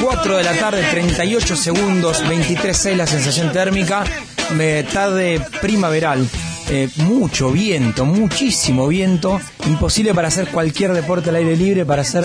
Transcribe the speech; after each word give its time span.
4 0.00 0.36
de 0.38 0.42
la 0.42 0.54
tarde, 0.54 0.82
38 0.90 1.56
segundos, 1.56 2.24
23.6 2.24 2.96
la 2.96 3.06
sensación 3.06 3.52
térmica. 3.52 4.04
eh, 4.58 4.84
tarde 4.92 5.40
primaveral. 5.60 6.26
Eh, 6.68 6.88
mucho 6.96 7.50
viento, 7.50 8.04
muchísimo 8.04 8.88
viento. 8.88 9.40
Imposible 9.66 10.14
para 10.14 10.28
hacer 10.28 10.48
cualquier 10.48 10.92
deporte 10.92 11.30
al 11.30 11.36
aire 11.36 11.56
libre, 11.56 11.84
para 11.84 12.02
hacer 12.02 12.24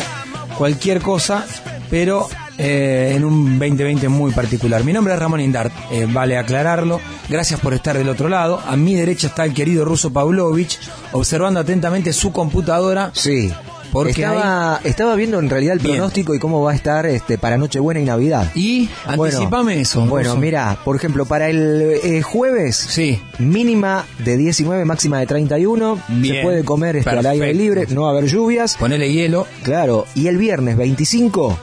cualquier 0.57 1.01
cosa, 1.01 1.45
pero 1.89 2.29
eh, 2.57 3.13
en 3.15 3.25
un 3.25 3.59
2020 3.59 4.07
muy 4.07 4.31
particular. 4.31 4.83
Mi 4.83 4.93
nombre 4.93 5.13
es 5.13 5.19
Ramón 5.19 5.41
Indart, 5.41 5.73
eh, 5.91 6.07
vale 6.09 6.37
aclararlo. 6.37 7.01
Gracias 7.27 7.59
por 7.59 7.73
estar 7.73 7.97
del 7.97 8.09
otro 8.09 8.29
lado. 8.29 8.61
A 8.65 8.75
mi 8.75 8.95
derecha 8.95 9.27
está 9.27 9.43
el 9.45 9.53
querido 9.53 9.83
ruso 9.83 10.13
Pavlovich, 10.13 10.79
observando 11.11 11.59
atentamente 11.59 12.13
su 12.13 12.31
computadora. 12.31 13.11
Sí. 13.13 13.51
Porque 13.95 14.11
estaba, 14.11 14.79
estaba 14.83 15.15
viendo 15.15 15.39
en 15.39 15.49
realidad 15.49 15.73
el 15.73 15.79
Bien. 15.79 15.95
pronóstico 15.95 16.35
y 16.35 16.39
cómo 16.39 16.61
va 16.61 16.73
a 16.73 16.75
estar 16.75 17.05
este 17.05 17.37
para 17.37 17.57
Nochebuena 17.57 17.99
y 17.99 18.05
Navidad. 18.05 18.51
Y 18.55 18.89
anticipame 19.05 19.79
eso. 19.81 20.05
Bueno, 20.05 20.35
mira, 20.35 20.77
por 20.83 20.95
ejemplo, 20.95 21.25
para 21.25 21.49
el 21.49 21.99
eh, 22.03 22.21
jueves, 22.21 22.75
Sí. 22.75 23.21
mínima 23.39 24.05
de 24.23 24.37
19, 24.37 24.85
máxima 24.85 25.19
de 25.19 25.25
31. 25.27 25.99
Bien. 26.09 26.35
Se 26.35 26.41
puede 26.41 26.63
comer 26.63 26.97
este, 26.97 27.09
al 27.09 27.25
aire 27.25 27.53
libre, 27.53 27.87
no 27.89 28.01
va 28.01 28.09
a 28.09 28.11
haber 28.11 28.25
lluvias. 28.25 28.75
Ponele 28.75 29.11
hielo. 29.11 29.47
Claro, 29.63 30.05
y 30.13 30.27
el 30.27 30.37
viernes 30.37 30.77
25, 30.77 31.57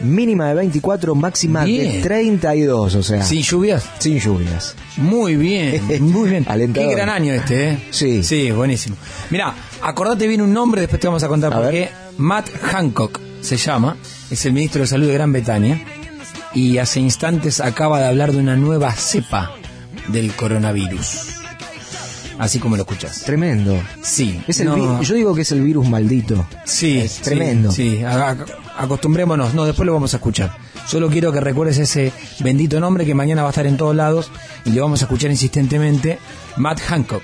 mínima 0.00 0.48
de 0.48 0.54
24, 0.54 1.14
máxima 1.14 1.64
Bien. 1.64 1.92
de 1.92 2.00
32, 2.02 2.94
o 2.94 3.02
sea, 3.02 3.22
Sin 3.22 3.42
lluvias. 3.42 3.84
sin 3.98 4.18
lluvias. 4.18 4.74
Muy 4.96 5.36
bien, 5.36 5.80
muy 6.00 6.30
bien. 6.30 6.44
Alentador. 6.48 6.88
Qué 6.90 6.94
gran 6.96 7.08
año 7.08 7.32
este, 7.34 7.70
¿eh? 7.70 7.78
Sí. 7.90 8.22
Sí, 8.22 8.50
buenísimo. 8.50 8.96
Mira, 9.30 9.54
acordate 9.82 10.26
bien 10.26 10.40
un 10.42 10.52
nombre, 10.52 10.82
después 10.82 11.00
te 11.00 11.06
vamos 11.06 11.22
a 11.22 11.28
contar 11.28 11.52
A 11.52 11.56
por 11.56 11.64
ver. 11.66 11.72
qué. 11.72 11.90
Matt 12.18 12.48
Hancock 12.62 13.20
se 13.40 13.56
llama, 13.56 13.96
es 14.30 14.44
el 14.46 14.52
ministro 14.52 14.82
de 14.82 14.86
Salud 14.86 15.06
de 15.06 15.14
Gran 15.14 15.32
Bretaña 15.32 15.80
y 16.54 16.78
hace 16.78 17.00
instantes 17.00 17.60
acaba 17.60 18.00
de 18.00 18.06
hablar 18.06 18.32
de 18.32 18.38
una 18.38 18.56
nueva 18.56 18.92
cepa 18.92 19.52
del 20.08 20.32
coronavirus. 20.32 21.39
Así 22.40 22.58
como 22.58 22.76
lo 22.76 22.82
escuchas. 22.82 23.22
Tremendo. 23.22 23.78
Sí. 24.02 24.42
Es 24.48 24.60
el 24.60 24.66
no- 24.68 25.02
yo 25.02 25.14
digo 25.14 25.34
que 25.34 25.42
es 25.42 25.52
el 25.52 25.60
virus 25.60 25.88
maldito. 25.88 26.46
Sí, 26.64 26.98
Es 26.98 27.16
tremendo. 27.20 27.70
Sí, 27.70 28.02
a- 28.02 28.36
acostumbrémonos. 28.78 29.54
No, 29.54 29.64
después 29.64 29.86
lo 29.86 29.92
vamos 29.92 30.14
a 30.14 30.16
escuchar. 30.16 30.56
Solo 30.86 31.08
quiero 31.08 31.32
que 31.32 31.40
recuerdes 31.40 31.78
ese 31.78 32.12
bendito 32.40 32.80
nombre 32.80 33.04
que 33.04 33.14
mañana 33.14 33.42
va 33.42 33.48
a 33.48 33.50
estar 33.50 33.66
en 33.66 33.76
todos 33.76 33.94
lados 33.94 34.30
y 34.64 34.70
le 34.70 34.80
vamos 34.80 35.02
a 35.02 35.04
escuchar 35.04 35.30
insistentemente. 35.30 36.18
Matt 36.56 36.80
Hancock. 36.80 37.22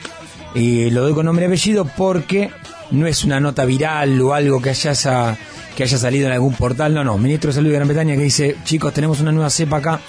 Y 0.55 0.91
lo 0.91 1.03
doy 1.03 1.15
con 1.15 1.27
nombre 1.27 1.45
y 1.45 1.49
apellido 1.49 1.85
porque 1.97 2.51
no 2.91 3.07
es 3.07 3.25
una 3.25 3.41
nota 3.41 3.65
viral 3.65 4.21
o 4.21 4.35
algo 4.35 4.61
que 4.63 4.71
haya, 4.71 4.95
sa- 4.95 5.37
que 5.75 5.83
haya 5.83 5.99
salido 5.99 6.27
en 6.27 6.33
algún 6.35 6.55
portal. 6.55 6.95
No, 6.95 7.03
no. 7.05 7.19
Ministro 7.19 7.49
de 7.51 7.55
Salud 7.55 7.69
de 7.71 7.75
Gran 7.75 7.89
Bretaña 7.89 8.15
que 8.17 8.23
dice, 8.23 8.57
chicos, 8.65 8.93
tenemos 8.93 9.21
una 9.21 9.33
nueva 9.33 9.51
cepa 9.51 9.79
acá 9.79 10.01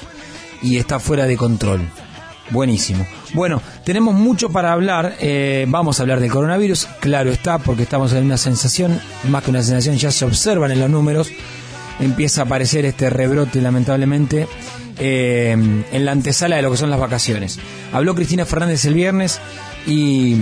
y 0.62 0.78
está 0.78 1.00
fuera 1.00 1.26
de 1.26 1.38
control. 1.38 1.82
Buenísimo. 2.50 3.06
Bueno, 3.34 3.62
tenemos 3.84 4.16
mucho 4.16 4.50
para 4.50 4.72
hablar. 4.72 5.16
eh, 5.20 5.66
vamos 5.68 6.00
a 6.00 6.04
hablar 6.04 6.20
del 6.20 6.32
coronavirus. 6.32 6.88
Claro 7.00 7.32
está, 7.32 7.58
porque 7.58 7.84
estamos 7.84 8.14
en 8.14 8.24
una 8.24 8.38
sensación, 8.38 9.00
más 9.30 9.44
que 9.44 9.50
una 9.50 9.62
sensación, 9.62 9.98
ya 9.98 10.12
se 10.12 10.26
observan 10.26 10.72
en 10.72 10.80
los 10.80 10.90
números. 10.90 11.30
Empieza 12.00 12.42
a 12.42 12.44
aparecer 12.46 12.86
este 12.86 13.10
rebrote, 13.10 13.60
lamentablemente, 13.62 14.48
eh, 15.00 15.52
en 15.92 16.06
la 16.06 16.12
antesala 16.12 16.56
de 16.56 16.62
lo 16.62 16.72
que 16.72 16.78
son 16.78 16.90
las 16.90 17.00
vacaciones. 17.00 17.60
Habló 17.92 18.16
Cristina 18.16 18.46
Fernández 18.46 18.86
el 18.86 18.94
viernes 18.94 19.40
y, 19.86 20.38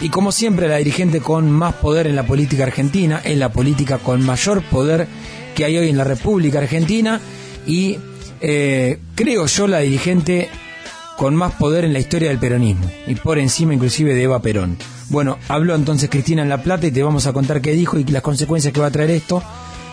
y 0.00 0.08
como 0.08 0.32
siempre, 0.32 0.68
la 0.68 0.76
dirigente 0.76 1.20
con 1.20 1.50
más 1.50 1.74
poder 1.74 2.06
en 2.06 2.16
la 2.16 2.22
política 2.24 2.62
argentina, 2.62 3.20
es 3.24 3.36
la 3.36 3.50
política 3.50 3.98
con 3.98 4.24
mayor 4.24 4.62
poder 4.62 5.06
que 5.54 5.64
hay 5.64 5.76
hoy 5.76 5.88
en 5.88 5.96
la 5.96 6.04
República 6.04 6.58
Argentina 6.58 7.20
y 7.66 7.98
eh, 8.40 8.98
creo 9.14 9.46
yo 9.46 9.66
la 9.66 9.80
dirigente 9.80 10.48
con 11.20 11.36
más 11.36 11.52
poder 11.52 11.84
en 11.84 11.92
la 11.92 11.98
historia 11.98 12.30
del 12.30 12.38
peronismo 12.38 12.90
y 13.06 13.14
por 13.14 13.38
encima 13.38 13.74
inclusive 13.74 14.14
de 14.14 14.22
Eva 14.22 14.40
Perón. 14.40 14.78
Bueno, 15.10 15.36
habló 15.48 15.74
entonces 15.74 16.08
Cristina 16.08 16.40
en 16.40 16.48
La 16.48 16.62
Plata 16.62 16.86
y 16.86 16.92
te 16.92 17.02
vamos 17.02 17.26
a 17.26 17.34
contar 17.34 17.60
qué 17.60 17.72
dijo 17.72 17.98
y 17.98 18.04
las 18.04 18.22
consecuencias 18.22 18.72
que 18.72 18.80
va 18.80 18.86
a 18.86 18.90
traer 18.90 19.10
esto. 19.10 19.42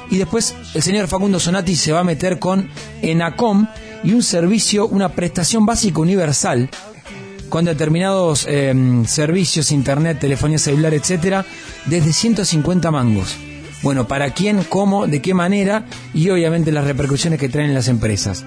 Y 0.10 0.16
después 0.16 0.56
el 0.74 0.82
señor 0.82 1.10
Facundo 1.10 1.38
Sonati 1.38 1.76
se 1.76 1.92
va 1.92 2.00
a 2.00 2.06
meter 2.06 2.40
con 2.40 2.70
ENACOM 3.02 3.68
y 4.06 4.14
un 4.14 4.24
servicio, 4.24 4.88
una 4.88 5.10
prestación 5.10 5.66
básica 5.66 6.00
universal 6.00 6.70
con 7.50 7.66
determinados 7.66 8.46
eh, 8.48 8.74
servicios, 9.06 9.74
internet, 9.74 10.20
telefonía 10.22 10.59
celular, 10.59 10.94
etcétera, 10.94 11.46
desde 11.88 12.14
150 12.14 12.90
mangos. 12.90 13.36
Bueno, 13.82 14.08
¿para 14.08 14.30
quién, 14.30 14.64
cómo, 14.64 15.08
de 15.08 15.22
qué 15.22 15.34
manera? 15.34 15.88
Y 16.14 16.30
obviamente 16.30 16.72
las 16.72 16.86
repercusiones 16.86 17.38
que 17.38 17.50
traen 17.50 17.74
las 17.74 17.90
empresas. 17.90 18.46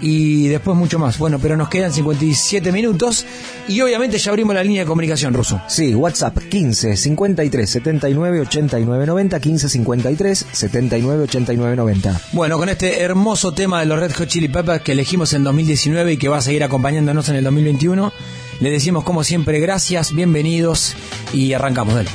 Y 0.00 0.48
después 0.48 0.76
mucho 0.76 0.98
más. 0.98 1.18
Bueno, 1.18 1.38
pero 1.38 1.56
nos 1.56 1.68
quedan 1.68 1.92
57 1.92 2.72
minutos 2.72 3.24
y 3.68 3.80
obviamente 3.80 4.18
ya 4.18 4.30
abrimos 4.30 4.54
la 4.54 4.62
línea 4.62 4.82
de 4.82 4.86
comunicación 4.86 5.32
ruso. 5.34 5.60
Sí, 5.68 5.94
WhatsApp 5.94 6.36
15 6.38 6.96
53 6.96 7.70
79 7.70 8.40
89 8.40 9.06
90 9.06 9.40
15 9.40 9.68
53 9.68 10.46
79 10.52 11.24
89 11.24 11.76
90. 11.76 12.20
Bueno, 12.32 12.58
con 12.58 12.68
este 12.68 13.00
hermoso 13.00 13.52
tema 13.52 13.80
de 13.80 13.86
los 13.86 13.98
Red 13.98 14.12
Hot 14.12 14.28
Chili 14.28 14.48
Peppers 14.48 14.82
que 14.82 14.92
elegimos 14.92 15.32
en 15.32 15.44
2019 15.44 16.12
y 16.12 16.16
que 16.16 16.28
va 16.28 16.38
a 16.38 16.42
seguir 16.42 16.64
acompañándonos 16.64 17.28
en 17.28 17.36
el 17.36 17.44
2021, 17.44 18.12
le 18.60 18.70
decimos 18.70 19.04
como 19.04 19.24
siempre 19.24 19.60
gracias, 19.60 20.14
bienvenidos 20.14 20.94
y 21.32 21.52
arrancamos. 21.52 21.94
Dale. 21.94 22.10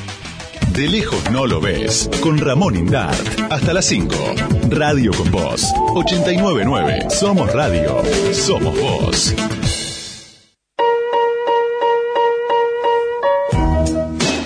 De 0.70 0.88
lejos 0.88 1.30
no 1.30 1.46
lo 1.46 1.60
ves. 1.60 2.08
Con 2.20 2.38
Ramón 2.38 2.76
Indart. 2.76 3.40
Hasta 3.50 3.72
las 3.74 3.84
5. 3.86 4.14
Radio 4.70 5.12
con 5.12 5.30
Voz. 5.30 5.72
899. 5.94 7.10
Somos 7.10 7.52
Radio. 7.52 8.02
Somos 8.32 8.74
Voz. 8.80 9.34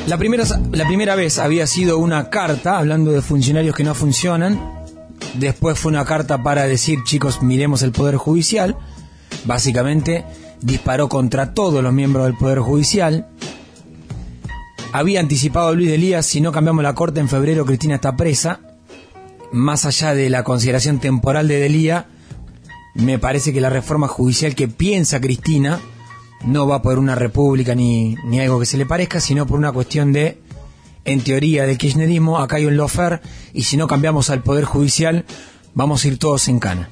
La 0.07 0.19
primera, 0.19 0.45
la 0.73 0.87
primera 0.87 1.15
vez 1.15 1.39
había 1.39 1.67
sido 1.67 1.99
una 1.99 2.31
carta 2.31 2.79
hablando 2.79 3.13
de 3.13 3.23
funcionarios 3.23 3.75
que 3.75 3.85
no 3.85 3.95
funcionan. 3.95 4.61
Después 5.35 5.79
fue 5.79 5.91
una 5.91 6.05
carta 6.05 6.43
para 6.43 6.67
decir, 6.67 7.01
chicos, 7.05 7.43
miremos 7.43 7.83
el 7.83 7.93
Poder 7.93 8.17
Judicial. 8.17 8.77
Básicamente 9.45 10.25
disparó 10.61 11.09
contra 11.09 11.55
todos 11.55 11.83
los 11.83 11.93
miembros 11.93 12.27
del 12.27 12.37
Poder 12.37 12.61
Judicial. 12.61 13.29
Había 14.97 15.21
anticipado 15.21 15.75
Luis 15.75 15.91
de 15.91 16.23
si 16.23 16.41
no 16.41 16.53
cambiamos 16.53 16.83
la 16.83 16.95
corte 16.95 17.21
en 17.21 17.29
febrero, 17.29 17.67
Cristina 17.67 17.97
está 17.97 18.17
presa. 18.17 18.61
Más 19.53 19.85
allá 19.85 20.15
de 20.15 20.31
la 20.31 20.43
consideración 20.43 21.01
temporal 21.01 21.49
de 21.49 21.61
Delía, 21.61 22.07
me 22.95 23.19
parece 23.19 23.53
que 23.53 23.61
la 23.61 23.69
reforma 23.69 24.09
judicial 24.09 24.55
que 24.55 24.69
piensa 24.69 25.21
Cristina 25.21 25.81
no 26.47 26.67
va 26.67 26.81
por 26.81 26.99
una 26.99 27.15
república 27.15 27.75
ni, 27.75 28.15
ni 28.25 28.41
algo 28.41 28.59
que 28.59 28.65
se 28.65 28.79
le 28.79 28.87
parezca, 28.87 29.21
sino 29.21 29.47
por 29.47 29.59
una 29.59 29.71
cuestión 29.71 30.15
de, 30.15 30.41
en 31.05 31.21
teoría, 31.21 31.67
del 31.67 31.77
kirchnerismo, 31.77 32.39
acá 32.39 32.57
hay 32.57 32.65
un 32.65 32.79
lofer, 32.79 33.21
y 33.53 33.65
si 33.65 33.77
no 33.77 33.89
cambiamos 33.89 34.31
al 34.31 34.43
Poder 34.43 34.65
Judicial, 34.65 35.27
vamos 35.75 36.03
a 36.03 36.09
ir 36.09 36.19
todos 36.19 36.49
en 36.49 36.59
cana. 36.59 36.89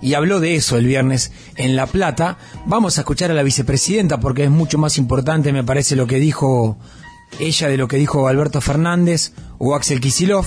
Y 0.00 0.14
habló 0.14 0.38
de 0.38 0.54
eso 0.54 0.78
el 0.78 0.86
viernes 0.86 1.32
en 1.56 1.74
La 1.74 1.86
Plata. 1.88 2.38
Vamos 2.66 2.98
a 2.98 3.00
escuchar 3.00 3.32
a 3.32 3.34
la 3.34 3.42
vicepresidenta 3.42 4.20
porque 4.20 4.44
es 4.44 4.50
mucho 4.50 4.78
más 4.78 4.96
importante, 4.96 5.52
me 5.52 5.64
parece, 5.64 5.96
lo 5.96 6.06
que 6.06 6.20
dijo 6.20 6.78
ella 7.38 7.68
de 7.68 7.76
lo 7.76 7.88
que 7.88 7.96
dijo 7.96 8.28
Alberto 8.28 8.60
Fernández 8.60 9.32
o 9.58 9.74
Axel 9.74 10.00
Kisilov. 10.00 10.46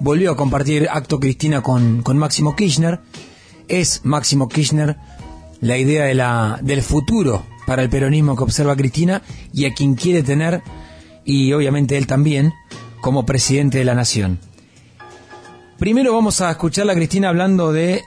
Volvió 0.00 0.32
a 0.32 0.36
compartir 0.36 0.88
acto 0.90 1.20
Cristina 1.20 1.62
con, 1.62 2.02
con 2.02 2.16
Máximo 2.18 2.56
Kirchner. 2.56 3.00
Es 3.68 4.00
Máximo 4.04 4.48
Kirchner 4.48 4.96
la 5.60 5.76
idea 5.76 6.04
de 6.04 6.14
la, 6.14 6.58
del 6.62 6.82
futuro 6.82 7.44
para 7.66 7.82
el 7.82 7.90
peronismo 7.90 8.36
que 8.36 8.42
observa 8.42 8.76
Cristina 8.76 9.22
y 9.52 9.66
a 9.66 9.74
quien 9.74 9.94
quiere 9.94 10.22
tener, 10.22 10.62
y 11.24 11.52
obviamente 11.52 11.96
él 11.96 12.06
también, 12.06 12.52
como 13.00 13.26
presidente 13.26 13.78
de 13.78 13.84
la 13.84 13.94
nación. 13.94 14.38
Primero 15.78 16.12
vamos 16.12 16.40
a 16.40 16.50
escucharla 16.50 16.92
a 16.92 16.96
Cristina 16.96 17.28
hablando 17.28 17.72
de 17.72 18.02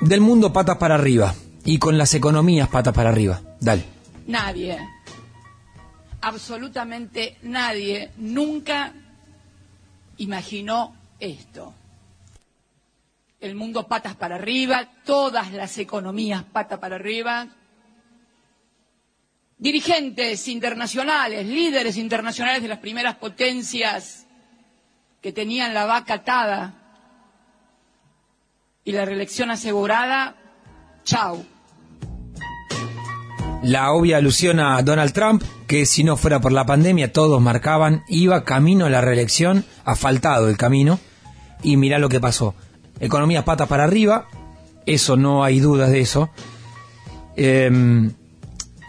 del 0.00 0.20
mundo 0.20 0.52
patas 0.52 0.78
para 0.78 0.96
arriba 0.96 1.34
y 1.64 1.78
con 1.78 1.96
las 1.96 2.14
economías 2.14 2.68
patas 2.68 2.94
para 2.94 3.10
arriba. 3.10 3.40
Dale. 3.60 3.84
Nadie, 4.26 4.78
absolutamente 6.22 7.36
nadie, 7.42 8.12
nunca 8.16 8.92
imaginó 10.18 10.94
esto. 11.18 11.74
El 13.40 13.56
mundo 13.56 13.88
patas 13.88 14.14
para 14.14 14.36
arriba, 14.36 14.88
todas 15.04 15.52
las 15.52 15.76
economías 15.78 16.44
patas 16.44 16.78
para 16.78 16.94
arriba. 16.94 17.48
Dirigentes 19.58 20.46
internacionales, 20.48 21.44
líderes 21.46 21.96
internacionales 21.96 22.62
de 22.62 22.68
las 22.68 22.78
primeras 22.78 23.16
potencias 23.16 24.26
que 25.20 25.32
tenían 25.32 25.74
la 25.74 25.86
vaca 25.86 26.14
atada 26.14 26.74
y 28.84 28.92
la 28.92 29.04
reelección 29.04 29.50
asegurada, 29.50 30.36
chau. 31.04 31.44
La 33.62 33.92
obvia 33.92 34.16
alusión 34.16 34.58
a 34.58 34.82
Donald 34.82 35.12
Trump, 35.12 35.42
que 35.66 35.86
si 35.86 36.02
no 36.02 36.16
fuera 36.16 36.40
por 36.40 36.52
la 36.52 36.66
pandemia 36.66 37.12
todos 37.12 37.40
marcaban, 37.40 38.02
iba 38.08 38.44
camino 38.44 38.86
a 38.86 38.90
la 38.90 39.00
reelección, 39.00 39.64
ha 39.84 39.94
faltado 39.94 40.48
el 40.48 40.56
camino, 40.56 40.98
y 41.62 41.76
mirá 41.76 41.98
lo 41.98 42.08
que 42.08 42.20
pasó. 42.20 42.54
Economía 42.98 43.44
patas 43.44 43.68
para 43.68 43.84
arriba, 43.84 44.26
eso 44.84 45.16
no 45.16 45.44
hay 45.44 45.60
dudas 45.60 45.90
de 45.90 46.00
eso. 46.00 46.30
Em, 47.36 48.12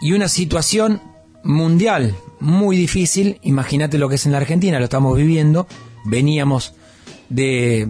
y 0.00 0.12
una 0.12 0.28
situación 0.28 1.00
mundial 1.44 2.14
muy 2.40 2.76
difícil, 2.76 3.38
imagínate 3.42 3.96
lo 3.96 4.08
que 4.08 4.16
es 4.16 4.26
en 4.26 4.32
la 4.32 4.38
Argentina, 4.38 4.78
lo 4.78 4.84
estamos 4.84 5.16
viviendo, 5.16 5.66
veníamos 6.04 6.74
de 7.28 7.88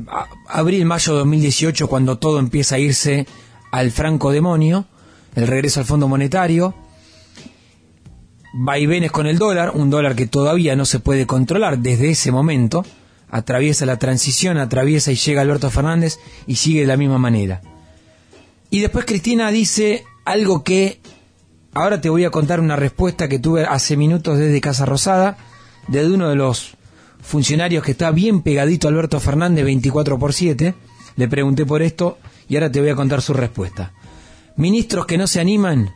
abril, 0.48 0.84
mayo 0.84 1.12
de 1.14 1.18
2018 1.20 1.88
cuando 1.88 2.18
todo 2.18 2.38
empieza 2.38 2.76
a 2.76 2.78
irse 2.78 3.26
al 3.72 3.90
franco 3.90 4.30
demonio, 4.30 4.86
el 5.34 5.46
regreso 5.46 5.80
al 5.80 5.86
Fondo 5.86 6.08
Monetario, 6.08 6.74
vaivenes 8.52 9.10
con 9.10 9.26
el 9.26 9.38
dólar, 9.38 9.72
un 9.74 9.90
dólar 9.90 10.14
que 10.14 10.26
todavía 10.26 10.76
no 10.76 10.84
se 10.84 11.00
puede 11.00 11.26
controlar 11.26 11.78
desde 11.78 12.10
ese 12.10 12.30
momento, 12.30 12.84
atraviesa 13.30 13.84
la 13.84 13.98
transición, 13.98 14.58
atraviesa 14.58 15.10
y 15.10 15.16
llega 15.16 15.42
Alberto 15.42 15.70
Fernández 15.70 16.18
y 16.46 16.54
sigue 16.54 16.82
de 16.82 16.86
la 16.86 16.96
misma 16.96 17.18
manera. 17.18 17.62
Y 18.70 18.80
después 18.80 19.04
Cristina 19.04 19.50
dice 19.50 20.04
algo 20.24 20.62
que 20.62 21.00
ahora 21.72 22.00
te 22.00 22.10
voy 22.10 22.24
a 22.24 22.30
contar 22.30 22.60
una 22.60 22.76
respuesta 22.76 23.28
que 23.28 23.40
tuve 23.40 23.64
hace 23.64 23.96
minutos 23.96 24.38
desde 24.38 24.60
Casa 24.60 24.86
Rosada, 24.86 25.36
desde 25.88 26.12
uno 26.12 26.28
de 26.28 26.36
los 26.36 26.76
funcionarios 27.20 27.82
que 27.82 27.92
está 27.92 28.10
bien 28.10 28.42
pegadito 28.42 28.86
Alberto 28.86 29.18
Fernández 29.18 29.64
24 29.64 30.18
por 30.18 30.32
7. 30.32 30.74
Le 31.16 31.28
pregunté 31.28 31.66
por 31.66 31.82
esto 31.82 32.18
y 32.48 32.54
ahora 32.54 32.70
te 32.70 32.80
voy 32.80 32.90
a 32.90 32.94
contar 32.94 33.22
su 33.22 33.32
respuesta. 33.32 33.92
Ministros 34.56 35.06
que 35.06 35.18
no 35.18 35.26
se 35.26 35.40
animan, 35.40 35.94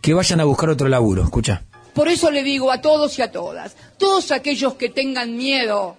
que 0.00 0.14
vayan 0.14 0.40
a 0.40 0.44
buscar 0.44 0.70
otro 0.70 0.88
laburo. 0.88 1.24
Escucha. 1.24 1.64
Por 1.94 2.08
eso 2.08 2.30
le 2.30 2.42
digo 2.42 2.70
a 2.70 2.80
todos 2.80 3.18
y 3.18 3.22
a 3.22 3.32
todas, 3.32 3.76
todos 3.98 4.30
aquellos 4.30 4.74
que 4.74 4.88
tengan 4.90 5.36
miedo 5.36 5.96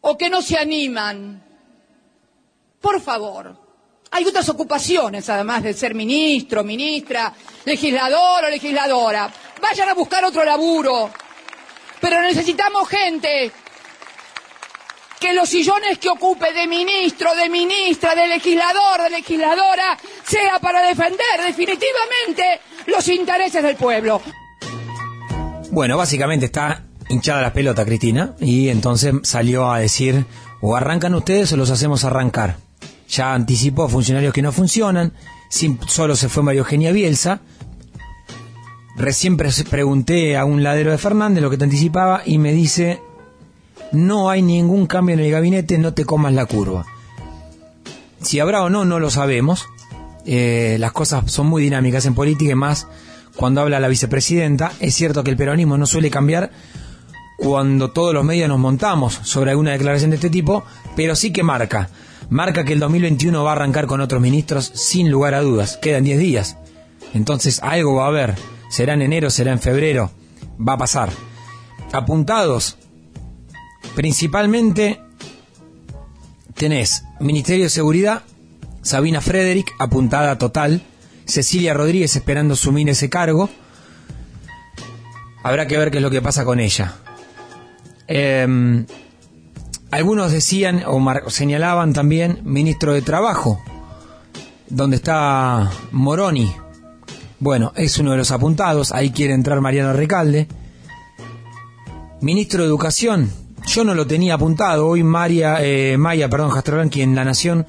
o 0.00 0.16
que 0.16 0.30
no 0.30 0.40
se 0.40 0.56
animan, 0.58 1.44
por 2.80 3.00
favor, 3.00 3.56
hay 4.10 4.24
otras 4.24 4.48
ocupaciones 4.48 5.28
además 5.28 5.62
de 5.62 5.74
ser 5.74 5.94
ministro, 5.94 6.64
ministra, 6.64 7.34
legislador 7.66 8.44
o 8.44 8.48
legisladora. 8.48 9.30
Vayan 9.60 9.88
a 9.90 9.94
buscar 9.94 10.24
otro 10.24 10.44
laburo. 10.44 11.10
Pero 12.00 12.22
necesitamos 12.22 12.88
gente 12.88 13.50
que 15.18 15.32
los 15.32 15.48
sillones 15.48 15.98
que 15.98 16.08
ocupe 16.08 16.52
de 16.52 16.66
ministro, 16.66 17.34
de 17.34 17.48
ministra, 17.48 18.14
de 18.14 18.28
legislador, 18.28 19.02
de 19.02 19.10
legisladora, 19.10 19.98
sea 20.26 20.58
para 20.60 20.82
defender 20.86 21.24
definitivamente 21.46 22.60
los 22.86 23.06
intereses 23.08 23.62
del 23.62 23.76
pueblo. 23.76 24.20
Bueno, 25.70 25.96
básicamente 25.96 26.46
está 26.46 26.84
hinchada 27.08 27.42
la 27.42 27.52
pelota, 27.52 27.84
Cristina, 27.84 28.34
y 28.40 28.68
entonces 28.68 29.14
salió 29.22 29.70
a 29.70 29.78
decir, 29.78 30.24
o 30.60 30.76
arrancan 30.76 31.14
ustedes 31.14 31.52
o 31.52 31.56
los 31.56 31.70
hacemos 31.70 32.04
arrancar. 32.04 32.56
Ya 33.08 33.32
anticipó 33.32 33.88
funcionarios 33.88 34.34
que 34.34 34.42
no 34.42 34.52
funcionan, 34.52 35.12
solo 35.86 36.16
se 36.16 36.28
fue 36.28 36.42
María 36.42 36.60
Eugenia 36.60 36.92
Bielsa. 36.92 37.40
Recién 38.96 39.36
pregunté 39.36 40.36
a 40.36 40.44
un 40.44 40.62
ladero 40.62 40.90
de 40.90 40.98
Fernández 40.98 41.42
lo 41.42 41.50
que 41.50 41.56
te 41.56 41.64
anticipaba 41.64 42.22
y 42.24 42.38
me 42.38 42.52
dice, 42.52 43.00
no 43.92 44.30
hay 44.30 44.42
ningún 44.42 44.86
cambio 44.86 45.14
en 45.14 45.20
el 45.20 45.30
gabinete, 45.30 45.78
no 45.78 45.94
te 45.94 46.04
comas 46.04 46.32
la 46.32 46.46
curva. 46.46 46.86
Si 48.20 48.40
habrá 48.40 48.62
o 48.62 48.70
no, 48.70 48.84
no 48.84 48.98
lo 48.98 49.10
sabemos. 49.10 49.66
Eh, 50.26 50.76
las 50.78 50.92
cosas 50.92 51.30
son 51.30 51.46
muy 51.46 51.62
dinámicas 51.62 52.04
en 52.04 52.14
política 52.14 52.52
y 52.52 52.54
más 52.54 52.86
cuando 53.36 53.60
habla 53.60 53.80
la 53.80 53.88
vicepresidenta. 53.88 54.72
Es 54.80 54.94
cierto 54.94 55.24
que 55.24 55.30
el 55.30 55.36
peronismo 55.36 55.78
no 55.78 55.86
suele 55.86 56.10
cambiar 56.10 56.50
cuando 57.38 57.92
todos 57.92 58.12
los 58.12 58.24
medios 58.24 58.48
nos 58.48 58.58
montamos 58.58 59.20
sobre 59.22 59.52
alguna 59.52 59.70
declaración 59.72 60.10
de 60.10 60.16
este 60.16 60.30
tipo, 60.30 60.64
pero 60.96 61.14
sí 61.14 61.32
que 61.32 61.44
marca. 61.44 61.88
Marca 62.30 62.64
que 62.64 62.74
el 62.74 62.80
2021 62.80 63.42
va 63.42 63.50
a 63.50 63.54
arrancar 63.54 63.86
con 63.86 64.00
otros 64.00 64.20
ministros 64.20 64.70
sin 64.74 65.10
lugar 65.10 65.34
a 65.34 65.40
dudas. 65.40 65.78
Quedan 65.78 66.04
10 66.04 66.18
días. 66.18 66.56
Entonces 67.14 67.60
algo 67.62 67.94
va 67.94 68.04
a 68.04 68.08
haber. 68.08 68.34
Será 68.68 68.94
en 68.94 69.02
enero, 69.02 69.30
será 69.30 69.52
en 69.52 69.60
febrero. 69.60 70.10
Va 70.60 70.74
a 70.74 70.78
pasar. 70.78 71.10
Apuntados 71.92 72.76
Principalmente 73.94 75.00
tenés 76.54 77.04
Ministerio 77.20 77.64
de 77.64 77.70
Seguridad, 77.70 78.22
Sabina 78.82 79.20
Frederick, 79.20 79.72
apuntada 79.78 80.38
total, 80.38 80.82
Cecilia 81.24 81.74
Rodríguez 81.74 82.16
esperando 82.16 82.56
sumir 82.56 82.88
ese 82.88 83.10
cargo. 83.10 83.50
Habrá 85.42 85.66
que 85.66 85.78
ver 85.78 85.90
qué 85.90 85.98
es 85.98 86.02
lo 86.02 86.10
que 86.10 86.22
pasa 86.22 86.44
con 86.44 86.58
ella. 86.58 86.94
Em, 88.06 88.86
algunos 89.90 90.32
decían 90.32 90.82
o 90.86 91.30
señalaban 91.30 91.92
también 91.92 92.40
ministro 92.44 92.94
de 92.94 93.02
Trabajo, 93.02 93.62
donde 94.68 94.96
está 94.96 95.70
Moroni. 95.92 96.52
Bueno, 97.40 97.72
es 97.76 97.98
uno 97.98 98.12
de 98.12 98.16
los 98.16 98.30
apuntados, 98.30 98.92
ahí 98.92 99.10
quiere 99.10 99.34
entrar 99.34 99.60
Mariano 99.60 99.92
Recalde. 99.92 100.48
Ministro 102.20 102.62
de 102.62 102.68
Educación, 102.68 103.30
yo 103.78 103.84
no 103.84 103.94
lo 103.94 104.08
tenía 104.08 104.34
apuntado. 104.34 104.88
Hoy 104.88 105.04
María, 105.04 105.58
eh, 105.60 105.96
Maya, 105.96 106.28
perdón, 106.28 106.50
Jastrolán, 106.50 106.90
en 106.94 107.14
La 107.14 107.24
Nación, 107.24 107.64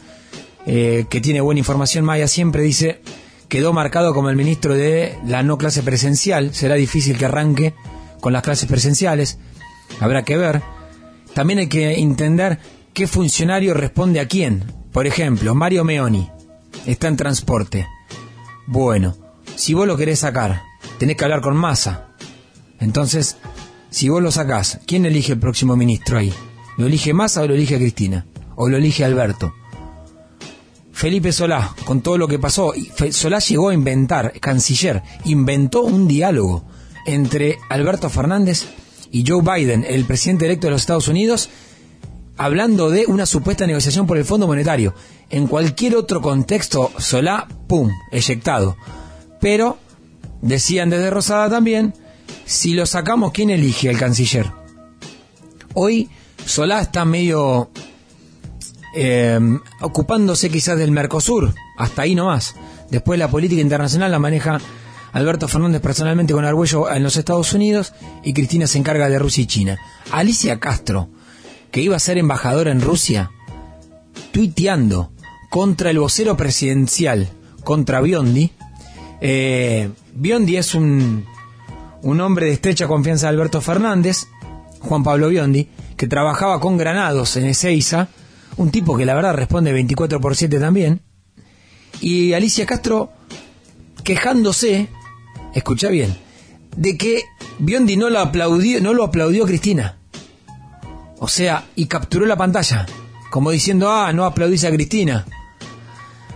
eh, 0.65 1.05
que 1.07 1.21
tiene 1.21 1.39
buena 1.39 1.59
información, 1.59 2.03
Maya 2.03 2.27
siempre 2.27 2.63
dice, 2.63 3.03
quedó 3.47 3.73
marcado 3.73 4.11
como 4.15 4.31
el 4.31 4.35
ministro 4.35 4.73
de 4.73 5.19
la 5.23 5.43
no 5.43 5.59
clase 5.59 5.83
presencial. 5.83 6.55
Será 6.55 6.73
difícil 6.73 7.15
que 7.15 7.25
arranque 7.25 7.75
con 8.21 8.33
las 8.33 8.41
clases 8.41 8.67
presenciales. 8.67 9.37
Habrá 9.99 10.23
que 10.23 10.35
ver. 10.35 10.63
También 11.35 11.59
hay 11.59 11.67
que 11.67 11.99
entender 11.99 12.57
qué 12.95 13.05
funcionario 13.05 13.75
responde 13.75 14.19
a 14.19 14.27
quién. 14.27 14.63
Por 14.91 15.05
ejemplo, 15.05 15.53
Mario 15.53 15.83
Meoni 15.83 16.27
está 16.87 17.07
en 17.07 17.17
transporte. 17.17 17.87
Bueno, 18.65 19.15
si 19.55 19.75
vos 19.75 19.85
lo 19.85 19.95
querés 19.95 20.17
sacar, 20.17 20.63
tenés 20.97 21.17
que 21.17 21.23
hablar 21.23 21.41
con 21.41 21.55
Massa. 21.55 22.07
Entonces, 22.79 23.37
si 23.89 24.09
vos 24.09 24.21
lo 24.21 24.31
sacás, 24.31 24.79
¿quién 24.85 25.05
elige 25.05 25.33
el 25.33 25.39
próximo 25.39 25.75
ministro 25.75 26.17
ahí? 26.17 26.33
¿Lo 26.77 26.85
elige 26.85 27.13
Massa 27.13 27.41
o 27.41 27.47
lo 27.47 27.55
elige 27.55 27.77
Cristina? 27.77 28.25
¿O 28.55 28.69
lo 28.69 28.77
elige 28.77 29.03
Alberto? 29.03 29.53
Felipe 30.91 31.31
Solá, 31.31 31.73
con 31.85 32.01
todo 32.01 32.17
lo 32.17 32.27
que 32.27 32.39
pasó, 32.39 32.73
Solá 33.11 33.39
llegó 33.39 33.69
a 33.69 33.73
inventar, 33.73 34.33
canciller, 34.39 35.01
inventó 35.23 35.83
un 35.83 36.07
diálogo 36.07 36.65
entre 37.05 37.57
Alberto 37.69 38.09
Fernández 38.09 38.65
y 39.09 39.23
Joe 39.25 39.41
Biden, 39.41 39.85
el 39.87 40.05
presidente 40.05 40.45
electo 40.45 40.67
de 40.67 40.71
los 40.71 40.81
Estados 40.81 41.07
Unidos, 41.07 41.49
hablando 42.37 42.89
de 42.89 43.05
una 43.05 43.25
supuesta 43.25 43.65
negociación 43.65 44.07
por 44.07 44.17
el 44.17 44.25
Fondo 44.25 44.45
Monetario. 44.45 44.93
En 45.29 45.47
cualquier 45.47 45.95
otro 45.95 46.21
contexto, 46.21 46.91
Solá, 46.97 47.47
¡pum!, 47.67 47.91
eyectado. 48.11 48.77
Pero, 49.39 49.77
decían 50.41 50.89
desde 50.89 51.09
Rosada 51.09 51.49
también, 51.49 51.93
si 52.45 52.73
lo 52.73 52.85
sacamos, 52.85 53.31
¿quién 53.31 53.49
elige 53.49 53.89
al 53.89 53.97
canciller? 53.97 54.51
Hoy 55.73 56.09
Solá 56.45 56.81
está 56.81 57.05
medio 57.05 57.69
eh, 58.95 59.39
ocupándose 59.81 60.49
quizás 60.49 60.77
del 60.77 60.91
Mercosur, 60.91 61.53
hasta 61.77 62.01
ahí 62.01 62.15
nomás. 62.15 62.55
Después 62.89 63.19
la 63.19 63.29
política 63.29 63.61
internacional 63.61 64.11
la 64.11 64.19
maneja 64.19 64.59
Alberto 65.11 65.47
Fernández 65.47 65.81
personalmente 65.81 66.33
con 66.33 66.45
Argüello 66.45 66.91
en 66.91 67.03
los 67.03 67.17
Estados 67.17 67.53
Unidos 67.53 67.93
y 68.23 68.33
Cristina 68.33 68.67
se 68.67 68.77
encarga 68.77 69.09
de 69.09 69.19
Rusia 69.19 69.43
y 69.43 69.47
China. 69.47 69.79
Alicia 70.11 70.59
Castro, 70.59 71.09
que 71.71 71.81
iba 71.81 71.95
a 71.95 71.99
ser 71.99 72.17
embajadora 72.17 72.71
en 72.71 72.81
Rusia, 72.81 73.31
tuiteando 74.31 75.11
contra 75.49 75.89
el 75.89 75.99
vocero 75.99 76.35
presidencial, 76.37 77.29
contra 77.63 78.01
Biondi. 78.01 78.51
Eh, 79.21 79.89
Biondi 80.13 80.57
es 80.57 80.73
un 80.73 81.25
un 82.01 82.21
hombre 82.21 82.47
de 82.47 82.53
estrecha 82.53 82.87
confianza 82.87 83.27
de 83.27 83.33
Alberto 83.33 83.61
Fernández, 83.61 84.27
Juan 84.79 85.03
Pablo 85.03 85.29
Biondi, 85.29 85.67
que 85.97 86.07
trabajaba 86.07 86.59
con 86.59 86.77
Granados 86.77 87.35
en 87.37 87.45
Ezeiza, 87.45 88.07
un 88.57 88.71
tipo 88.71 88.97
que 88.97 89.05
la 89.05 89.15
verdad 89.15 89.35
responde 89.35 89.73
24 89.73 90.19
por 90.19 90.35
7 90.35 90.59
también, 90.59 91.01
y 92.01 92.33
Alicia 92.33 92.65
Castro 92.65 93.11
quejándose, 94.03 94.87
escucha 95.53 95.89
bien, 95.89 96.15
de 96.75 96.97
que 96.97 97.23
Biondi 97.59 97.97
no 97.97 98.09
lo 98.09 98.19
aplaudió, 98.19 98.81
no 98.81 98.93
lo 98.93 99.03
aplaudió 99.03 99.45
Cristina. 99.45 99.97
O 101.19 101.27
sea, 101.27 101.65
y 101.75 101.87
capturó 101.87 102.25
la 102.25 102.37
pantalla, 102.37 102.85
como 103.29 103.51
diciendo, 103.51 103.91
ah, 103.91 104.13
no 104.13 104.25
aplaudís 104.25 104.63
a 104.63 104.71
Cristina. 104.71 105.25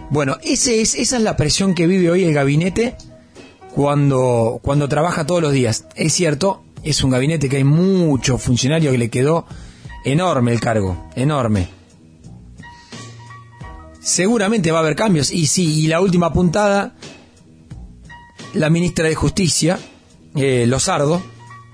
Bueno, 0.10 0.38
ese 0.44 0.82
es, 0.82 0.94
esa 0.96 1.18
es 1.18 1.24
la 1.24 1.38
presión 1.38 1.74
que 1.74 1.88
vive 1.88 2.12
hoy 2.12 2.26
el 2.26 2.34
gabinete 2.34 2.98
cuando, 3.76 4.60
cuando 4.62 4.88
trabaja 4.88 5.26
todos 5.26 5.42
los 5.42 5.52
días. 5.52 5.86
Es 5.96 6.14
cierto, 6.14 6.64
es 6.84 7.04
un 7.04 7.12
gabinete 7.12 7.50
que 7.50 7.58
hay 7.58 7.64
mucho 7.64 8.38
funcionario 8.38 8.92
que 8.92 8.98
le 8.98 9.10
quedó 9.10 9.46
enorme 10.06 10.52
el 10.52 10.60
cargo, 10.60 11.10
enorme. 11.16 11.70
Seguramente 14.00 14.72
va 14.72 14.80
a 14.80 14.82
haber 14.82 14.96
cambios. 14.96 15.32
Y 15.32 15.48
sí, 15.48 15.82
y 15.82 15.88
la 15.88 16.02
última 16.02 16.34
puntada, 16.34 16.94
la 18.54 18.70
ministra 18.70 19.08
de 19.08 19.16
Justicia, 19.16 19.80
eh, 20.36 20.66
Lozardo, 20.68 21.24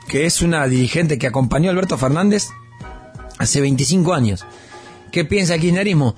que 0.07 0.25
es 0.25 0.41
una 0.41 0.67
dirigente 0.67 1.17
que 1.17 1.27
acompañó 1.27 1.69
a 1.69 1.71
Alberto 1.71 1.97
Fernández 1.97 2.47
hace 3.37 3.61
25 3.61 4.13
años. 4.13 4.45
¿Qué 5.11 5.25
piensa 5.25 5.55
el 5.55 5.61
kirchnerismo? 5.61 6.15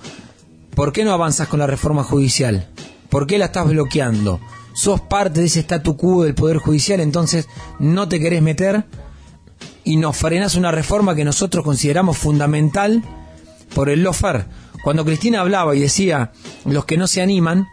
¿Por 0.75 0.91
qué 0.91 1.03
no 1.03 1.13
avanzas 1.13 1.47
con 1.47 1.59
la 1.59 1.67
reforma 1.67 2.03
judicial? 2.03 2.67
¿Por 3.09 3.25
qué 3.25 3.37
la 3.37 3.45
estás 3.45 3.67
bloqueando? 3.67 4.39
Sos 4.73 5.01
parte 5.01 5.41
de 5.41 5.47
ese 5.47 5.61
statu 5.61 5.97
quo 5.97 6.23
del 6.23 6.35
Poder 6.35 6.57
Judicial, 6.57 6.99
entonces 6.99 7.47
no 7.79 8.07
te 8.07 8.19
querés 8.19 8.41
meter 8.41 8.85
y 9.83 9.97
nos 9.97 10.15
frenas 10.15 10.55
una 10.55 10.71
reforma 10.71 11.15
que 11.15 11.25
nosotros 11.25 11.63
consideramos 11.65 12.17
fundamental 12.17 13.03
por 13.73 13.89
el 13.89 14.03
lofer. 14.03 14.45
Cuando 14.83 15.05
Cristina 15.05 15.41
hablaba 15.41 15.75
y 15.75 15.79
decía 15.79 16.31
los 16.65 16.85
que 16.85 16.97
no 16.97 17.07
se 17.07 17.21
animan, 17.21 17.67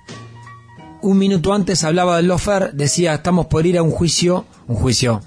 un 1.00 1.18
minuto 1.18 1.52
antes 1.52 1.84
hablaba 1.84 2.16
del 2.16 2.26
lofer, 2.26 2.72
decía 2.74 3.14
estamos 3.14 3.46
por 3.46 3.66
ir 3.66 3.78
a 3.78 3.82
un 3.82 3.90
juicio, 3.90 4.44
un 4.66 4.76
juicio 4.76 5.22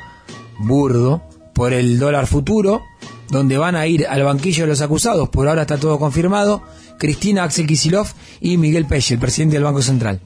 burdo, 0.60 1.22
por 1.54 1.74
el 1.74 2.00
dólar 2.00 2.28
futuro, 2.28 2.82
donde 3.30 3.58
van 3.58 3.75
a 3.75 3.88
ir 3.88 4.08
al 4.08 4.24
banquillo 4.24 4.63
de 4.63 4.70
los 4.70 4.82
acusados, 4.82 5.30
por 5.30 5.48
ahora 5.48 5.62
está 5.62 5.78
todo 5.78 5.98
confirmado, 5.98 6.62
Cristina 6.98 7.44
Axel 7.44 7.66
Kisilov 7.66 8.08
y 8.42 8.58
Miguel 8.58 8.86
Pech, 8.86 9.12
el 9.12 9.20
presidente 9.20 9.56
del 9.56 9.63
Banco 9.63 9.82
Central. 9.82 10.20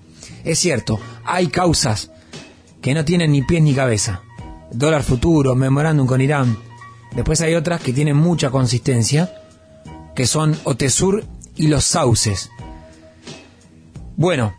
Es 0.43 0.59
cierto, 0.59 0.99
hay 1.23 1.47
causas 1.47 2.11
que 2.81 2.93
no 2.93 3.05
tienen 3.05 3.31
ni 3.31 3.41
pies 3.41 3.63
ni 3.63 3.73
cabeza. 3.73 4.21
Dólar 4.71 5.03
futuro, 5.03 5.55
memorándum 5.55 6.07
con 6.07 6.21
Irán. 6.21 6.57
Después 7.15 7.41
hay 7.41 7.55
otras 7.55 7.81
que 7.81 7.93
tienen 7.93 8.17
mucha 8.17 8.49
consistencia, 8.49 9.33
que 10.15 10.27
son 10.27 10.57
Otesur 10.63 11.23
y 11.55 11.67
los 11.67 11.83
sauces. 11.83 12.49
Bueno, 14.17 14.55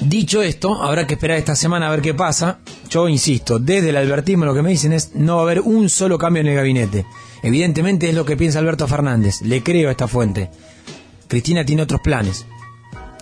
dicho 0.00 0.42
esto, 0.42 0.82
habrá 0.82 1.06
que 1.06 1.14
esperar 1.14 1.38
esta 1.38 1.56
semana 1.56 1.88
a 1.88 1.90
ver 1.90 2.02
qué 2.02 2.14
pasa. 2.14 2.58
Yo 2.88 3.08
insisto, 3.08 3.58
desde 3.58 3.90
el 3.90 3.96
albertismo 3.96 4.44
lo 4.44 4.54
que 4.54 4.62
me 4.62 4.70
dicen 4.70 4.92
es 4.92 5.14
no 5.14 5.36
va 5.36 5.40
a 5.40 5.44
haber 5.44 5.60
un 5.60 5.88
solo 5.88 6.18
cambio 6.18 6.40
en 6.40 6.48
el 6.48 6.56
gabinete. 6.56 7.04
Evidentemente 7.42 8.08
es 8.08 8.14
lo 8.14 8.24
que 8.24 8.36
piensa 8.36 8.58
Alberto 8.58 8.86
Fernández. 8.86 9.42
Le 9.42 9.62
creo 9.62 9.88
a 9.88 9.92
esta 9.92 10.08
fuente. 10.08 10.50
Cristina 11.28 11.64
tiene 11.64 11.82
otros 11.82 12.00
planes. 12.00 12.46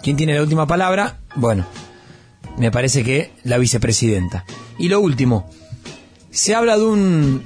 ¿Quién 0.06 0.16
tiene 0.16 0.34
la 0.36 0.42
última 0.42 0.68
palabra? 0.68 1.18
Bueno, 1.34 1.66
me 2.58 2.70
parece 2.70 3.02
que 3.02 3.32
la 3.42 3.58
vicepresidenta. 3.58 4.44
Y 4.78 4.88
lo 4.88 5.00
último, 5.00 5.50
se 6.30 6.54
habla 6.54 6.76
de 6.76 6.84
un 6.84 7.42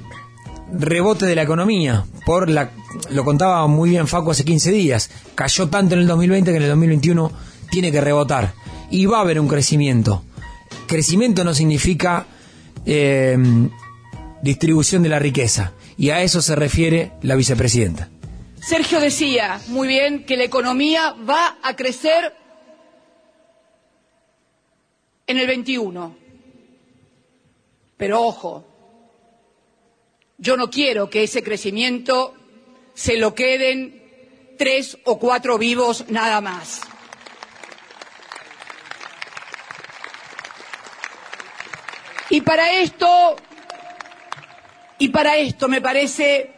rebote 0.71 1.25
de 1.25 1.33
la 1.33 1.41
economía. 1.41 2.05
Por 2.23 2.51
la, 2.51 2.69
lo 3.09 3.25
contaba 3.25 3.65
muy 3.65 3.89
bien 3.89 4.05
Faco 4.05 4.29
hace 4.29 4.45
15 4.45 4.71
días. 4.73 5.09
Cayó 5.33 5.69
tanto 5.69 5.95
en 5.95 6.01
el 6.01 6.07
2020 6.07 6.51
que 6.51 6.57
en 6.57 6.61
el 6.61 6.69
2021 6.69 7.31
tiene 7.71 7.91
que 7.91 7.99
rebotar. 7.99 8.53
Y 8.91 9.07
va 9.07 9.17
a 9.17 9.21
haber 9.21 9.39
un 9.39 9.47
crecimiento. 9.47 10.23
Crecimiento 10.85 11.43
no 11.43 11.55
significa 11.55 12.27
eh, 12.85 13.39
distribución 14.43 15.01
de 15.01 15.09
la 15.09 15.17
riqueza. 15.17 15.73
Y 15.97 16.11
a 16.11 16.21
eso 16.21 16.43
se 16.43 16.55
refiere 16.55 17.13
la 17.23 17.33
vicepresidenta. 17.33 18.09
Sergio 18.61 18.99
decía 18.99 19.59
muy 19.69 19.87
bien 19.87 20.25
que 20.27 20.37
la 20.37 20.43
economía 20.43 21.15
va 21.27 21.57
a 21.63 21.75
crecer 21.75 22.35
en 25.31 25.39
el 25.39 25.47
21. 25.47 26.15
Pero 27.97 28.21
ojo, 28.21 28.65
yo 30.37 30.57
no 30.57 30.69
quiero 30.69 31.09
que 31.09 31.23
ese 31.23 31.43
crecimiento 31.43 32.33
se 32.93 33.17
lo 33.17 33.33
queden 33.33 34.55
tres 34.57 34.97
o 35.05 35.17
cuatro 35.17 35.57
vivos 35.57 36.05
nada 36.09 36.41
más. 36.41 36.81
Y 42.29 42.41
para 42.41 42.75
esto, 42.75 43.35
y 44.97 45.09
para 45.09 45.37
esto 45.37 45.67
me 45.67 45.81
parece 45.81 46.51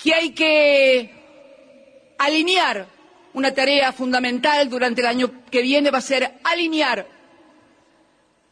que 0.00 0.14
hay 0.14 0.30
que 0.30 2.14
alinear 2.18 2.97
una 3.34 3.52
tarea 3.54 3.92
fundamental 3.92 4.68
durante 4.68 5.00
el 5.00 5.06
año 5.06 5.32
que 5.50 5.62
viene 5.62 5.90
va 5.90 5.98
a 5.98 6.02
ser 6.02 6.40
alinear 6.44 7.06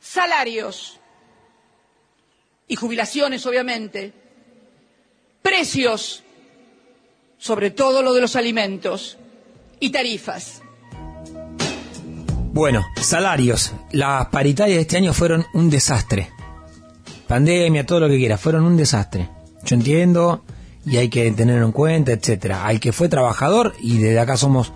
salarios 0.00 1.00
y 2.68 2.76
jubilaciones, 2.76 3.47
obviamente, 3.47 4.12
precios, 5.42 6.23
sobre 7.38 7.71
todo 7.71 8.02
lo 8.02 8.12
de 8.12 8.21
los 8.21 8.37
alimentos, 8.37 9.18
y 9.78 9.90
tarifas. 9.90 10.62
Bueno, 12.52 12.87
salarios. 13.00 13.73
Las 13.92 14.26
paritarias 14.28 14.76
de 14.76 14.83
este 14.83 14.97
año 14.97 15.12
fueron 15.12 15.47
un 15.52 15.68
desastre. 15.68 16.30
Pandemia, 17.28 17.85
todo 17.85 18.00
lo 18.00 18.09
que 18.09 18.16
quiera, 18.16 18.38
fueron 18.38 18.64
un 18.64 18.76
desastre. 18.76 19.28
Yo 19.64 19.76
entiendo 19.76 20.45
y 20.87 20.99
hay 20.99 21.09
que 21.09 21.31
tenerlo 21.33 21.66
en 21.66 21.73
cuenta, 21.73 22.12
etcétera. 22.12 22.64
Al 22.64 22.78
que 22.78 22.93
fue 22.93 23.09
trabajador, 23.09 23.75
y 23.81 23.99
desde 23.99 24.21
acá 24.21 24.37
somos 24.37 24.73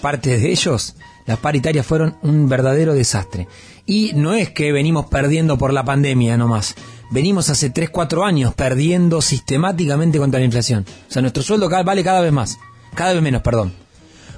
parte 0.00 0.38
de 0.38 0.50
ellos, 0.50 0.96
las 1.26 1.38
paritarias 1.38 1.86
fueron 1.86 2.16
un 2.22 2.48
verdadero 2.48 2.94
desastre. 2.94 3.46
Y 3.84 4.12
no 4.14 4.32
es 4.32 4.50
que 4.50 4.72
venimos 4.72 5.06
perdiendo 5.06 5.58
por 5.58 5.72
la 5.72 5.84
pandemia 5.84 6.38
nomás. 6.38 6.74
Venimos 7.10 7.50
hace 7.50 7.68
3, 7.68 7.90
4 7.90 8.24
años 8.24 8.54
perdiendo 8.54 9.20
sistemáticamente 9.20 10.18
contra 10.18 10.40
la 10.40 10.46
inflación. 10.46 10.86
O 11.08 11.12
sea, 11.12 11.20
nuestro 11.20 11.42
sueldo 11.42 11.68
vale 11.68 12.02
cada 12.02 12.22
vez 12.22 12.32
más. 12.32 12.58
Cada 12.94 13.12
vez 13.12 13.22
menos, 13.22 13.42
perdón. 13.42 13.74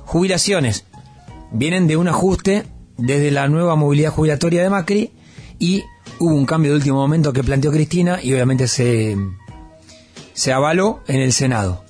Jubilaciones. 0.04 0.84
Vienen 1.52 1.86
de 1.86 1.96
un 1.96 2.08
ajuste 2.08 2.64
desde 2.96 3.30
la 3.30 3.46
nueva 3.46 3.76
movilidad 3.76 4.10
jubilatoria 4.10 4.62
de 4.62 4.70
Macri 4.70 5.12
y 5.60 5.84
hubo 6.18 6.34
un 6.34 6.46
cambio 6.46 6.72
de 6.72 6.78
último 6.78 6.96
momento 6.96 7.32
que 7.32 7.44
planteó 7.44 7.70
Cristina 7.70 8.18
y 8.20 8.32
obviamente 8.32 8.66
se, 8.66 9.16
se 10.34 10.52
avaló 10.52 11.02
en 11.06 11.20
el 11.20 11.32
Senado. 11.32 11.84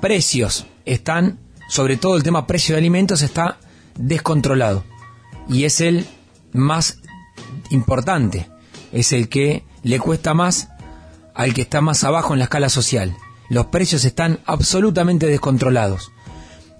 Precios 0.00 0.66
están, 0.86 1.38
sobre 1.68 1.98
todo 1.98 2.16
el 2.16 2.22
tema 2.22 2.46
precio 2.46 2.74
de 2.74 2.78
alimentos 2.78 3.20
está 3.20 3.58
descontrolado 3.96 4.84
y 5.48 5.64
es 5.64 5.80
el 5.80 6.06
más 6.52 6.98
importante, 7.70 8.48
es 8.92 9.12
el 9.12 9.28
que 9.28 9.64
le 9.82 9.98
cuesta 9.98 10.34
más 10.34 10.68
al 11.34 11.54
que 11.54 11.62
está 11.62 11.80
más 11.80 12.04
abajo 12.04 12.32
en 12.32 12.38
la 12.38 12.44
escala 12.44 12.68
social. 12.68 13.16
Los 13.48 13.66
precios 13.66 14.04
están 14.04 14.40
absolutamente 14.44 15.26
descontrolados. 15.26 16.12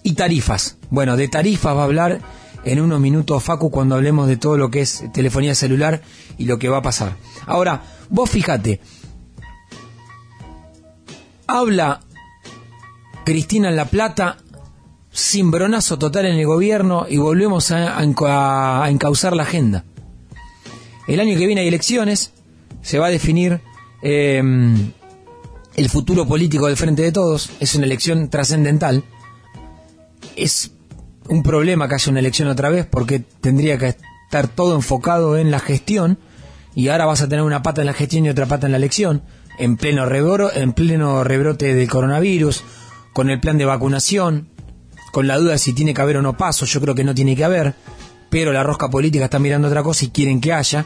Y 0.02 0.14
tarifas. 0.14 0.76
Bueno, 0.90 1.16
de 1.16 1.28
tarifas 1.28 1.76
va 1.76 1.82
a 1.82 1.84
hablar 1.84 2.20
en 2.64 2.80
unos 2.80 3.00
minutos 3.00 3.42
Facu 3.42 3.70
cuando 3.70 3.94
hablemos 3.94 4.26
de 4.26 4.36
todo 4.36 4.56
lo 4.56 4.70
que 4.70 4.80
es 4.80 5.04
telefonía 5.12 5.54
celular 5.54 6.02
y 6.38 6.44
lo 6.44 6.58
que 6.58 6.68
va 6.68 6.78
a 6.78 6.82
pasar. 6.82 7.16
Ahora, 7.46 7.82
vos 8.10 8.30
fíjate, 8.30 8.80
habla 11.48 12.00
Cristina 13.24 13.70
en 13.70 13.76
La 13.76 13.86
Plata 13.86 14.36
cimbronazo 15.12 15.98
total 15.98 16.26
en 16.26 16.36
el 16.36 16.46
gobierno 16.46 17.06
y 17.08 17.16
volvemos 17.16 17.72
a, 17.72 17.98
a, 17.98 18.90
encauzar 18.90 19.34
la 19.34 19.42
agenda. 19.42 19.84
El 21.08 21.18
año 21.18 21.36
que 21.36 21.46
viene 21.46 21.62
hay 21.62 21.68
elecciones, 21.68 22.32
se 22.82 22.98
va 22.98 23.06
a 23.06 23.10
definir 23.10 23.60
eh, 24.02 24.40
el 25.74 25.90
futuro 25.90 26.26
político 26.26 26.66
del 26.66 26.76
Frente 26.76 27.02
de 27.02 27.12
Todos, 27.12 27.50
es 27.58 27.74
una 27.74 27.86
elección 27.86 28.28
trascendental. 28.28 29.02
Es 30.36 30.70
un 31.28 31.42
problema 31.42 31.88
que 31.88 31.94
haya 31.94 32.10
una 32.10 32.20
elección 32.20 32.48
otra 32.48 32.68
vez 32.68 32.86
porque 32.86 33.20
tendría 33.20 33.78
que 33.78 33.88
estar 33.88 34.48
todo 34.48 34.74
enfocado 34.74 35.36
en 35.36 35.50
la 35.50 35.58
gestión 35.58 36.18
y 36.74 36.88
ahora 36.88 37.06
vas 37.06 37.22
a 37.22 37.28
tener 37.28 37.44
una 37.44 37.62
pata 37.62 37.80
en 37.80 37.86
la 37.86 37.94
gestión 37.94 38.26
y 38.26 38.28
otra 38.28 38.46
pata 38.46 38.66
en 38.66 38.72
la 38.72 38.78
elección, 38.78 39.22
en 39.58 39.76
pleno, 39.76 40.06
rebro, 40.06 40.52
en 40.52 40.72
pleno 40.72 41.24
rebrote 41.24 41.74
del 41.74 41.88
coronavirus, 41.88 42.62
con 43.12 43.30
el 43.30 43.40
plan 43.40 43.58
de 43.58 43.64
vacunación, 43.64 44.48
con 45.12 45.26
la 45.26 45.36
duda 45.36 45.52
de 45.52 45.58
si 45.58 45.72
tiene 45.72 45.94
que 45.94 46.00
haber 46.00 46.18
o 46.18 46.22
no 46.22 46.36
paso, 46.36 46.64
yo 46.66 46.80
creo 46.80 46.94
que 46.94 47.04
no 47.04 47.14
tiene 47.14 47.34
que 47.34 47.44
haber, 47.44 47.74
pero 48.30 48.52
la 48.52 48.62
rosca 48.62 48.88
política 48.88 49.24
está 49.24 49.38
mirando 49.38 49.68
otra 49.68 49.82
cosa 49.82 50.04
y 50.04 50.10
quieren 50.10 50.40
que 50.40 50.52
haya. 50.52 50.84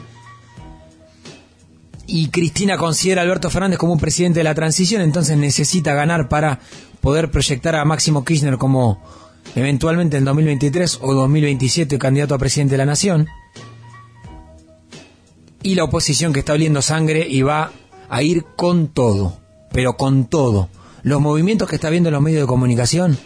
Y 2.05 2.29
Cristina 2.29 2.77
considera 2.77 3.21
a 3.21 3.23
Alberto 3.23 3.49
Fernández 3.49 3.77
como 3.77 3.93
un 3.93 3.99
presidente 3.99 4.39
de 4.39 4.43
la 4.43 4.55
transición, 4.55 5.01
entonces 5.01 5.37
necesita 5.37 5.93
ganar 5.93 6.27
para 6.27 6.59
poder 7.01 7.31
proyectar 7.31 7.75
a 7.75 7.85
Máximo 7.85 8.25
Kirchner 8.25 8.57
como 8.57 9.01
eventualmente 9.55 10.17
en 10.17 10.25
2023 10.25 10.99
o 11.01 11.13
2027 11.13 11.97
candidato 11.99 12.35
a 12.35 12.39
presidente 12.39 12.73
de 12.73 12.77
la 12.77 12.85
nación. 12.85 13.27
Y 15.61 15.75
la 15.75 15.85
oposición 15.85 16.33
que 16.33 16.39
está 16.39 16.53
oliendo 16.53 16.81
sangre 16.81 17.25
y 17.27 17.41
va 17.41 17.71
a 18.13 18.21
ir 18.21 18.45
con 18.55 18.89
todo, 18.89 19.39
pero 19.71 19.97
con 19.97 20.25
todo. 20.25 20.69
Los 21.01 21.19
movimientos 21.19 21.67
que 21.67 21.77
está 21.77 21.89
viendo 21.89 22.09
en 22.09 22.13
los 22.13 22.21
medios 22.21 22.41
de 22.41 22.47
comunicación, 22.47 23.17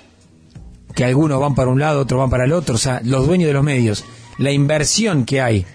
que 0.96 1.04
algunos 1.04 1.42
van 1.42 1.56
para 1.56 1.70
un 1.70 1.82
lado, 1.82 2.00
otros 2.00 2.22
van 2.22 2.30
para 2.30 2.46
el 2.46 2.54
otro, 2.54 2.76
o 2.76 2.78
sea, 2.78 3.02
los 3.04 3.28
dueños 3.28 3.48
de 3.48 3.54
los 3.54 3.66
medios, 3.66 4.06
la 4.38 4.54
inversión 4.54 5.26
que 5.26 5.42
hay 5.42 5.66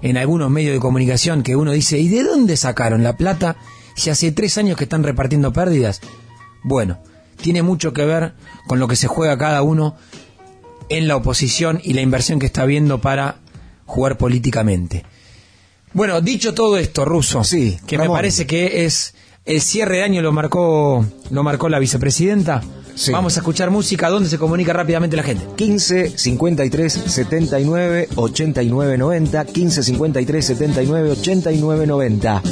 en 0.00 0.16
algunos 0.16 0.50
medios 0.50 0.72
de 0.72 0.80
comunicación 0.80 1.42
que 1.42 1.54
uno 1.54 1.72
dice, 1.72 1.98
¿y 1.98 2.08
de 2.08 2.22
dónde 2.22 2.56
sacaron 2.56 3.02
la 3.02 3.18
plata 3.18 3.56
si 3.94 4.08
hace 4.08 4.32
tres 4.32 4.56
años 4.56 4.78
que 4.78 4.84
están 4.84 5.02
repartiendo 5.02 5.52
pérdidas? 5.52 6.00
Bueno, 6.62 6.98
tiene 7.42 7.62
mucho 7.62 7.92
que 7.92 8.06
ver 8.06 8.32
con 8.66 8.78
lo 8.78 8.88
que 8.88 8.96
se 8.96 9.06
juega 9.06 9.36
cada 9.36 9.60
uno 9.60 9.96
en 10.88 11.08
la 11.08 11.16
oposición 11.16 11.78
y 11.84 11.92
la 11.92 12.00
inversión 12.00 12.38
que 12.38 12.46
está 12.46 12.64
viendo 12.64 13.02
para 13.02 13.36
jugar 13.84 14.16
políticamente. 14.16 15.04
Bueno, 15.94 16.20
dicho 16.20 16.54
todo 16.54 16.78
esto, 16.78 17.04
Ruso, 17.04 17.44
sí, 17.44 17.78
que 17.86 17.98
me 17.98 18.08
parece 18.08 18.46
que 18.46 18.84
es 18.84 19.14
El 19.44 19.60
cierre 19.60 19.98
de 19.98 20.02
año 20.04 20.22
lo 20.22 20.32
marcó, 20.32 21.04
lo 21.30 21.42
marcó 21.42 21.68
la 21.68 21.78
vicepresidenta. 21.78 22.62
Sí. 22.94 23.10
Vamos 23.10 23.36
a 23.36 23.40
escuchar 23.40 23.70
música. 23.70 24.08
¿Dónde 24.08 24.28
se 24.28 24.38
comunica 24.38 24.72
rápidamente 24.72 25.16
la 25.16 25.22
gente? 25.22 25.46
15 25.56 26.16
53 26.16 26.92
79 26.92 28.08
89 28.14 28.98
90 28.98 29.44
15 29.46 29.82
53 29.82 30.46
79 30.46 31.10
89 31.10 31.86
90 31.86 32.42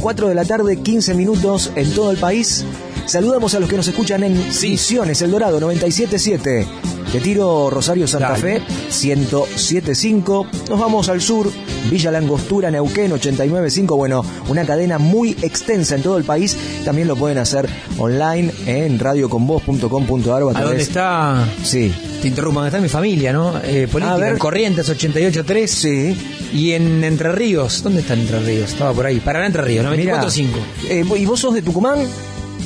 4 0.00 0.28
de 0.28 0.34
la 0.34 0.44
tarde 0.44 0.78
15 0.78 1.14
minutos 1.14 1.70
en 1.76 1.92
todo 1.92 2.10
el 2.10 2.16
país 2.16 2.64
saludamos 3.06 3.54
a 3.54 3.60
los 3.60 3.68
que 3.68 3.76
nos 3.76 3.86
escuchan 3.88 4.22
en 4.24 4.36
Misiones 4.38 5.22
El 5.22 5.30
Dorado 5.30 5.60
977 5.60 6.66
de 7.12 7.20
Tiro 7.20 7.70
Rosario 7.70 8.06
Santa 8.06 8.30
Dale. 8.30 8.60
Fe 8.60 8.62
1075 9.08 10.46
nos 10.68 10.78
vamos 10.78 11.08
al 11.08 11.20
sur 11.20 11.50
Villa 11.90 12.10
Langostura 12.12 12.70
Neuquén 12.70 13.10
895 13.12 13.96
bueno 13.96 14.24
una 14.48 14.64
cadena 14.64 14.98
muy 14.98 15.30
extensa 15.42 15.96
en 15.96 16.02
todo 16.02 16.18
el 16.18 16.24
país 16.24 16.56
también 16.84 17.08
lo 17.08 17.16
pueden 17.16 17.38
hacer 17.38 17.68
online 17.98 18.52
en 18.66 18.98
radioconvoz.com.ar 18.98 20.42
a 20.54 20.58
¿A 20.58 20.62
dónde 20.64 20.82
está? 20.82 21.44
sí 21.64 21.92
Te 22.22 22.28
interrumpo, 22.28 22.60
¿dónde 22.60 22.68
está 22.68 22.80
mi 22.80 22.88
familia, 22.88 23.32
no? 23.32 23.58
Eh, 23.64 23.88
política, 23.90 24.14
A 24.14 24.18
ver. 24.18 24.32
en 24.32 24.38
Corrientes 24.38 24.88
88.3. 24.88 25.66
sí 25.66 26.16
Y 26.52 26.72
en 26.72 27.02
Entre 27.02 27.32
Ríos, 27.32 27.82
¿dónde 27.82 28.00
está 28.02 28.12
en 28.14 28.20
Entre 28.20 28.38
Ríos? 28.40 28.70
Estaba 28.70 28.92
por 28.92 29.06
ahí. 29.06 29.20
Paraná 29.20 29.46
Entre 29.46 29.62
Ríos, 29.62 29.86
Mira, 29.96 30.22
94.5. 30.22 30.46
eh, 30.90 31.04
¿Y 31.18 31.24
vos 31.26 31.40
sos 31.40 31.54
de 31.54 31.62
Tucumán? 31.62 31.98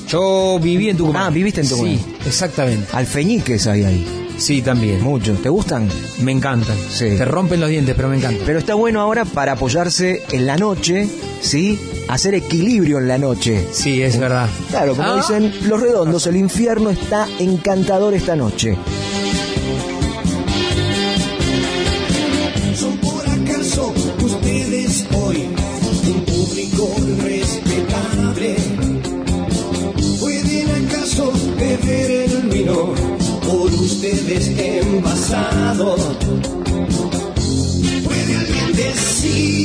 Yo 0.08 0.58
viví 0.62 0.90
en 0.90 0.96
Tucumán. 0.96 1.22
Ah, 1.26 1.30
viviste 1.30 1.60
en 1.62 1.68
Tucumán. 1.68 1.96
Sí, 1.96 2.14
exactamente. 2.26 2.86
Alfeñiques 2.92 3.66
hay 3.66 3.84
ahí. 3.84 4.06
Sí, 4.36 4.62
también. 4.62 5.00
Muchos. 5.02 5.40
¿Te 5.42 5.48
gustan? 5.48 5.88
Me 6.20 6.32
encantan. 6.32 6.76
Sí. 6.90 7.10
Te 7.16 7.24
rompen 7.24 7.60
los 7.60 7.70
dientes, 7.70 7.94
pero 7.94 8.08
me 8.08 8.16
encantan. 8.16 8.42
Pero 8.44 8.58
está 8.58 8.74
bueno 8.74 9.00
ahora 9.00 9.24
para 9.24 9.52
apoyarse 9.52 10.22
en 10.32 10.46
la 10.46 10.56
noche, 10.56 11.08
¿sí? 11.40 11.78
Hacer 12.08 12.34
equilibrio 12.34 12.98
en 12.98 13.06
la 13.08 13.16
noche. 13.18 13.64
Sí, 13.72 14.02
es 14.02 14.18
verdad. 14.18 14.48
Claro, 14.70 14.96
como 14.96 15.08
Ah, 15.12 15.16
dicen 15.16 15.52
los 15.68 15.80
redondos, 15.80 16.26
el 16.26 16.36
infierno 16.36 16.90
está 16.90 17.28
encantador 17.38 18.12
esta 18.14 18.34
noche. 18.34 18.76
Envasado? 34.96 35.96
¿Puede 38.04 38.36
alguien 38.36 38.72
decirme, 38.72 39.63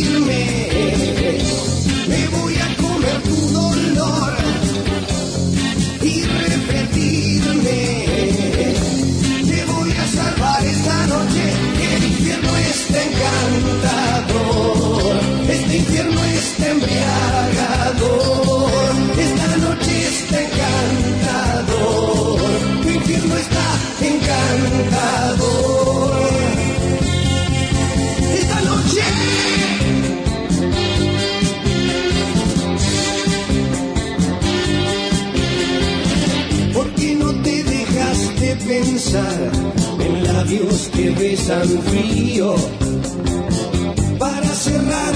que 40.99 41.09
besan 41.11 41.69
frío? 41.83 42.55
Para 44.17 44.49
cerrar 44.53 45.13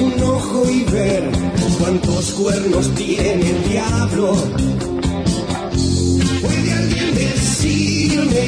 un 0.00 0.22
ojo 0.22 0.70
y 0.70 0.84
ver 0.84 1.24
cuántos 1.78 2.30
cuernos 2.32 2.94
tiene 2.94 3.50
el 3.50 3.68
diablo. 3.68 4.36
¿Puede 6.42 6.72
alguien 6.72 7.14
decirme? 7.16 8.46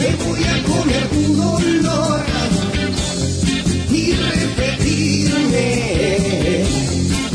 Me 0.00 0.10
voy 0.24 0.42
a 0.54 0.56
comer 0.70 1.04
tu 1.14 1.24
dolor 1.44 2.20
y 3.92 4.12
repetirme. 4.32 5.66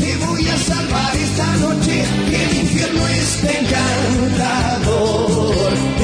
Te 0.02 0.10
voy 0.26 0.44
a 0.48 0.56
salvar 0.70 1.16
esta 1.16 1.48
noche, 1.64 2.04
que 2.28 2.38
el 2.44 2.52
infierno 2.60 3.02
está 3.08 3.50
encantador. 3.62 4.70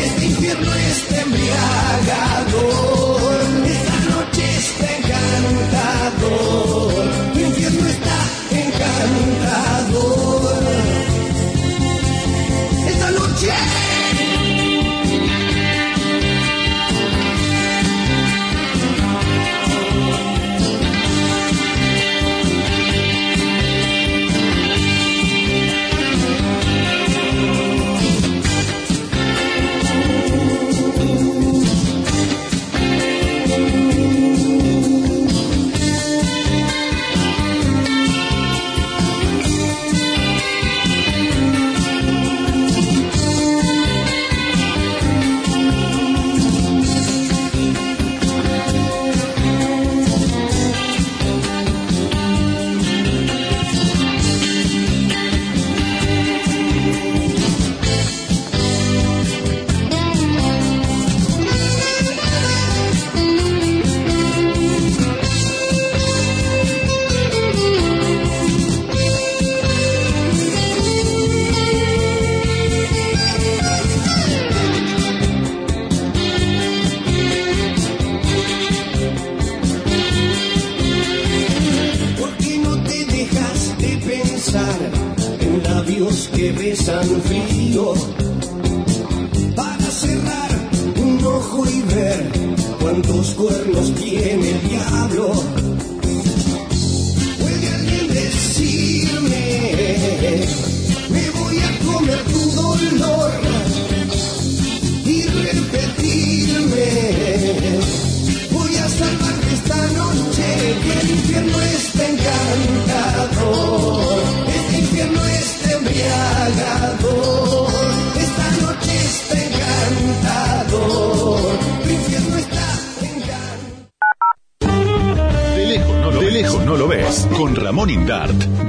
Este 0.07 0.25
infierno 0.27 0.73
está 0.75 0.96
embriagado. 1.37 2.96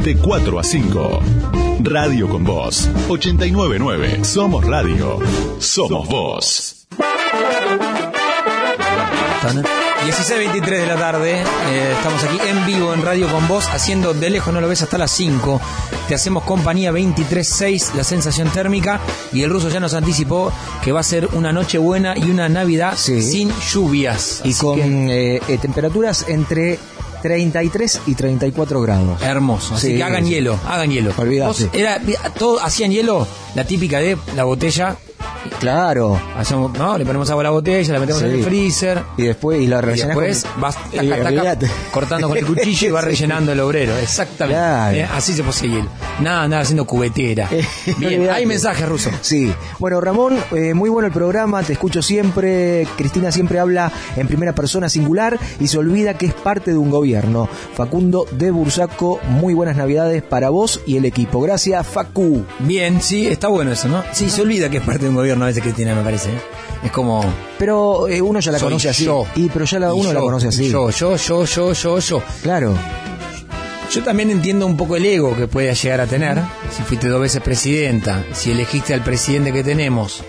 De 0.08 0.16
4 0.16 0.58
a 0.58 0.64
5. 0.64 1.20
Radio 1.82 2.30
con 2.30 2.46
Voz. 2.46 2.90
899. 3.10 4.24
Somos 4.24 4.64
radio. 4.66 5.20
Somos 5.60 6.08
voz. 6.08 6.88
Está 9.36 9.54
¿no? 9.54 9.64
16.23 9.64 10.64
de 10.64 10.88
la 10.88 10.96
tarde, 10.96 11.42
eh, 11.42 11.94
estamos 11.98 12.24
aquí 12.24 12.38
en 12.48 12.66
vivo 12.66 12.94
en 12.94 13.02
Radio 13.02 13.28
con 13.28 13.46
vos, 13.50 13.68
haciendo 13.68 14.14
de 14.14 14.30
lejos, 14.30 14.54
no 14.54 14.62
lo 14.62 14.70
ves, 14.70 14.82
hasta 14.82 14.98
las 14.98 15.12
5. 15.12 15.60
Te 16.08 16.16
hacemos 16.16 16.44
compañía 16.44 16.94
23.6, 16.94 17.94
la 17.94 18.06
sensación 18.06 18.48
térmica, 18.52 19.02
y 19.34 19.44
el 19.44 19.50
ruso 19.50 19.68
ya 19.68 19.82
nos 19.82 19.94
anticipó 19.94 20.54
que 20.82 20.94
va 20.94 21.02
a 21.02 21.04
ser 21.04 21.28
una 21.34 21.52
noche 21.52 21.80
buena 21.80 22.18
y 22.18 22.32
una 22.32 22.48
Navidad 22.48 22.94
Sí. 22.96 23.22
sin 23.22 23.52
lluvias. 23.74 24.40
Y 24.46 24.52
Así 24.52 24.62
con 24.62 24.80
que, 24.80 25.36
eh, 25.36 25.42
eh, 25.50 25.58
temperaturas 25.58 26.24
entre 26.30 26.80
33 27.22 28.02
y 28.08 28.16
34 28.16 28.82
grados. 28.82 29.22
Hermoso, 29.22 29.76
así 29.76 29.88
Sí, 29.88 29.98
que 29.98 30.04
hagan 30.04 30.24
sí. 30.26 30.32
hielo, 30.32 30.60
hagan 30.68 30.90
hielo. 30.92 31.12
Era, 31.74 32.00
todo, 32.38 32.60
hacían 32.64 32.92
hielo, 32.92 33.28
la 33.56 33.64
típica 33.66 34.00
de 34.00 34.18
la 34.36 34.44
botella, 34.44 34.96
Claro. 35.60 36.20
hacemos, 36.38 36.78
¿no? 36.78 36.98
Le 36.98 37.06
ponemos 37.06 37.30
agua 37.30 37.42
a 37.42 37.46
la 37.46 37.50
botella, 37.52 37.94
la 37.94 38.00
metemos 38.00 38.22
Sí. 38.22 38.28
en 38.28 38.34
el 38.36 38.44
freezer, 38.44 39.02
Y 39.18 39.24
después, 39.24 39.62
y 39.62 39.68
la 39.68 39.78
Y 39.80 39.82
rellenás 39.82 40.08
después 40.10 40.44
con- 40.46 40.62
vas 40.62 40.76
taca, 40.92 41.58
cortando 41.92 42.28
con 42.30 42.38
el 42.38 42.46
cuchillo 42.46 42.88
y 42.88 42.92
vas 42.92 43.04
rellenando 43.04 43.52
el 43.52 43.60
obrero. 43.60 43.98
Exactamente. 43.98 44.60
Claro. 44.60 44.98
Eh, 44.98 45.08
Así 45.16 45.34
se 45.34 45.44
posee 45.44 45.70
hielo. 45.70 45.88
Nada, 46.22 46.48
nada 46.48 46.62
haciendo 46.62 46.86
cubetera. 46.86 47.50
Bien, 47.98 48.30
hay 48.30 48.46
mensajes 48.46 48.88
ruso. 48.88 49.10
Sí. 49.22 49.52
Bueno, 49.80 50.00
Ramón, 50.02 50.38
eh, 50.52 50.74
muy 50.74 50.90
bueno 50.90 51.08
el 51.08 51.14
programa, 51.14 51.64
te 51.64 51.74
escucho 51.74 52.02
siempre. 52.02 52.88
Cristina 52.98 53.32
siempre 53.32 53.60
habla 53.60 53.92
en 54.16 54.28
primera 54.28 54.54
persona 54.54 54.90
singular 54.90 55.38
y 55.60 55.68
se 55.68 55.78
olvida 55.78 56.16
que 56.18 56.28
es 56.28 56.34
parte 56.34 56.72
de 56.72 56.78
un 56.78 56.90
gobierno. 56.90 57.48
Facundo 57.76 58.26
de 58.32 58.52
Bursaco, 58.52 59.20
muy 59.30 59.54
buenas 59.54 59.76
navidades 59.78 60.24
para 60.24 60.50
vos 60.50 60.82
y 60.86 60.98
el 60.98 61.06
equipo. 61.06 61.42
Gracias, 61.42 61.86
Facu. 61.88 62.44
Bien, 62.60 63.02
sí, 63.02 63.28
está 63.28 63.48
bueno 63.48 63.72
eso, 63.72 63.88
¿no? 63.88 64.04
Sí, 64.14 64.30
se 64.30 64.42
olvida 64.42 64.70
que 64.70 64.78
es 64.78 64.84
parte 64.84 65.04
de 65.04 65.10
un 65.10 65.16
gobierno 65.16 65.37
a 65.46 65.48
veces 65.48 65.64
Cristina, 65.64 65.96
me 65.96 66.02
parece. 66.04 66.30
¿eh? 66.30 66.40
Es 66.84 66.92
como... 66.92 67.24
Pero 67.58 68.08
eh, 68.08 68.22
uno 68.22 68.40
ya 68.40 68.52
la 68.52 68.60
soy 68.60 68.68
conoce 68.68 68.90
así. 68.90 69.06
yo. 69.06 69.26
Y 69.36 69.50
pero 69.50 69.66
ya 69.66 69.80
la, 69.80 69.88
Y 69.88 69.92
uno 69.92 70.14
la 70.14 70.20
yo, 70.20 70.22
conoce 70.26 70.48
así. 70.48 70.70
Yo, 70.70 70.90
yo, 70.92 71.16
yo, 71.18 71.46
yo, 71.46 71.74
yo, 71.74 72.00
yo. 72.00 72.24
Claro. 72.44 72.76
Yo 73.92 74.04
también 74.04 74.30
entiendo 74.30 74.66
un 74.66 74.76
poco 74.78 74.96
el 74.98 75.06
ego 75.06 75.36
que 75.36 75.48
puede 75.48 75.74
llegar 75.74 76.02
a 76.02 76.08
tener. 76.08 76.40
Si 76.76 76.84
fuiste 76.84 77.08
dos 77.08 77.22
veces 77.22 77.42
presidenta, 77.42 78.24
si 78.34 78.52
elegiste 78.52 78.94
al 78.94 79.02
presidente 79.04 79.54
que 79.54 79.64
tenemos. 79.64 80.24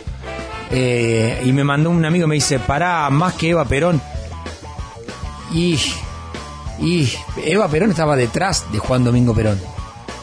eh, 0.71 1.43
y 1.45 1.53
me 1.53 1.65
mandó 1.65 1.91
un 1.91 2.05
amigo 2.05 2.27
me 2.29 2.37
dice, 2.37 2.59
pará, 2.59 3.09
más 3.11 3.35
que 3.35 3.51
Eva 3.51 3.65
Perón. 3.65 4.01
Y, 5.53 5.79
y 6.79 7.11
Eva 7.45 7.69
Perón 7.69 7.91
estaba 7.91 8.15
detrás 8.17 8.65
de 8.71 8.79
Juan 8.79 9.03
Domingo 9.05 9.35
Perón. 9.35 9.61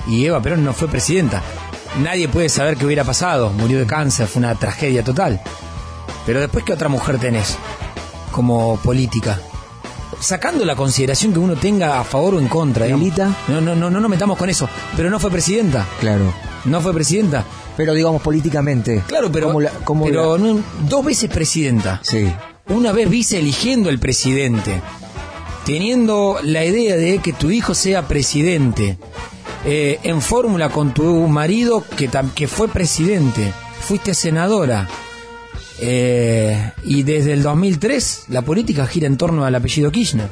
Y 0.08 0.26
Eva 0.26 0.42
Perón 0.42 0.64
no 0.64 0.72
fue 0.74 0.88
presidenta. 0.88 1.42
Nadie 2.02 2.28
puede 2.28 2.50
saber 2.50 2.78
qué 2.78 2.86
hubiera 2.86 3.04
pasado. 3.04 3.50
Murió 3.52 3.80
de 3.80 3.86
cáncer, 3.86 4.28
fue 4.28 4.40
una 4.42 4.56
tragedia 4.56 5.04
total. 5.04 5.42
Pero 6.26 6.40
después, 6.40 6.66
¿qué 6.66 6.74
otra 6.74 6.90
mujer 6.90 7.20
tenés 7.20 7.58
como 8.32 8.78
política? 8.78 9.40
Sacando 10.20 10.66
la 10.66 10.76
consideración 10.76 11.34
que 11.34 11.40
uno 11.40 11.56
tenga 11.56 12.00
a 12.00 12.04
favor 12.04 12.36
o 12.36 12.40
en 12.40 12.48
contra. 12.48 12.86
Lilita. 12.88 13.30
No, 13.48 13.62
no, 13.62 13.76
no, 13.76 13.90
no 13.90 14.00
nos 14.00 14.10
metamos 14.10 14.38
con 14.38 14.50
eso. 14.50 14.68
Pero 14.98 15.10
no 15.10 15.20
fue 15.20 15.30
presidenta. 15.32 15.86
Claro. 16.00 16.34
No 16.66 16.82
fue 16.82 16.94
presidenta. 16.94 17.44
Pero 17.78 17.94
digamos 17.94 18.22
políticamente. 18.22 19.04
Claro, 19.08 19.32
pero, 19.32 19.48
¿Cómo 19.48 19.62
la- 19.62 19.72
cómo 19.84 20.06
pero 20.06 20.38
la- 20.38 20.44
no- 20.44 20.60
dos 20.90 21.06
veces 21.06 21.30
presidenta. 21.30 22.00
Sí. 22.04 22.32
Una 22.70 22.92
vez 22.92 23.10
vice 23.10 23.38
eligiendo 23.40 23.90
el 23.90 24.00
presidente. 24.00 24.82
Teniendo 25.66 26.40
la 26.44 26.64
idea 26.64 26.96
de 26.96 27.20
que 27.20 27.34
tu 27.34 27.52
hijo 27.52 27.74
sea 27.74 28.08
presidente. 28.08 28.98
Eh, 29.66 30.00
en 30.04 30.22
fórmula 30.22 30.70
con 30.70 30.94
tu 30.94 31.28
marido 31.28 31.84
que, 31.98 32.48
fue 32.48 32.68
presidente. 32.68 33.52
Fuiste 33.82 34.14
senadora. 34.14 34.88
Eh, 35.80 36.72
y 36.84 37.04
desde 37.04 37.34
el 37.34 37.44
2003 37.44 38.26
la 38.30 38.44
política 38.44 38.88
gira 38.88 39.08
en 39.08 39.18
torno 39.18 39.46
al 39.46 39.56
apellido 39.56 39.92
Kirchner. 39.92 40.30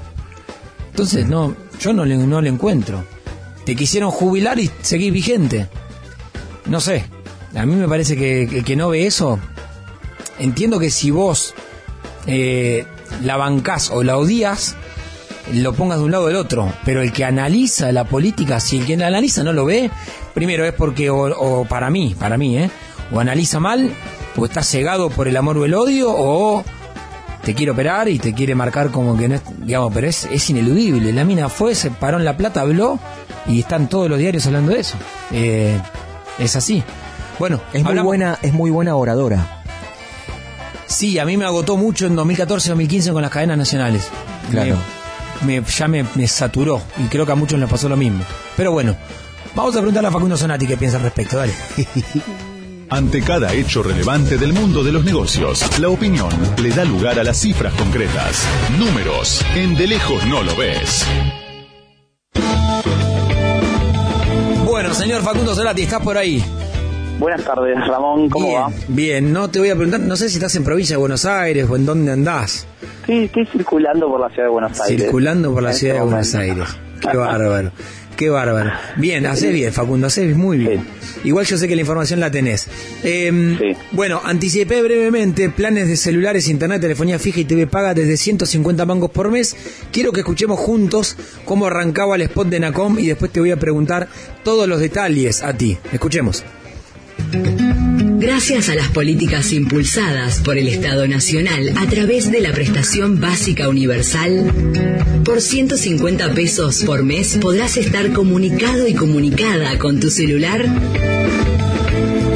Entonces, 0.91 1.27
no, 1.27 1.55
yo 1.79 1.93
no 1.93 2.05
le, 2.05 2.15
no 2.17 2.41
le 2.41 2.49
encuentro. 2.49 3.03
Te 3.65 3.75
quisieron 3.75 4.11
jubilar 4.11 4.59
y 4.59 4.69
seguís 4.81 5.11
vigente. 5.11 5.67
No 6.65 6.79
sé. 6.79 7.05
A 7.55 7.65
mí 7.65 7.75
me 7.75 7.87
parece 7.87 8.15
que 8.15 8.63
que 8.65 8.75
no 8.75 8.89
ve 8.89 9.05
eso, 9.05 9.39
entiendo 10.39 10.79
que 10.79 10.89
si 10.89 11.11
vos 11.11 11.53
eh, 12.25 12.85
la 13.23 13.37
bancás 13.37 13.89
o 13.91 14.03
la 14.03 14.17
odias, 14.17 14.75
lo 15.51 15.73
pongas 15.73 15.99
de 15.99 16.06
un 16.06 16.12
lado 16.12 16.25
o 16.25 16.27
del 16.27 16.36
otro. 16.36 16.71
Pero 16.86 17.01
el 17.01 17.12
que 17.12 17.25
analiza 17.25 17.91
la 17.91 18.06
política, 18.06 18.60
si 18.60 18.79
el 18.79 18.86
que 18.86 18.97
la 18.97 19.08
analiza 19.08 19.43
no 19.43 19.53
lo 19.53 19.65
ve, 19.65 19.91
primero 20.34 20.65
es 20.65 20.73
porque, 20.73 21.10
o, 21.10 21.23
o 21.23 21.65
para 21.65 21.89
mí, 21.89 22.15
para 22.17 22.38
mí, 22.38 22.58
¿eh? 22.58 22.69
O 23.12 23.19
analiza 23.19 23.60
mal, 23.60 23.91
o 24.38 24.45
está 24.45 24.63
cegado 24.63 25.10
por 25.10 25.27
el 25.27 25.38
amor 25.38 25.58
o 25.58 25.65
el 25.65 25.73
odio, 25.73 26.08
o 26.10 26.63
te 27.43 27.53
quiere 27.53 27.71
operar 27.71 28.08
y 28.08 28.19
te 28.19 28.34
quiere 28.34 28.56
marcar 28.56 28.89
como 28.89 29.17
que 29.17 29.27
no 29.27 29.36
es, 29.36 29.41
digamos, 29.60 29.91
pero 29.93 30.08
es, 30.08 30.25
es 30.25 30.49
ineludible. 30.49 31.12
La 31.12 31.25
mina 31.25 31.49
fue, 31.49 31.75
se 31.75 31.91
paró 31.91 32.17
en 32.17 32.25
la 32.25 32.38
plata, 32.38 32.62
habló 32.62 32.99
y 33.45 33.60
están 33.60 33.89
todos 33.89 34.10
los 34.10 34.17
diarios 34.17 34.45
hablando 34.45 34.71
de 34.71 34.79
eso. 34.79 34.95
Eh, 35.32 35.77
es 36.39 36.56
así. 36.56 36.84
Bueno, 37.39 37.60
Es 37.73 37.84
muy 37.84 37.99
buena, 37.99 38.38
es 38.41 38.53
muy 38.53 38.71
buena 38.71 38.95
oradora. 38.95 39.63
Sí, 40.86 41.17
a 41.19 41.25
mí 41.25 41.36
me 41.38 41.45
agotó 41.45 41.75
mucho 41.75 42.06
en 42.06 42.15
2014-2015 42.15 43.12
con 43.12 43.21
las 43.23 43.32
cadenas 43.32 43.58
nacionales. 43.58 44.08
Claro. 44.51 44.75
Me, 44.75 45.02
me- 45.43 45.62
ya 45.63 45.88
me, 45.88 46.06
me 46.15 46.27
saturó 46.27 46.82
y 47.03 47.08
creo 47.08 47.25
que 47.25 47.32
a 47.32 47.36
muchos 47.36 47.60
les 47.60 47.69
pasó 47.69 47.88
lo 47.89 47.97
mismo. 47.97 48.23
Pero 48.58 48.71
bueno, 48.71 48.95
vamos 49.56 49.73
a 49.75 49.79
preguntarle 49.79 50.10
a 50.10 50.12
Facundo 50.12 50.38
Sonati 50.38 50.65
qué 50.67 50.77
piensa 50.77 50.97
al 50.97 51.03
respecto. 51.03 51.38
Dale. 51.38 51.53
Ante 52.89 53.21
cada 53.23 53.51
hecho 53.53 53.82
relevante 53.82 54.38
del 54.38 54.53
mundo 54.53 54.84
de 54.84 54.91
los 54.91 55.03
negocios, 55.03 55.79
la 55.79 55.89
opinión 55.89 56.29
le 56.62 56.69
da 56.69 56.84
lugar 56.86 57.17
a 57.17 57.23
las 57.23 57.38
cifras 57.39 57.73
concretas. 57.73 58.43
Números, 58.77 59.41
en 59.56 59.75
de 59.75 59.88
lejos 59.88 60.23
no 60.27 60.43
lo 60.43 60.56
ves. 60.56 61.03
Bueno, 64.65 64.93
señor 64.93 65.21
Facundo 65.23 65.56
Sonati, 65.56 65.84
¿estás 65.84 66.01
por 66.01 66.17
ahí? 66.17 66.43
Buenas 67.19 67.43
tardes, 67.45 67.76
Ramón, 67.88 68.30
¿cómo 68.30 68.47
bien, 68.47 68.62
va? 68.62 68.71
Bien, 68.89 69.34
no 69.34 69.49
te 69.49 69.60
voy 69.60 69.69
a 69.69 69.76
preguntar, 69.76 70.02
no 70.02 70.15
sé 70.15 70.28
si 70.30 70.36
estás 70.36 70.56
en 70.56 70.63
provincia 70.63 70.95
de 70.95 70.99
Buenos 70.99 71.26
Aires 71.26 71.67
o 71.69 71.76
en 71.76 71.86
dónde 71.86 72.12
andás. 72.12 72.67
Sí, 73.06 73.26
estoy 73.26 73.45
circulando 73.45 74.08
por 74.10 74.19
la 74.19 74.30
ciudad 74.30 74.45
de 74.45 74.52
Buenos 74.52 74.82
Aires. 74.82 75.02
Circulando 75.04 75.54
por 75.54 75.63
la 75.63 75.71
En 75.71 75.76
ciudad 75.76 75.93
de 75.93 75.99
este 75.99 76.10
Buenos. 76.10 76.36
Aires. 76.36 76.67
Qué 77.12 77.17
bárbaro. 77.17 77.71
Qué 78.17 78.30
bárbaro. 78.30 78.71
Bien, 78.97 79.26
haces 79.26 79.54
bien, 79.54 79.71
Facundo, 79.73 80.08
haces 80.08 80.36
muy 80.36 80.58
bien. 80.58 80.86
Igual 81.23 81.45
yo 81.45 81.58
sé 81.58 81.67
que 81.67 81.76
la 81.76 81.82
información 81.82 82.19
la 82.19 82.30
tenés. 82.30 82.67
Eh, 83.04 83.56
Sí. 83.60 83.78
Bueno, 83.91 84.21
anticipé 84.23 84.82
brevemente 84.82 85.49
planes 85.49 85.88
de 85.88 85.95
celulares, 85.97 86.47
internet, 86.49 86.82
telefonía 86.82 87.19
fija 87.19 87.39
y 87.39 87.45
TV 87.45 87.67
paga 87.67 87.93
desde 87.93 88.17
150 88.17 88.86
mangos 88.86 89.12
por 89.12 89.32
mes. 89.32 89.56
Quiero 89.91 90.12
que 90.12 90.19
escuchemos 90.21 90.60
juntos 90.60 91.15
cómo 91.45 91.67
arrancaba 91.67 92.15
el 92.15 92.23
spot 92.23 92.47
de 92.49 92.60
Nacom 92.60 92.99
y 92.99 93.08
después 93.08 93.32
te 93.32 93.39
voy 93.39 93.52
a 93.52 93.58
preguntar 93.58 94.08
todos 94.43 94.67
los 94.67 94.80
detalles 94.80 95.41
a 95.43 95.54
ti. 95.54 95.78
Escuchemos. 95.91 96.43
Gracias 97.33 98.69
a 98.69 98.75
las 98.75 98.89
políticas 98.89 99.51
impulsadas 99.53 100.41
por 100.41 100.57
el 100.57 100.67
Estado 100.67 101.07
Nacional 101.07 101.73
a 101.77 101.87
través 101.87 102.31
de 102.31 102.41
la 102.41 102.51
prestación 102.51 103.19
básica 103.19 103.67
universal, 103.69 104.51
por 105.25 105.41
150 105.41 106.33
pesos 106.33 106.83
por 106.83 107.03
mes 107.03 107.37
podrás 107.41 107.77
estar 107.77 108.11
comunicado 108.13 108.87
y 108.87 108.93
comunicada 108.93 109.77
con 109.79 109.99
tu 109.99 110.09
celular 110.09 110.65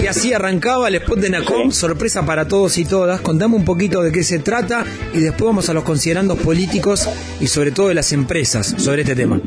Y 0.01 0.07
así 0.07 0.33
arrancaba 0.33 0.88
el 0.88 0.95
spot 0.95 1.19
de 1.19 1.29
Nacom, 1.29 1.71
sorpresa 1.71 2.25
para 2.25 2.47
todos 2.47 2.77
y 2.77 2.86
todas. 2.86 3.21
Contame 3.21 3.55
un 3.55 3.65
poquito 3.65 4.01
de 4.01 4.12
qué 4.12 4.23
se 4.23 4.39
trata 4.39 4.86
y 5.13 5.19
después 5.19 5.45
vamos 5.45 5.69
a 5.69 5.73
los 5.73 5.83
considerandos 5.83 6.39
políticos 6.39 7.07
y 7.39 7.47
sobre 7.47 7.71
todo 7.71 7.89
de 7.89 7.95
las 7.95 8.13
empresas 8.13 8.73
sobre 8.77 9.01
este 9.01 9.15
tema. 9.15 9.39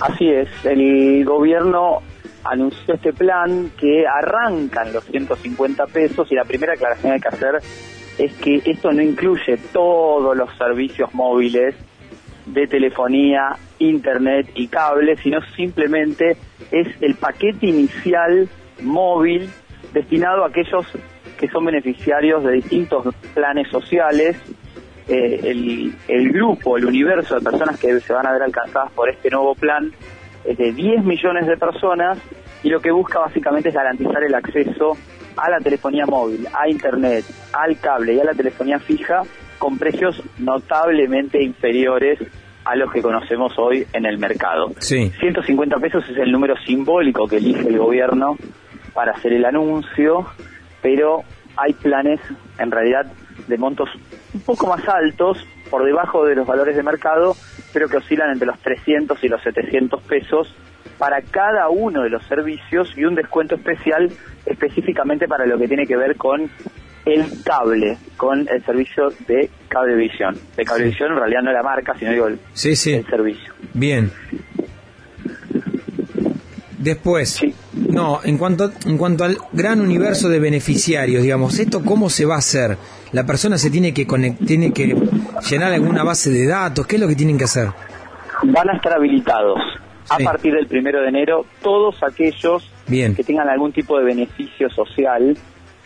Así 0.00 0.28
es, 0.28 0.48
el 0.64 1.24
gobierno 1.24 2.02
anunció 2.44 2.94
este 2.94 3.12
plan 3.12 3.70
que 3.78 4.06
arrancan 4.06 4.92
los 4.92 5.04
150 5.04 5.86
pesos 5.86 6.30
y 6.30 6.34
la 6.34 6.44
primera 6.44 6.74
aclaración 6.74 7.10
que 7.10 7.14
hay 7.14 7.20
que 7.20 7.28
hacer 7.28 7.62
es 8.18 8.32
que 8.34 8.62
esto 8.64 8.92
no 8.92 9.02
incluye 9.02 9.56
todos 9.72 10.36
los 10.36 10.50
servicios 10.56 11.12
móviles 11.14 11.74
de 12.46 12.66
telefonía, 12.66 13.56
internet 13.78 14.50
y 14.54 14.68
cable, 14.68 15.16
sino 15.16 15.40
simplemente 15.56 16.36
es 16.70 16.88
el 17.00 17.14
paquete 17.14 17.66
inicial 17.66 18.48
móvil 18.82 19.48
destinado 19.92 20.44
a 20.44 20.48
aquellos 20.48 20.86
que 21.38 21.48
son 21.48 21.64
beneficiarios 21.64 22.44
de 22.44 22.52
distintos 22.52 23.14
planes 23.34 23.68
sociales. 23.68 24.36
Eh, 25.08 25.40
el, 25.42 25.94
el 26.06 26.32
grupo, 26.32 26.76
el 26.76 26.84
universo 26.84 27.34
de 27.34 27.40
personas 27.40 27.80
que 27.80 27.98
se 28.00 28.12
van 28.12 28.26
a 28.26 28.32
ver 28.32 28.42
alcanzadas 28.42 28.92
por 28.92 29.08
este 29.08 29.30
nuevo 29.30 29.54
plan 29.54 29.92
de 30.44 30.72
10 30.72 31.04
millones 31.04 31.46
de 31.46 31.56
personas 31.56 32.18
y 32.62 32.68
lo 32.68 32.80
que 32.80 32.90
busca 32.90 33.20
básicamente 33.20 33.68
es 33.68 33.74
garantizar 33.74 34.22
el 34.22 34.34
acceso 34.34 34.96
a 35.36 35.50
la 35.50 35.58
telefonía 35.58 36.06
móvil, 36.06 36.46
a 36.52 36.68
internet, 36.68 37.24
al 37.52 37.78
cable 37.78 38.14
y 38.14 38.20
a 38.20 38.24
la 38.24 38.34
telefonía 38.34 38.78
fija 38.78 39.22
con 39.58 39.78
precios 39.78 40.22
notablemente 40.38 41.42
inferiores 41.42 42.18
a 42.64 42.76
los 42.76 42.92
que 42.92 43.02
conocemos 43.02 43.52
hoy 43.58 43.86
en 43.92 44.06
el 44.06 44.18
mercado. 44.18 44.72
Sí. 44.78 45.10
150 45.20 45.76
pesos 45.78 46.04
es 46.08 46.16
el 46.16 46.30
número 46.30 46.54
simbólico 46.66 47.26
que 47.26 47.36
elige 47.36 47.68
el 47.68 47.78
gobierno 47.78 48.36
para 48.92 49.12
hacer 49.12 49.32
el 49.32 49.44
anuncio, 49.44 50.26
pero 50.82 51.22
hay 51.56 51.72
planes 51.74 52.20
en 52.58 52.70
realidad 52.70 53.06
de 53.46 53.58
montos 53.58 53.88
un 54.34 54.40
poco 54.40 54.66
más 54.66 54.86
altos 54.88 55.38
por 55.70 55.84
debajo 55.84 56.24
de 56.26 56.34
los 56.34 56.46
valores 56.46 56.76
de 56.76 56.82
mercado, 56.82 57.36
pero 57.72 57.88
que 57.88 57.98
oscilan 57.98 58.30
entre 58.32 58.46
los 58.46 58.58
300 58.60 59.22
y 59.22 59.28
los 59.28 59.42
700 59.42 60.02
pesos 60.02 60.54
para 60.98 61.22
cada 61.22 61.68
uno 61.68 62.02
de 62.02 62.10
los 62.10 62.26
servicios 62.26 62.92
y 62.96 63.04
un 63.04 63.14
descuento 63.14 63.54
especial 63.54 64.10
específicamente 64.44 65.26
para 65.28 65.46
lo 65.46 65.56
que 65.58 65.68
tiene 65.68 65.86
que 65.86 65.96
ver 65.96 66.16
con 66.16 66.50
el 67.06 67.24
cable, 67.44 67.96
con 68.18 68.46
el 68.48 68.62
servicio 68.64 69.10
de 69.26 69.48
cablevisión. 69.68 70.36
De 70.56 70.64
cablevisión 70.64 71.12
en 71.12 71.18
realidad 71.18 71.42
no 71.42 71.52
la 71.52 71.62
marca, 71.62 71.94
sino 71.98 72.10
digo 72.12 72.26
el, 72.26 72.38
Sí, 72.52 72.76
sí. 72.76 72.92
el 72.92 73.06
servicio. 73.06 73.54
Bien. 73.72 74.10
Después, 76.78 77.30
Sí. 77.30 77.54
no, 77.74 78.20
en 78.24 78.38
cuanto, 78.38 78.72
en 78.86 78.96
cuanto 78.96 79.24
al 79.24 79.36
gran 79.52 79.80
universo 79.82 80.28
de 80.30 80.38
beneficiarios, 80.40 81.22
digamos, 81.22 81.58
¿esto 81.58 81.82
cómo 81.84 82.08
se 82.08 82.24
va 82.24 82.36
a 82.36 82.38
hacer? 82.38 82.76
¿La 83.12 83.24
persona 83.26 83.58
se 83.58 83.70
tiene 83.70 83.92
que, 83.92 84.06
conect- 84.06 84.46
tiene 84.46 84.72
que 84.72 84.94
llenar 85.50 85.72
alguna 85.72 86.04
base 86.04 86.30
de 86.30 86.46
datos? 86.46 86.86
¿Qué 86.86 86.96
es 86.96 87.02
lo 87.02 87.08
que 87.08 87.16
tienen 87.16 87.36
que 87.38 87.44
hacer? 87.44 87.68
Van 88.44 88.70
a 88.70 88.74
estar 88.74 88.92
habilitados 88.92 89.58
a 90.08 90.16
Sí. 90.16 90.24
partir 90.24 90.54
del 90.54 90.66
primero 90.66 91.00
de 91.02 91.08
enero 91.08 91.44
todos 91.62 92.02
aquellos 92.02 92.70
Bien. 92.86 93.14
que 93.14 93.24
tengan 93.24 93.48
algún 93.48 93.72
tipo 93.72 93.98
de 93.98 94.04
beneficio 94.04 94.70
social, 94.70 95.36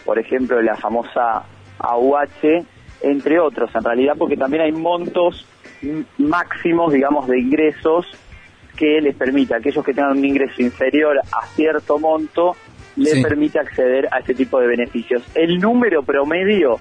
por 0.04 0.18
ejemplo 0.18 0.60
la 0.62 0.76
famosa 0.76 1.44
AUH, 1.78 2.64
entre 3.02 3.38
otros 3.40 3.70
en 3.74 3.82
realidad, 3.84 4.14
porque 4.18 4.36
también 4.36 4.62
hay 4.62 4.72
montos 4.72 5.46
máximos, 6.18 6.92
digamos, 6.92 7.26
de 7.28 7.40
ingresos 7.40 8.06
que 8.76 9.00
les 9.00 9.14
permite 9.16 9.54
a 9.54 9.58
aquellos 9.58 9.84
que 9.84 9.92
tengan 9.94 10.16
un 10.18 10.24
ingreso 10.24 10.60
inferior 10.62 11.18
a 11.18 11.46
cierto 11.54 11.98
monto, 11.98 12.56
les 12.96 13.14
Sí. 13.14 13.22
permite 13.22 13.58
acceder 13.58 14.08
a 14.10 14.18
este 14.20 14.34
tipo 14.34 14.58
de 14.60 14.66
beneficios. 14.68 15.22
El 15.34 15.58
número 15.60 16.02
promedio, 16.02 16.78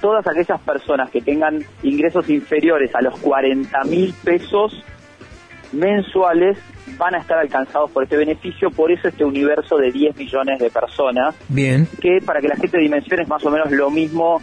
todas 0.00 0.26
aquellas 0.26 0.60
personas 0.60 1.10
que 1.10 1.20
tengan 1.20 1.64
ingresos 1.82 2.28
inferiores 2.30 2.94
a 2.94 3.02
los 3.02 3.18
40 3.20 3.84
mil 3.84 4.14
pesos, 4.24 4.82
mensuales 5.72 6.58
van 6.98 7.14
a 7.16 7.18
estar 7.18 7.38
alcanzados 7.38 7.90
por 7.90 8.04
este 8.04 8.16
beneficio, 8.16 8.70
por 8.70 8.92
eso 8.92 9.08
este 9.08 9.24
universo 9.24 9.76
de 9.76 9.90
10 9.90 10.16
millones 10.16 10.58
de 10.60 10.70
personas, 10.70 11.34
Bien, 11.48 11.86
que 12.00 12.18
para 12.24 12.40
que 12.40 12.48
la 12.48 12.56
gente 12.56 12.78
dimensione 12.78 13.24
es 13.24 13.28
más 13.28 13.44
o 13.44 13.50
menos 13.50 13.70
lo 13.72 13.90
mismo 13.90 14.40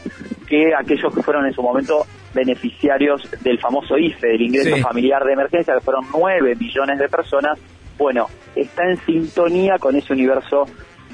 que 0.47 0.73
aquellos 0.77 1.13
que 1.15 1.23
fueron 1.23 1.45
en 1.45 1.53
su 1.53 1.61
momento 1.63 2.05
beneficiarios 2.33 3.27
del 3.41 3.59
famoso 3.59 3.97
IFE, 3.97 4.27
del 4.27 4.41
ingreso 4.41 4.75
Sí. 4.75 4.81
familiar 4.81 5.23
de 5.23 5.33
emergencia, 5.33 5.73
que 5.75 5.81
fueron 5.81 6.05
9 6.11 6.55
millones 6.55 6.99
de 6.99 7.07
personas, 7.07 7.57
bueno, 7.97 8.27
está 8.55 8.83
en 8.89 8.97
sintonía 9.05 9.77
con 9.79 9.95
ese 9.95 10.13
universo 10.13 10.65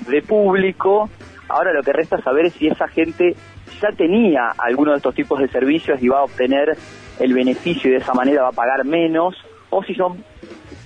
de 0.07 0.21
público. 0.23 1.09
Ahora 1.47 1.73
lo 1.73 1.83
que 1.83 1.93
resta 1.93 2.21
saber 2.21 2.45
es 2.47 2.53
si 2.53 2.67
esa 2.67 2.87
gente 2.87 3.35
ya 3.81 3.89
tenía 3.95 4.51
alguno 4.57 4.91
de 4.91 4.97
estos 4.97 5.15
tipos 5.15 5.39
de 5.39 5.47
servicios 5.49 6.01
y 6.01 6.07
va 6.07 6.19
a 6.19 6.23
obtener 6.23 6.75
el 7.19 7.33
beneficio 7.33 7.89
y 7.89 7.93
de 7.93 7.99
esa 7.99 8.13
manera 8.13 8.43
va 8.43 8.49
a 8.49 8.53
pagar 8.53 8.85
menos, 8.85 9.35
o 9.69 9.83
si 9.83 9.93
son 9.95 10.23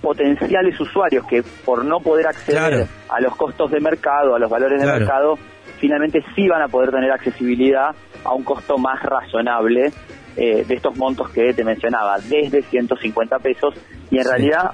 potenciales 0.02 0.80
usuarios 0.80 1.26
que 1.28 1.44
por 1.66 1.86
no 1.86 2.00
poder 2.00 2.28
acceder 2.28 2.60
Claro. 2.60 2.88
a 3.10 3.22
los 3.22 3.36
costos 3.36 3.72
de 3.72 3.80
mercado, 3.80 4.36
a 4.36 4.40
los 4.40 4.50
valores 4.50 4.80
de 4.82 4.88
mercado, 4.88 5.38
finalmente 5.80 6.24
sí 6.36 6.48
van 6.48 6.62
a 6.62 6.68
poder 6.68 6.92
tener 6.92 7.12
accesibilidad 7.12 7.96
a 8.24 8.34
un 8.34 8.44
costo 8.44 8.78
más 8.78 9.02
razonable 9.04 9.92
eh, 10.36 10.66
de 10.68 10.74
estos 10.76 10.98
montos 10.98 11.30
que 11.30 11.54
te 11.54 11.64
mencionaba, 11.64 12.18
desde 12.18 12.64
150 12.64 13.38
pesos. 13.40 13.76
Y 14.10 14.18
en 14.18 14.24
Sí. 14.24 14.30
realidad, 14.30 14.72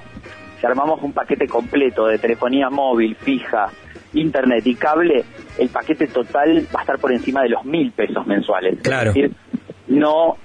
si 0.60 0.66
armamos 0.66 1.02
un 1.04 1.12
paquete 1.12 1.48
completo 1.48 2.08
de 2.08 2.18
telefonía 2.18 2.70
móvil, 2.70 3.16
fija, 3.16 3.68
internet 4.14 4.66
y 4.66 4.76
cable, 4.76 5.24
el 5.58 5.70
paquete 5.70 6.08
total 6.08 6.68
va 6.74 6.80
a 6.80 6.84
estar 6.84 7.00
por 7.00 7.12
encima 7.12 7.44
de 7.44 7.50
los 7.50 7.66
mil 7.66 7.92
pesos 7.92 8.26
mensuales. 8.26 8.80
Claro. 8.82 9.12
Es 9.12 9.16
decir, 9.16 9.32
no 9.88 10.38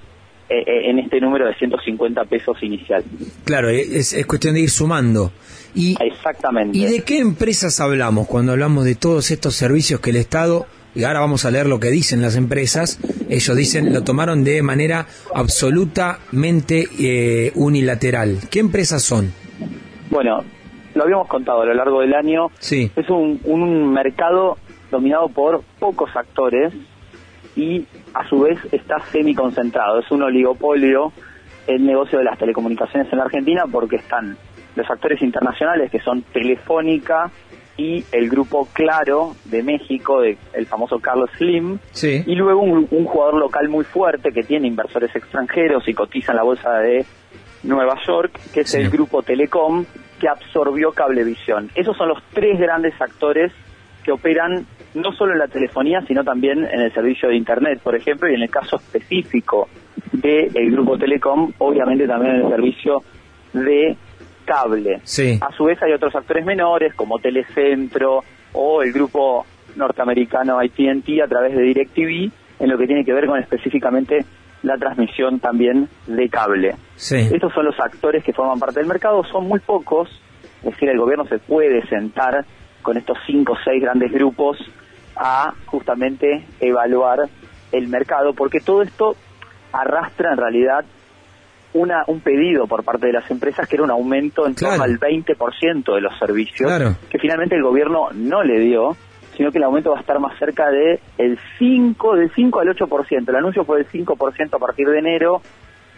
eh, 0.48 0.58
eh, 0.58 0.90
en 0.90 0.98
este 0.98 1.20
número 1.20 1.46
de 1.46 1.54
150 1.54 2.24
pesos 2.24 2.62
inicial. 2.62 3.02
claro, 3.44 3.70
es, 3.70 4.12
es 4.12 4.26
cuestión 4.26 4.54
de 4.54 4.60
ir 4.60 4.70
sumando. 4.70 5.32
Y, 5.74 5.96
Exactamente. 6.00 6.76
¿Y 6.76 6.84
de 6.84 7.00
qué 7.00 7.18
empresas 7.18 7.80
hablamos 7.80 8.28
cuando 8.28 8.52
hablamos 8.52 8.84
de 8.84 8.94
todos 8.94 9.30
estos 9.30 9.54
servicios 9.54 10.00
que 10.00 10.10
el 10.10 10.16
Estado, 10.16 10.66
y 10.94 11.04
ahora 11.04 11.20
vamos 11.20 11.44
a 11.44 11.50
leer 11.50 11.66
lo 11.66 11.80
que 11.80 11.88
dicen 11.88 12.20
las 12.20 12.36
empresas, 12.36 13.00
ellos 13.28 13.56
dicen, 13.56 13.92
lo 13.92 14.04
tomaron 14.04 14.44
de 14.44 14.62
manera 14.62 15.06
absolutamente 15.34 16.88
eh, 16.98 17.50
unilateral? 17.54 18.38
¿Qué 18.50 18.60
empresas 18.60 19.02
son? 19.02 19.32
Bueno, 20.10 20.44
lo 20.94 21.02
habíamos 21.04 21.28
contado 21.28 21.62
a 21.62 21.66
lo 21.66 21.74
largo 21.74 22.00
del 22.00 22.14
año. 22.14 22.48
Sí. 22.58 22.90
Es 22.96 23.08
un, 23.10 23.40
un 23.44 23.92
mercado 23.92 24.56
dominado 24.90 25.28
por 25.28 25.62
pocos 25.78 26.10
actores 26.16 26.72
y 27.56 27.84
a 28.14 28.28
su 28.28 28.40
vez 28.40 28.58
está 28.72 28.98
semi-concentrado. 29.10 30.00
Es 30.00 30.10
un 30.10 30.22
oligopolio 30.22 31.12
el 31.66 31.84
negocio 31.86 32.18
de 32.18 32.24
las 32.24 32.38
telecomunicaciones 32.38 33.10
en 33.12 33.18
la 33.18 33.24
Argentina 33.24 33.64
porque 33.70 33.96
están 33.96 34.36
los 34.76 34.90
actores 34.90 35.22
internacionales 35.22 35.90
que 35.90 36.00
son 36.00 36.22
Telefónica 36.22 37.30
y 37.76 38.04
el 38.12 38.28
grupo 38.28 38.68
Claro 38.72 39.34
de 39.46 39.62
México, 39.62 40.20
de, 40.20 40.36
el 40.52 40.66
famoso 40.66 41.00
Carlos 41.00 41.28
Slim, 41.38 41.78
Sí. 41.90 42.22
y 42.24 42.34
luego 42.36 42.60
un, 42.60 42.86
un 42.90 43.04
jugador 43.04 43.34
local 43.34 43.68
muy 43.68 43.84
fuerte 43.84 44.30
que 44.30 44.42
tiene 44.44 44.68
inversores 44.68 45.14
extranjeros 45.16 45.82
y 45.88 45.94
cotiza 45.94 46.32
en 46.32 46.36
la 46.36 46.44
bolsa 46.44 46.70
de 46.78 47.04
Nueva 47.64 47.96
York, 48.06 48.38
que 48.52 48.60
es 48.60 48.70
Sí. 48.70 48.78
el 48.78 48.90
grupo 48.90 49.22
Telecom, 49.22 49.84
que 50.20 50.28
absorbió 50.28 50.92
Cablevisión. 50.92 51.70
Esos 51.74 51.96
son 51.96 52.08
los 52.08 52.22
tres 52.32 52.58
grandes 52.58 53.00
actores 53.00 53.52
que 54.04 54.12
operan 54.12 54.66
no 54.94 55.12
solo 55.12 55.32
en 55.32 55.38
la 55.38 55.48
telefonía, 55.48 56.02
sino 56.06 56.22
también 56.22 56.64
en 56.64 56.80
el 56.80 56.92
servicio 56.92 57.28
de 57.28 57.36
Internet, 57.36 57.80
por 57.82 57.96
ejemplo, 57.96 58.30
y 58.30 58.34
en 58.34 58.42
el 58.42 58.50
caso 58.50 58.76
específico 58.76 59.68
del 60.12 60.70
grupo 60.70 60.96
Telecom, 60.96 61.52
obviamente 61.58 62.06
también 62.06 62.36
en 62.36 62.42
el 62.42 62.48
servicio 62.50 63.02
de 63.52 63.96
cable. 64.44 65.00
Sí. 65.02 65.38
A 65.40 65.52
su 65.56 65.64
vez 65.64 65.82
hay 65.82 65.92
otros 65.92 66.14
actores 66.14 66.44
menores 66.44 66.94
como 66.94 67.18
Telecentro 67.18 68.20
o 68.52 68.82
el 68.82 68.92
grupo 68.92 69.46
norteamericano 69.76 70.60
AT&T 70.60 71.22
a 71.22 71.26
través 71.26 71.56
de 71.56 71.62
DirecTV 71.62 72.30
en 72.60 72.70
lo 72.70 72.78
que 72.78 72.86
tiene 72.86 73.04
que 73.04 73.12
ver 73.12 73.26
con 73.26 73.40
específicamente 73.40 74.24
la 74.64 74.76
transmisión 74.78 75.38
también 75.38 75.88
de 76.06 76.28
cable. 76.28 76.74
Sí. 76.96 77.16
Estos 77.32 77.52
son 77.52 77.66
los 77.66 77.78
actores 77.78 78.24
que 78.24 78.32
forman 78.32 78.58
parte 78.58 78.80
del 78.80 78.88
mercado, 78.88 79.22
son 79.24 79.46
muy 79.46 79.60
pocos, 79.60 80.08
es 80.58 80.72
decir, 80.72 80.88
el 80.88 80.98
gobierno 80.98 81.24
se 81.26 81.38
puede 81.38 81.86
sentar 81.86 82.44
con 82.82 82.96
estos 82.96 83.16
cinco 83.26 83.52
o 83.52 83.56
seis 83.64 83.80
grandes 83.82 84.10
grupos 84.10 84.58
a 85.16 85.52
justamente 85.66 86.44
evaluar 86.60 87.20
el 87.72 87.88
mercado, 87.88 88.32
porque 88.34 88.58
todo 88.60 88.82
esto 88.82 89.14
arrastra 89.72 90.32
en 90.32 90.38
realidad 90.38 90.84
una, 91.74 92.04
un 92.06 92.20
pedido 92.20 92.66
por 92.66 92.84
parte 92.84 93.08
de 93.08 93.12
las 93.12 93.28
empresas 93.30 93.68
que 93.68 93.76
era 93.76 93.82
un 93.84 93.90
aumento 93.90 94.46
en 94.46 94.54
Claro. 94.54 94.76
torno 94.76 94.84
al 94.84 94.98
20% 95.00 95.94
de 95.94 96.00
los 96.00 96.16
servicios, 96.18 96.68
Claro. 96.70 96.96
que 97.10 97.18
finalmente 97.18 97.56
el 97.56 97.62
gobierno 97.62 98.08
no 98.14 98.42
le 98.44 98.60
dio, 98.60 98.96
sino 99.36 99.50
que 99.50 99.58
el 99.58 99.64
aumento 99.64 99.90
va 99.90 99.98
a 99.98 100.00
estar 100.00 100.18
más 100.20 100.38
cerca 100.38 100.70
de 100.70 101.00
el 101.18 101.38
5, 101.58 102.16
del 102.16 102.30
5 102.34 102.60
al 102.60 102.68
8%. 102.68 103.28
El 103.28 103.36
anuncio 103.36 103.64
fue 103.64 103.78
del 103.78 103.88
5% 103.88 104.54
a 104.54 104.58
partir 104.58 104.88
de 104.88 104.98
enero 104.98 105.42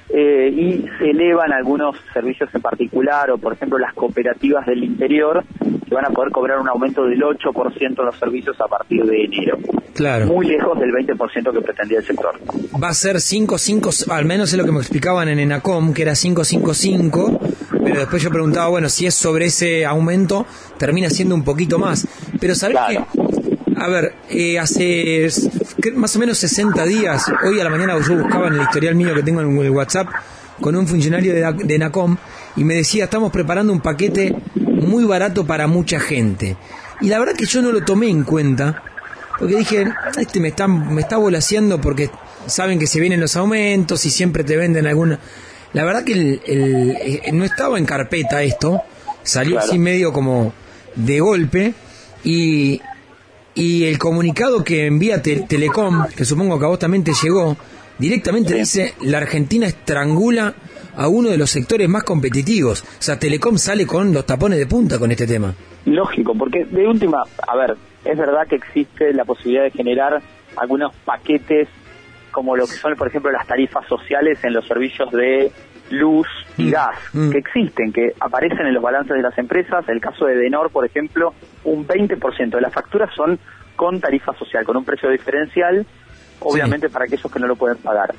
eh, 0.08 0.48
y 0.54 0.84
se 0.98 1.10
elevan 1.10 1.52
algunos 1.52 1.96
servicios 2.12 2.48
en 2.54 2.62
particular, 2.62 3.30
o 3.30 3.38
por 3.38 3.54
ejemplo 3.54 3.78
las 3.78 3.92
cooperativas 3.92 4.64
del 4.66 4.84
interior, 4.84 5.44
que 5.88 5.94
van 5.94 6.06
a 6.06 6.10
poder 6.10 6.30
cobrar 6.32 6.60
un 6.60 6.68
aumento 6.68 7.04
del 7.04 7.20
8% 7.20 7.80
en 7.80 8.04
los 8.04 8.16
servicios 8.16 8.56
a 8.60 8.68
partir 8.68 9.04
de 9.04 9.24
enero. 9.24 9.58
Claro. 9.94 10.26
Muy 10.26 10.46
lejos 10.46 10.78
del 10.78 10.90
20% 10.90 11.52
que 11.52 11.60
pretendía 11.60 11.98
el 11.98 12.04
sector. 12.04 12.38
Va 12.82 12.88
a 12.88 12.94
ser 12.94 13.16
555, 13.16 14.12
al 14.12 14.26
menos 14.26 14.52
es 14.52 14.58
lo 14.58 14.64
que 14.64 14.72
me 14.72 14.78
explicaban 14.78 15.28
en 15.28 15.38
Enacom, 15.40 15.92
que 15.92 16.02
era 16.02 16.12
555, 16.12 17.40
pero 17.86 18.00
después 18.00 18.20
yo 18.20 18.30
preguntaba, 18.30 18.66
bueno, 18.68 18.88
si 18.88 19.06
es 19.06 19.14
sobre 19.14 19.46
ese 19.46 19.86
aumento, 19.86 20.44
termina 20.76 21.08
siendo 21.08 21.34
un 21.36 21.44
poquito 21.44 21.78
más. 21.78 22.06
Pero 22.40 22.54
¿sabés 22.56 22.76
Claro. 22.78 23.06
qué? 23.12 23.20
A 23.76 23.88
ver, 23.88 24.14
eh, 24.28 24.58
hace 24.58 25.28
más 25.94 26.16
o 26.16 26.18
menos 26.18 26.38
60 26.38 26.84
días, 26.84 27.26
hoy 27.46 27.60
a 27.60 27.64
la 27.64 27.70
mañana 27.70 27.96
yo 28.00 28.16
buscaba 28.16 28.48
en 28.48 28.54
el 28.54 28.62
historial 28.62 28.94
mío 28.96 29.14
que 29.14 29.22
tengo 29.22 29.40
en 29.40 29.56
el 29.56 29.70
WhatsApp 29.70 30.08
con 30.60 30.74
un 30.74 30.88
funcionario 30.88 31.32
de, 31.34 31.64
de 31.64 31.74
Enacom 31.74 32.16
y 32.56 32.64
me 32.64 32.74
decía, 32.74 33.04
estamos 33.04 33.30
preparando 33.30 33.72
un 33.72 33.80
paquete 33.80 34.34
muy 34.54 35.04
barato 35.04 35.46
para 35.46 35.66
mucha 35.68 36.00
gente. 36.00 36.56
Y 37.00 37.08
la 37.08 37.18
verdad 37.20 37.34
que 37.36 37.44
yo 37.46 37.62
no 37.62 37.70
lo 37.70 37.84
tomé 37.84 38.08
en 38.08 38.24
cuenta, 38.24 38.82
porque 39.38 39.56
dije, 39.56 39.86
este 40.18 40.40
me 40.40 40.48
está, 40.48 40.66
me 40.66 41.02
está 41.02 41.18
volaseando 41.18 41.80
porque 41.80 42.10
saben 42.46 42.78
que 42.78 42.86
se 42.86 42.98
vienen 42.98 43.20
los 43.20 43.36
aumentos 43.36 44.04
y 44.06 44.10
siempre 44.10 44.42
te 44.42 44.56
venden 44.56 44.86
alguna... 44.88 45.20
La 45.72 45.84
verdad 45.84 46.04
que 46.04 46.12
el- 46.12 46.40
el- 46.46 46.90
eh, 47.00 47.22
no 47.32 47.44
estaba 47.44 47.78
en 47.78 47.84
carpeta 47.86 48.42
esto, 48.42 48.82
salió 49.22 49.52
Claro. 49.56 49.66
así 49.68 49.78
medio 49.78 50.12
como 50.12 50.52
de 50.94 51.20
golpe 51.20 51.74
y, 52.24 52.80
y 53.54 53.84
el 53.84 53.98
comunicado 53.98 54.64
que 54.64 54.86
envía 54.86 55.20
Te- 55.22 55.40
Telecom, 55.42 56.06
que 56.16 56.24
supongo 56.24 56.58
que 56.58 56.64
a 56.64 56.68
vos 56.68 56.78
también 56.78 57.04
te 57.04 57.12
llegó, 57.22 57.56
directamente 57.98 58.54
dice, 58.54 58.94
la 59.02 59.18
Argentina 59.18 59.66
estrangula 59.66 60.54
a 60.96 61.08
uno 61.08 61.28
de 61.28 61.36
los 61.36 61.50
sectores 61.50 61.88
más 61.88 62.04
competitivos. 62.04 62.82
O 62.82 63.02
sea, 63.02 63.18
Telecom 63.18 63.58
sale 63.58 63.86
con 63.86 64.12
los 64.12 64.24
tapones 64.24 64.58
de 64.58 64.66
punta 64.66 64.98
con 64.98 65.10
este 65.10 65.26
tema. 65.26 65.54
Lógico, 65.84 66.34
porque 66.36 66.64
de 66.64 66.86
última, 66.86 67.22
a 67.46 67.56
ver, 67.56 67.76
es 68.04 68.16
verdad 68.16 68.46
que 68.48 68.56
existe 68.56 69.12
la 69.12 69.24
posibilidad 69.24 69.64
de 69.64 69.70
generar 69.72 70.22
algunos 70.56 70.94
paquetes 71.04 71.68
como 72.36 72.54
lo 72.54 72.66
que 72.66 72.74
son, 72.74 72.94
por 72.96 73.08
ejemplo, 73.08 73.32
las 73.32 73.46
tarifas 73.46 73.86
sociales 73.86 74.44
en 74.44 74.52
los 74.52 74.66
servicios 74.66 75.10
de 75.10 75.50
luz 75.88 76.28
y 76.58 76.66
Mm, 76.66 76.70
gas, 76.70 76.98
mm. 77.14 77.30
que 77.30 77.38
existen, 77.38 77.92
que 77.94 78.12
aparecen 78.20 78.66
en 78.66 78.74
los 78.74 78.82
balances 78.82 79.16
de 79.16 79.22
las 79.22 79.38
empresas. 79.38 79.88
El 79.88 80.02
caso 80.02 80.26
de 80.26 80.36
Denor, 80.36 80.70
por 80.70 80.84
ejemplo, 80.84 81.32
un 81.64 81.86
20% 81.86 82.50
de 82.50 82.60
las 82.60 82.74
facturas 82.74 83.08
son 83.16 83.38
con 83.74 84.00
tarifa 84.00 84.34
social, 84.34 84.66
con 84.66 84.76
un 84.76 84.84
precio 84.84 85.08
diferencial, 85.08 85.86
obviamente 86.40 86.90
para 86.90 87.06
aquellos 87.06 87.32
que 87.32 87.40
no 87.40 87.46
lo 87.46 87.56
pueden 87.56 87.78
pagar. 87.78 88.14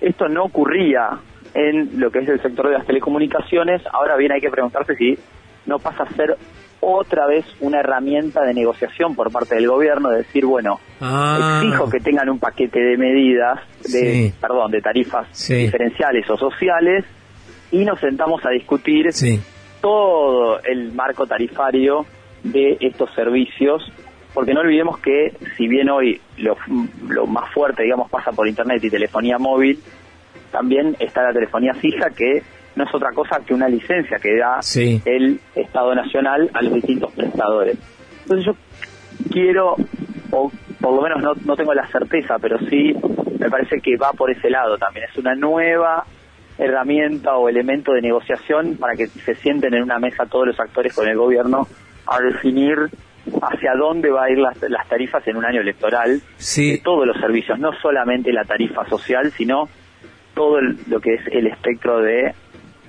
Esto 0.00 0.28
no 0.28 0.44
ocurría 0.44 1.18
en 1.52 1.98
lo 1.98 2.12
que 2.12 2.20
es 2.20 2.28
el 2.28 2.40
sector 2.40 2.68
de 2.68 2.74
las 2.74 2.86
telecomunicaciones, 2.86 3.82
ahora 3.92 4.16
bien 4.16 4.30
hay 4.30 4.40
que 4.40 4.50
preguntarse 4.50 4.94
si 4.94 5.18
no 5.66 5.80
pasa 5.80 6.04
a 6.04 6.14
ser 6.14 6.36
otra 6.80 7.26
vez 7.26 7.44
una 7.60 7.80
herramienta 7.80 8.42
de 8.42 8.54
negociación 8.54 9.14
por 9.14 9.32
parte 9.32 9.54
del 9.56 9.66
gobierno, 9.68 10.10
de 10.10 10.18
decir, 10.18 10.44
bueno, 10.46 10.78
Ah. 11.00 11.60
exijo 11.62 11.88
que 11.90 11.98
tengan 12.00 12.28
un 12.28 12.38
paquete 12.38 12.78
de 12.80 12.96
medidas, 12.96 13.60
de, 13.82 13.88
Sí. 14.30 14.34
perdón, 14.40 14.70
de 14.70 14.80
tarifas 14.80 15.26
Sí. 15.32 15.54
diferenciales 15.54 16.28
o 16.30 16.36
sociales, 16.36 17.04
y 17.72 17.84
nos 17.84 17.98
sentamos 18.00 18.44
a 18.46 18.50
discutir 18.50 19.12
Sí. 19.12 19.40
todo 19.80 20.60
el 20.62 20.92
marco 20.92 21.26
tarifario 21.26 22.06
de 22.44 22.76
estos 22.80 23.12
servicios, 23.14 23.82
porque 24.34 24.54
no 24.54 24.60
olvidemos 24.60 24.98
que 24.98 25.32
si 25.56 25.66
bien 25.66 25.88
hoy 25.90 26.20
lo, 26.38 26.56
lo 27.08 27.26
más 27.26 27.52
fuerte, 27.52 27.82
digamos, 27.82 28.10
pasa 28.10 28.30
por 28.32 28.46
Internet 28.46 28.84
y 28.84 28.90
telefonía 28.90 29.38
móvil, 29.38 29.78
también 30.52 30.96
está 31.00 31.22
la 31.22 31.32
telefonía 31.32 31.74
fija 31.74 32.10
que 32.10 32.42
no 32.76 32.84
es 32.84 32.94
otra 32.94 33.10
cosa 33.12 33.40
que 33.44 33.52
una 33.54 33.68
licencia 33.68 34.18
que 34.18 34.36
da 34.36 34.62
Sí. 34.62 35.02
el 35.04 35.40
Estado 35.54 35.94
Nacional 35.94 36.50
a 36.54 36.62
los 36.62 36.74
distintos 36.74 37.12
prestadores. 37.12 37.76
Entonces 38.22 38.46
yo 38.46 38.54
quiero, 39.32 39.76
o 40.30 40.50
por 40.80 40.94
lo 40.94 41.02
menos 41.02 41.22
no, 41.22 41.32
no 41.44 41.56
tengo 41.56 41.74
la 41.74 41.86
certeza, 41.88 42.38
pero 42.38 42.58
sí 42.70 42.94
me 43.38 43.50
parece 43.50 43.80
que 43.80 43.96
va 43.96 44.12
por 44.12 44.30
ese 44.30 44.50
lado 44.50 44.76
también. 44.78 45.06
Es 45.10 45.16
una 45.18 45.34
nueva 45.34 46.04
herramienta 46.58 47.36
o 47.36 47.48
elemento 47.48 47.92
de 47.92 48.00
negociación 48.02 48.76
para 48.78 48.94
que 48.94 49.06
se 49.08 49.34
sienten 49.36 49.74
en 49.74 49.82
una 49.82 49.98
mesa 49.98 50.26
todos 50.26 50.46
los 50.46 50.58
actores 50.60 50.94
con 50.94 51.06
el 51.08 51.16
gobierno 51.16 51.66
a 52.06 52.20
definir 52.20 52.76
hacia 53.42 53.74
dónde 53.74 54.10
va 54.10 54.24
a 54.24 54.30
ir 54.30 54.38
las, 54.38 54.56
las 54.70 54.88
tarifas 54.88 55.26
en 55.26 55.36
un 55.36 55.44
año 55.44 55.60
electoral 55.60 56.20
Sí. 56.36 56.72
de 56.72 56.78
todos 56.78 57.06
los 57.06 57.16
servicios, 57.18 57.58
no 57.58 57.72
solamente 57.82 58.32
la 58.32 58.44
tarifa 58.44 58.86
social, 58.86 59.30
sino 59.32 59.68
todo 60.34 60.58
el- 60.58 60.76
lo 60.88 61.00
que 61.00 61.14
es 61.14 61.26
el 61.32 61.46
espectro 61.46 62.00
de 62.00 62.34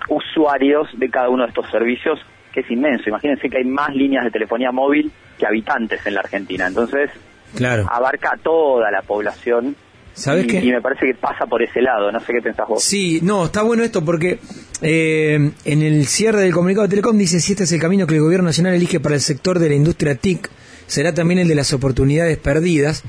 usuarios 0.10 0.88
de 0.98 1.10
cada 1.10 1.30
uno 1.30 1.44
de 1.44 1.50
estos 1.50 1.70
servicios, 1.70 2.20
que 2.54 2.62
es 2.62 2.72
inmenso. 2.72 3.10
Imagínense 3.10 3.50
que 3.50 3.58
hay 3.58 3.66
más 3.66 3.94
líneas 3.96 4.24
de 4.26 4.32
telefonía 4.32 4.72
móvil 4.72 5.12
que 5.38 5.46
habitantes 5.46 6.00
en 6.06 6.14
la 6.16 6.22
Argentina. 6.22 6.68
Entonces, 6.68 7.10
Claro. 7.56 7.86
abarca 7.90 8.32
a 8.34 8.38
toda 8.38 8.90
la 8.92 9.02
población. 9.02 9.76
¿Sabes 10.14 10.46
y, 10.46 10.48
qué? 10.48 10.60
y 10.66 10.72
me 10.72 10.82
parece 10.82 11.06
que 11.06 11.14
pasa 11.14 11.46
por 11.46 11.62
ese 11.62 11.82
lado. 11.82 12.12
No 12.12 12.20
sé 12.20 12.34
qué 12.34 12.42
pensás 12.42 12.68
vos. 12.68 12.84
Sí, 12.84 13.20
no, 13.22 13.46
está 13.46 13.62
bueno 13.62 13.84
esto 13.84 14.04
porque 14.04 14.40
eh, 14.82 15.52
en 15.64 15.82
el 15.84 16.06
cierre 16.08 16.42
del 16.42 16.54
comunicado 16.54 16.88
de 16.88 16.90
Telecom 16.90 17.16
dice 17.18 17.40
si 17.40 17.52
este 17.54 17.66
es 17.66 17.72
el 17.72 17.80
camino 17.80 18.08
que 18.08 18.16
el 18.16 18.22
gobierno 18.22 18.48
nacional 18.48 18.74
elige 18.74 19.00
para 19.00 19.14
el 19.16 19.22
sector 19.22 19.60
de 19.60 19.70
la 19.70 19.76
industria 19.76 20.16
TIC, 20.16 20.50
será 20.88 21.14
también 21.14 21.40
el 21.40 21.48
de 21.48 21.54
las 21.56 21.72
oportunidades 21.74 22.38
perdidas. 22.40 23.04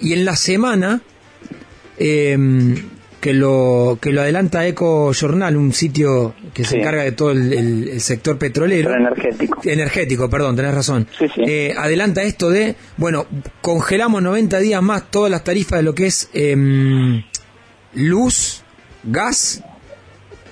Y 0.00 0.12
en 0.12 0.24
la 0.26 0.36
semana 0.36 1.00
eh, 1.98 2.36
que 3.20 3.34
lo 3.34 3.98
que 4.00 4.12
lo 4.12 4.22
adelanta 4.22 4.66
Eco 4.66 5.12
Journal, 5.12 5.56
un 5.56 5.72
sitio 5.74 6.34
que 6.54 6.64
se 6.64 6.78
encarga 6.78 7.02
de 7.02 7.12
todo 7.12 7.32
el, 7.32 7.52
el- 7.52 7.88
el 7.88 8.00
sector 8.00 8.38
petrolero. 8.38 8.94
Energético. 8.94 9.60
Energético, 9.64 10.30
perdón, 10.30 10.56
tenés 10.56 10.74
razón. 10.74 11.06
Sí, 11.18 11.26
sí. 11.34 11.42
Eh, 11.46 11.74
adelanta 11.76 12.22
esto 12.22 12.48
de, 12.48 12.76
bueno, 12.96 13.26
congelamos 13.60 14.22
90 14.22 14.58
días 14.60 14.82
más 14.82 15.10
todas 15.10 15.30
las 15.30 15.44
tarifas 15.44 15.80
de 15.80 15.82
lo 15.82 15.94
que 15.94 16.06
es 16.06 16.30
em, 16.32 17.22
luz, 17.94 18.62
gas 19.04 19.62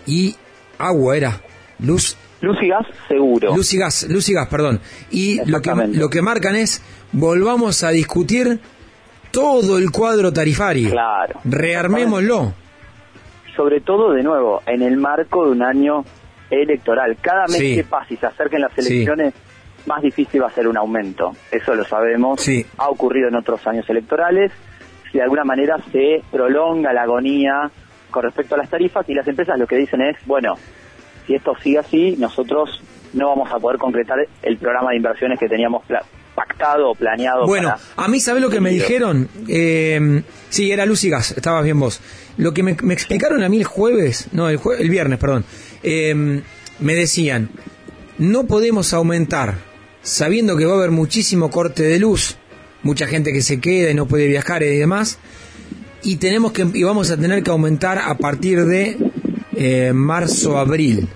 y 0.07 0.37
agua, 0.79 1.17
era. 1.17 1.41
Luz, 1.81 2.17
Luz 2.41 2.57
y 2.63 2.69
gas, 2.69 2.87
seguro. 3.09 3.57
luz 3.57 3.73
y 3.75 3.79
gas, 3.79 4.07
luz 4.09 4.29
y 4.29 4.33
gas, 4.35 4.49
perdón. 4.49 4.81
Y 5.11 5.41
lo 5.49 5.61
que, 5.63 5.73
lo 5.93 6.09
que 6.11 6.23
marcan 6.23 6.55
es, 6.57 6.83
volvamos 7.13 7.83
a 7.83 7.91
discutir 7.91 8.61
todo 9.31 9.79
el 9.79 9.91
cuadro 9.91 10.33
tarifario. 10.33 10.91
Claro. 10.91 11.41
Rearmémoslo. 11.45 12.53
sobre 13.57 13.81
todo 13.81 14.13
de 14.13 14.23
nuevo 14.23 14.63
en 14.67 14.83
el 14.83 14.97
marco 14.97 15.45
de 15.47 15.51
un 15.51 15.63
año 15.65 16.05
electoral. 16.49 17.17
Cada 17.21 17.47
mes 17.49 17.57
Sí. 17.59 17.75
que 17.75 17.83
pasa 17.83 18.07
y 18.15 18.17
se 18.17 18.27
acerquen 18.27 18.61
las 18.61 18.71
Sí. 18.75 18.81
elecciones, 18.93 19.35
más 19.87 20.01
difícil 20.01 20.41
va 20.43 20.47
a 20.47 20.51
ser 20.53 20.69
un 20.69 20.77
aumento. 20.77 21.33
Eso 21.51 21.75
lo 21.75 21.83
sabemos. 21.85 22.41
Sí. 22.41 22.65
Ha 22.77 22.89
ocurrido 22.89 23.27
en 23.29 23.35
otros 23.35 23.67
años 23.67 23.85
electorales. 23.91 24.53
Si 25.11 25.19
de 25.19 25.25
alguna 25.25 25.43
manera 25.43 25.77
se 25.91 26.23
prolonga 26.31 26.93
la 26.93 27.03
agonía 27.03 27.69
con 28.13 28.23
respecto 28.23 28.55
a 28.55 28.59
las 28.59 28.71
tarifas 28.71 29.09
y 29.09 29.15
las 29.15 29.27
empresas 29.27 29.59
lo 29.59 29.67
que 29.67 29.75
dicen 29.77 30.03
es, 30.03 30.17
bueno, 30.25 30.55
si 31.27 31.35
esto 31.35 31.55
sigue 31.61 31.79
así, 31.79 32.15
nosotros 32.17 32.81
no 33.13 33.29
vamos 33.29 33.51
a 33.53 33.59
poder 33.59 33.79
concretar 33.79 34.19
el 34.43 34.57
programa 34.59 34.91
de 34.91 34.97
inversiones 34.97 35.39
que 35.39 35.49
teníamos 35.49 35.83
pactado 36.35 36.91
o 36.91 36.95
planeado. 36.95 37.47
Bueno, 37.47 37.69
para- 37.71 38.05
a 38.05 38.09
mí, 38.09 38.21
¿sabes 38.21 38.43
lo 38.43 38.49
que 38.51 38.61
me 38.61 38.71
dijeron? 38.71 39.29
Eh, 39.49 40.23
sí, 40.51 40.71
era 40.71 40.87
luz 40.87 41.03
y 41.05 41.11
gas, 41.11 41.33
estabas 41.33 41.65
bien 41.65 41.81
vos. 41.81 42.01
Lo 42.37 42.55
que 42.55 42.63
me, 42.63 42.77
me 42.83 42.95
explicaron 42.95 43.43
a 43.43 43.49
mí 43.49 43.59
el 43.59 43.65
jueves, 43.65 44.29
no, 44.33 44.49
el, 44.49 44.59
jue- 44.61 44.79
el 44.79 44.89
viernes, 44.91 45.19
perdón, 45.19 45.45
eh, 45.83 46.43
me 46.79 46.95
decían, 46.95 47.51
no 48.19 48.45
podemos 48.47 48.93
aumentar, 48.93 49.57
sabiendo 50.03 50.57
que 50.57 50.65
va 50.65 50.75
a 50.75 50.77
haber 50.77 50.91
muchísimo 50.93 51.51
corte 51.51 51.83
de 51.83 51.99
luz, 51.99 52.37
mucha 52.85 53.07
gente 53.09 53.33
que 53.33 53.43
se 53.43 53.61
queda 53.61 53.91
y 53.91 53.95
no 53.95 54.07
puede 54.07 54.29
viajar 54.29 54.63
y 54.63 54.77
demás, 54.77 55.19
y 56.05 56.17
tenemos 56.17 56.53
que 56.53 56.65
y 56.75 56.85
vamos 56.85 57.11
a 57.11 57.17
tener 57.17 57.43
que 57.43 57.51
aumentar 57.51 57.99
a 57.99 58.15
partir 58.17 58.65
de 58.65 58.97
eh, 59.57 59.93
marzo 59.93 60.57
abril 60.59 61.09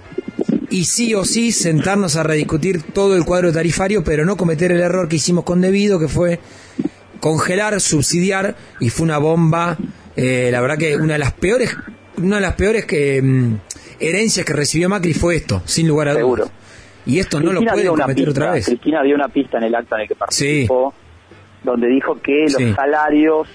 y 0.73 0.85
sí 0.87 1.15
o 1.15 1.25
sí 1.25 1.53
sentarnos 1.53 2.17
a 2.17 2.23
rediscutir 2.23 2.83
todo 2.83 3.15
el 3.17 3.25
cuadro 3.25 3.53
tarifario, 3.53 4.03
pero 4.03 4.25
no 4.25 4.37
cometer 4.37 4.73
el 4.73 4.81
error 4.81 5.09
que 5.09 5.17
hicimos 5.17 5.45
con 5.45 5.61
debido, 5.61 5.99
que 5.99 6.09
fue 6.09 6.41
congelar, 7.21 7.81
subsidiar, 7.81 8.57
y 8.81 8.89
fue 8.91 9.05
una 9.05 9.19
bomba, 9.19 9.77
eh, 10.17 10.49
la 10.51 10.61
verdad 10.61 10.79
que 10.79 10.97
una 10.97 11.13
de 11.15 11.19
las 11.19 11.33
peores, 11.33 11.77
una 12.17 12.37
de 12.37 12.43
las 12.43 12.55
peores 12.55 12.85
que 12.87 13.21
mm, 13.23 13.55
herencias 14.01 14.45
que 14.45 14.53
recibió 14.53 14.89
Macri 14.89 15.15
fue 15.15 15.37
esto, 15.37 15.63
sin 15.65 15.87
lugar 15.87 16.09
a 16.09 16.15
dudas. 16.15 16.51
Y 17.05 17.19
esto 17.19 17.41
no 17.41 17.53
lo 17.53 17.61
pueden 17.63 17.89
cometer 17.89 18.15
pista, 18.15 18.31
otra 18.31 18.51
vez. 18.53 18.67
Cristina 18.67 19.03
dio 19.03 19.15
una 19.17 19.29
pista 19.29 19.59
en 19.59 19.65
el 19.65 19.75
acta 19.75 19.97
en 19.97 20.03
el 20.03 20.09
que 20.09 20.15
participó, 20.15 20.95
donde 21.63 21.89
dijo 21.89 22.21
que 22.21 22.45
los 22.45 22.55
Sí. 22.55 22.73
salarios 22.75 23.49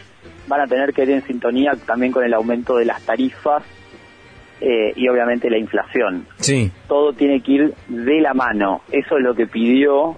van 0.48 0.62
a 0.62 0.68
tener 0.68 0.94
que 0.94 1.04
ir 1.04 1.12
en 1.12 1.26
sintonía 1.26 1.74
también 1.86 2.12
con 2.12 2.24
el 2.24 2.34
aumento 2.34 2.78
de 2.78 2.86
las 2.86 3.02
tarifas 3.02 3.64
eh, 4.62 4.94
y 4.96 5.08
obviamente 5.08 5.50
la 5.50 5.58
inflación. 5.58 6.26
Sí, 6.40 6.72
Todo 6.88 7.14
tiene 7.14 7.42
que 7.42 7.52
ir 7.52 7.74
de 7.88 8.22
la 8.22 8.34
mano. 8.34 8.82
Eso 8.92 9.18
es 9.18 9.24
lo 9.24 9.36
que 9.36 9.48
pidió. 9.48 10.18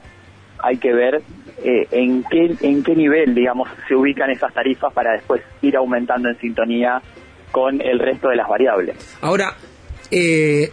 Hay 0.60 0.78
que 0.78 0.94
ver 0.94 1.22
eh, 1.64 1.88
en 1.92 2.24
qué 2.24 2.56
en 2.62 2.84
qué 2.84 2.96
nivel, 2.96 3.36
digamos, 3.36 3.70
se 3.88 3.96
ubican 3.96 4.30
esas 4.30 4.54
tarifas 4.54 4.94
para 4.94 5.14
después 5.14 5.42
ir 5.62 5.76
aumentando 5.76 6.30
en 6.30 6.40
sintonía 6.40 7.02
con 7.52 7.82
el 7.82 8.00
resto 8.00 8.30
de 8.30 8.36
las 8.36 8.48
variables. 8.48 8.96
Ahora, 9.22 9.56
eh, 10.12 10.72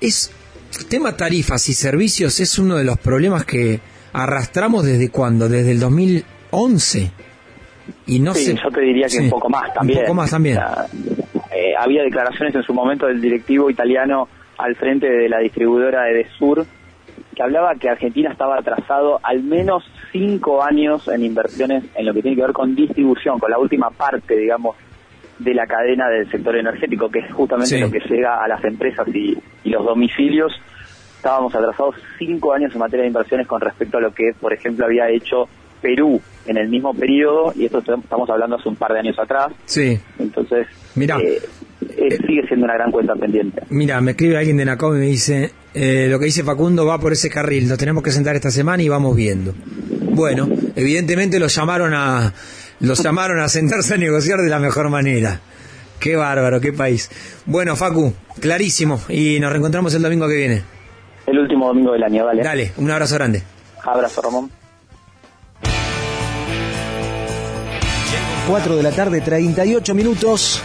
es 0.00 0.32
el 0.78 0.86
tema 0.86 1.16
tarifas 1.16 1.68
y 1.68 1.74
servicios 1.74 2.40
es 2.40 2.58
uno 2.58 2.76
de 2.76 2.84
los 2.84 2.98
problemas 2.98 3.44
que 3.44 3.80
arrastramos 4.12 4.84
desde 4.84 5.10
cuándo, 5.10 5.48
desde 5.48 5.72
el 5.72 5.80
2011. 5.80 7.10
Y 8.06 8.18
no 8.18 8.34
sí, 8.34 8.54
yo 8.54 8.70
te 8.70 8.80
diría 8.80 9.04
que 9.04 9.10
Sí, 9.10 9.18
un 9.18 9.30
poco 9.30 9.48
más 9.48 9.72
también. 9.74 9.98
Un 9.98 10.04
poco 10.04 10.14
más 10.14 10.30
también. 10.30 10.58
O 10.58 10.60
sea, 10.60 10.86
eh, 11.70 11.74
había 11.78 12.02
declaraciones 12.02 12.54
en 12.54 12.62
su 12.62 12.74
momento 12.74 13.06
del 13.06 13.20
directivo 13.20 13.70
italiano 13.70 14.28
al 14.58 14.74
frente 14.76 15.08
de 15.08 15.28
la 15.28 15.38
distribuidora 15.38 16.08
Edesur 16.10 16.64
que 17.34 17.42
hablaba 17.42 17.74
que 17.74 17.88
Argentina 17.88 18.30
estaba 18.30 18.56
atrasado 18.58 19.18
al 19.22 19.42
menos 19.42 19.84
cinco 20.12 20.62
años 20.62 21.08
en 21.08 21.24
inversiones 21.24 21.84
en 21.96 22.06
lo 22.06 22.14
que 22.14 22.22
tiene 22.22 22.36
que 22.36 22.42
ver 22.42 22.52
con 22.52 22.74
distribución, 22.74 23.38
con 23.38 23.50
la 23.50 23.58
última 23.58 23.90
parte, 23.90 24.36
digamos, 24.36 24.76
de 25.38 25.52
la 25.54 25.66
cadena 25.66 26.08
del 26.08 26.30
sector 26.30 26.56
energético, 26.56 27.10
que 27.10 27.20
es 27.20 27.32
justamente 27.32 27.74
Sí. 27.76 27.80
lo 27.80 27.90
que 27.90 27.98
llega 28.08 28.42
a 28.42 28.46
las 28.48 28.64
empresas 28.64 29.06
y, 29.08 29.36
y 29.64 29.70
los 29.70 29.84
domicilios. 29.84 30.52
Estábamos 31.16 31.54
atrasados 31.54 31.96
cinco 32.18 32.52
años 32.52 32.72
en 32.72 32.78
materia 32.78 33.02
de 33.02 33.08
inversiones 33.08 33.46
con 33.46 33.60
respecto 33.60 33.98
a 33.98 34.00
lo 34.00 34.12
que, 34.12 34.32
por 34.40 34.52
ejemplo, 34.52 34.84
había 34.86 35.08
hecho 35.08 35.48
Perú 35.84 36.18
en 36.46 36.56
el 36.56 36.68
mismo 36.68 36.94
periodo, 36.94 37.52
y 37.54 37.66
esto 37.66 37.78
estamos 37.78 38.30
hablando 38.30 38.56
hace 38.56 38.68
un 38.70 38.76
par 38.76 38.92
de 38.94 39.00
años 39.00 39.18
atrás. 39.18 39.52
Sí. 39.66 39.98
Entonces, 40.18 40.66
Mirá. 40.94 41.18
eh, 41.18 41.42
eh, 41.96 42.18
sigue 42.26 42.46
siendo 42.48 42.64
una 42.64 42.74
gran 42.74 42.90
cuenta 42.90 43.14
pendiente. 43.14 43.62
Mira, 43.68 44.00
me 44.00 44.12
escribe 44.12 44.38
alguien 44.38 44.56
de 44.56 44.64
Nacom 44.64 44.96
y 44.96 45.00
me 45.00 45.06
dice, 45.06 45.52
eh, 45.74 46.06
lo 46.10 46.18
que 46.18 46.24
dice 46.24 46.42
Facundo 46.42 46.86
va 46.86 46.98
por 46.98 47.12
ese 47.12 47.28
carril, 47.28 47.68
nos 47.68 47.76
tenemos 47.76 48.02
que 48.02 48.10
sentar 48.10 48.34
esta 48.34 48.50
semana 48.50 48.82
y 48.82 48.88
vamos 48.88 49.14
viendo. 49.14 49.54
Bueno, 50.10 50.48
evidentemente 50.74 51.38
los 51.38 51.54
llamaron 51.54 51.92
a, 51.92 52.32
los 52.80 53.02
llamaron 53.02 53.40
a 53.40 53.48
sentarse 53.48 53.94
a 53.94 53.98
negociar 53.98 54.40
de 54.40 54.48
la 54.48 54.58
mejor 54.58 54.88
manera. 54.88 55.40
Qué 56.00 56.16
bárbaro, 56.16 56.60
qué 56.60 56.72
país. 56.72 57.10
Bueno, 57.46 57.76
Facu, 57.76 58.14
clarísimo, 58.40 59.00
y 59.08 59.38
nos 59.38 59.50
reencontramos 59.50 59.94
el 59.94 60.02
domingo 60.02 60.26
que 60.28 60.36
viene. 60.36 60.62
El 61.26 61.38
último 61.38 61.68
domingo 61.68 61.92
del 61.92 62.02
año, 62.02 62.24
¿vale? 62.24 62.42
Dale, 62.42 62.72
un 62.78 62.90
abrazo 62.90 63.14
grande. 63.16 63.42
Abrazo, 63.82 64.22
Ramón. 64.22 64.50
4 68.48 68.76
de 68.76 68.82
la 68.82 68.90
tarde, 68.90 69.20
38 69.20 69.94
minutos. 69.94 70.60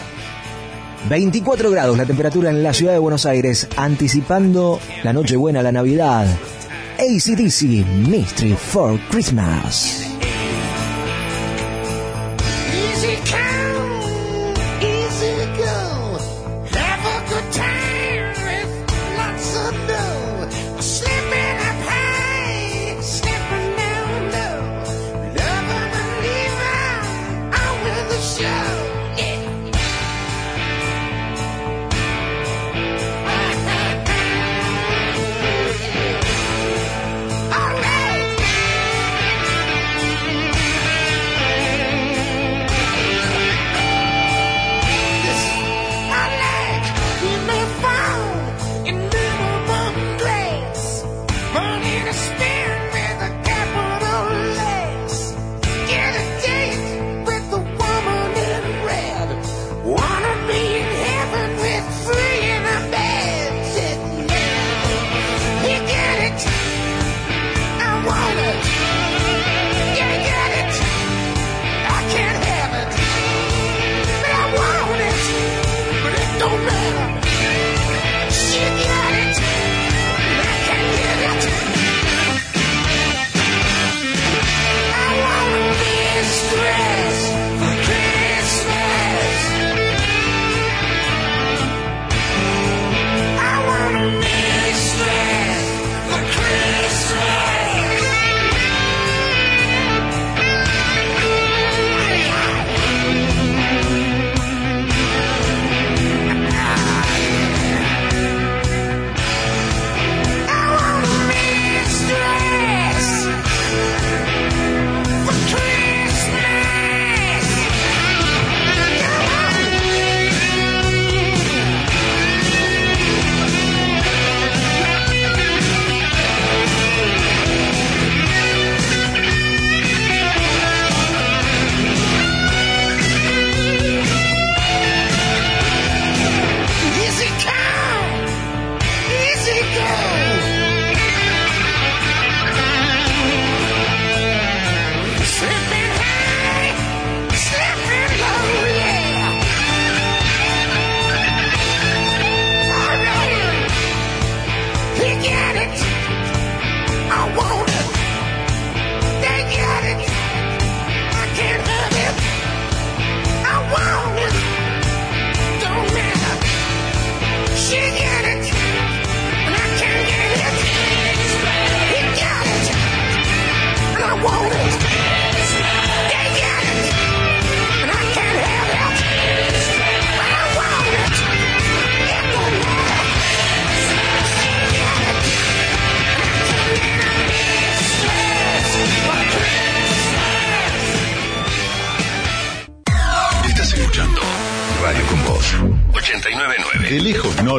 24 1.07 1.71
grados 1.71 1.97
la 1.97 2.05
temperatura 2.05 2.49
en 2.49 2.61
la 2.61 2.73
ciudad 2.73 2.91
de 2.91 2.99
Buenos 2.99 3.25
Aires, 3.25 3.67
anticipando 3.77 4.79
la 5.03 5.13
Nochebuena, 5.13 5.63
la 5.63 5.71
Navidad. 5.71 6.27
ACDC, 6.97 7.85
Mystery 8.09 8.55
for 8.55 8.99
Christmas. 9.09 10.08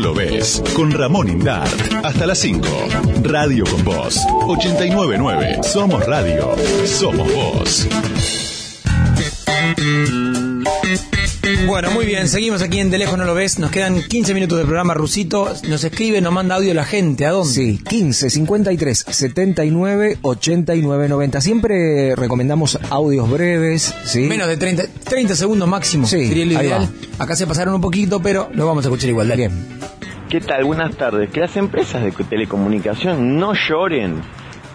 Lo 0.00 0.14
ves. 0.14 0.62
Con 0.74 0.90
Ramón 0.90 1.28
Indart. 1.28 2.04
Hasta 2.04 2.26
las 2.26 2.38
5. 2.38 2.66
Radio 3.22 3.64
con 3.64 3.84
Voz 3.84 4.18
899. 4.46 5.62
Somos 5.62 6.04
radio. 6.06 6.54
Somos 6.86 7.32
voz. 7.32 7.88
Bueno, 11.66 11.90
muy 11.92 12.04
bien, 12.06 12.28
seguimos 12.28 12.62
aquí 12.62 12.80
en 12.80 12.90
De 12.90 12.98
Lejos 12.98 13.18
No 13.18 13.24
Lo 13.24 13.34
Ves. 13.34 13.58
Nos 13.58 13.70
quedan 13.70 14.02
15 14.02 14.34
minutos 14.34 14.58
de 14.58 14.64
programa, 14.64 14.94
Rusito. 14.94 15.52
Nos 15.68 15.84
escribe, 15.84 16.20
nos 16.20 16.32
manda 16.32 16.56
audio 16.56 16.74
la 16.74 16.84
gente. 16.84 17.26
¿A 17.26 17.30
dónde? 17.30 17.52
Sí, 17.52 17.78
15 17.78 18.30
53 18.30 19.06
79 19.08 20.18
89 20.22 21.08
90. 21.08 21.40
Siempre 21.40 22.16
recomendamos 22.16 22.78
audios 22.90 23.30
breves, 23.30 23.94
¿sí? 24.04 24.20
Menos 24.20 24.48
de 24.48 24.56
30, 24.56 24.84
30 25.04 25.36
segundos 25.36 25.68
máximo. 25.68 26.06
Sí, 26.06 26.28
sería 26.28 26.46
lo 26.46 26.52
ideal. 26.62 26.88
Acá 27.18 27.36
se 27.36 27.46
pasaron 27.46 27.74
un 27.74 27.80
poquito, 27.80 28.20
pero 28.20 28.50
lo 28.52 28.66
vamos 28.66 28.84
a 28.84 28.88
escuchar 28.88 29.10
igual. 29.10 29.28
Dale. 29.28 29.48
Bien. 29.48 29.80
¿Qué 30.28 30.40
tal? 30.40 30.64
Buenas 30.64 30.96
tardes. 30.96 31.30
Que 31.30 31.40
las 31.40 31.56
empresas 31.56 32.02
de 32.02 32.12
telecomunicación 32.12 33.36
no 33.36 33.52
lloren 33.54 34.20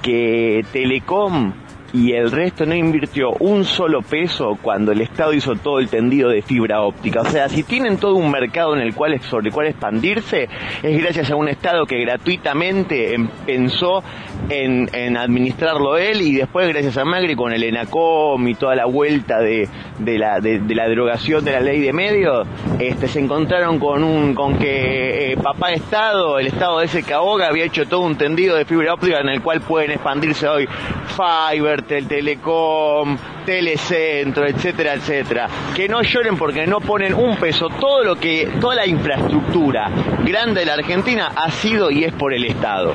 que 0.01 0.65
Telecom 0.71 1.64
y 1.95 2.11
el 2.11 2.29
resto 2.29 2.65
no 2.65 2.75
invirtió 2.75 3.31
un 3.39 3.63
solo 3.63 4.01
peso 4.01 4.57
cuando 4.61 4.91
el 4.91 4.99
Estado 4.99 5.33
hizo 5.33 5.55
todo 5.55 5.79
el 5.79 5.87
tendido 5.87 6.29
de 6.29 6.41
fibra 6.41 6.81
óptica. 6.81 7.21
O 7.21 7.25
sea, 7.25 7.47
si 7.47 7.63
tienen 7.63 7.97
todo 7.97 8.15
un 8.15 8.29
mercado 8.29 8.75
en 8.75 8.81
el 8.81 8.93
cual 8.93 9.17
sobre 9.21 9.47
el 9.47 9.53
cual 9.53 9.67
expandirse, 9.67 10.49
es 10.83 11.01
gracias 11.01 11.31
a 11.31 11.37
un 11.37 11.47
Estado 11.47 11.85
que 11.85 11.97
gratuitamente 12.01 13.13
em- 13.13 13.29
pensó 13.45 14.03
en, 14.49 14.89
en 14.93 15.15
administrarlo 15.15 15.97
él 15.97 16.21
y 16.21 16.35
después 16.35 16.67
gracias 16.67 16.97
a 16.97 17.05
Magri 17.05 17.33
con 17.33 17.53
el 17.53 17.63
ENACOM 17.63 18.45
y 18.45 18.55
toda 18.55 18.75
la 18.75 18.85
vuelta 18.85 19.39
de, 19.39 19.69
de 19.99 20.17
la, 20.17 20.41
de, 20.41 20.59
la 20.75 20.89
derogación 20.89 21.45
de 21.45 21.51
la 21.53 21.61
ley 21.61 21.79
de 21.79 21.93
medios, 21.93 22.45
este, 22.77 23.07
se 23.07 23.19
encontraron 23.21 23.79
con 23.79 24.03
un 24.03 24.35
con 24.35 24.57
que 24.57 25.31
eh, 25.31 25.37
papá 25.37 25.71
Estado, 25.71 26.39
el 26.39 26.47
Estado 26.47 26.79
de 26.79 26.85
ese 26.85 27.03
Caboga 27.03 27.47
había 27.47 27.63
hecho 27.63 27.87
todo 27.87 28.01
un 28.01 28.17
tendido 28.17 28.57
de 28.57 28.65
fibra 28.65 28.93
óptica 28.93 29.19
en 29.19 29.29
el 29.29 29.41
cual 29.41 29.61
pueden 29.61 29.91
expandirse 29.91 30.47
hoy 30.47 30.67
Fiber, 31.15 31.84
Tel 31.87 32.07
Telecom, 32.07 33.17
Telecentro, 33.45 34.47
etcétera, 34.47 34.93
etcétera. 34.95 35.47
Que 35.75 35.87
no 35.87 36.01
lloren 36.01 36.37
porque 36.37 36.65
no 36.67 36.79
ponen 36.81 37.13
un 37.13 37.37
peso. 37.37 37.67
Todo 37.79 38.03
lo 38.03 38.15
que, 38.19 38.49
toda 38.59 38.75
la 38.75 38.85
infraestructura 38.87 39.89
grande 40.25 40.61
de 40.61 40.65
la 40.65 40.73
Argentina 40.73 41.31
ha 41.35 41.51
sido 41.51 41.91
y 41.91 42.03
es 42.03 42.13
por 42.13 42.33
el 42.33 42.45
Estado. 42.45 42.93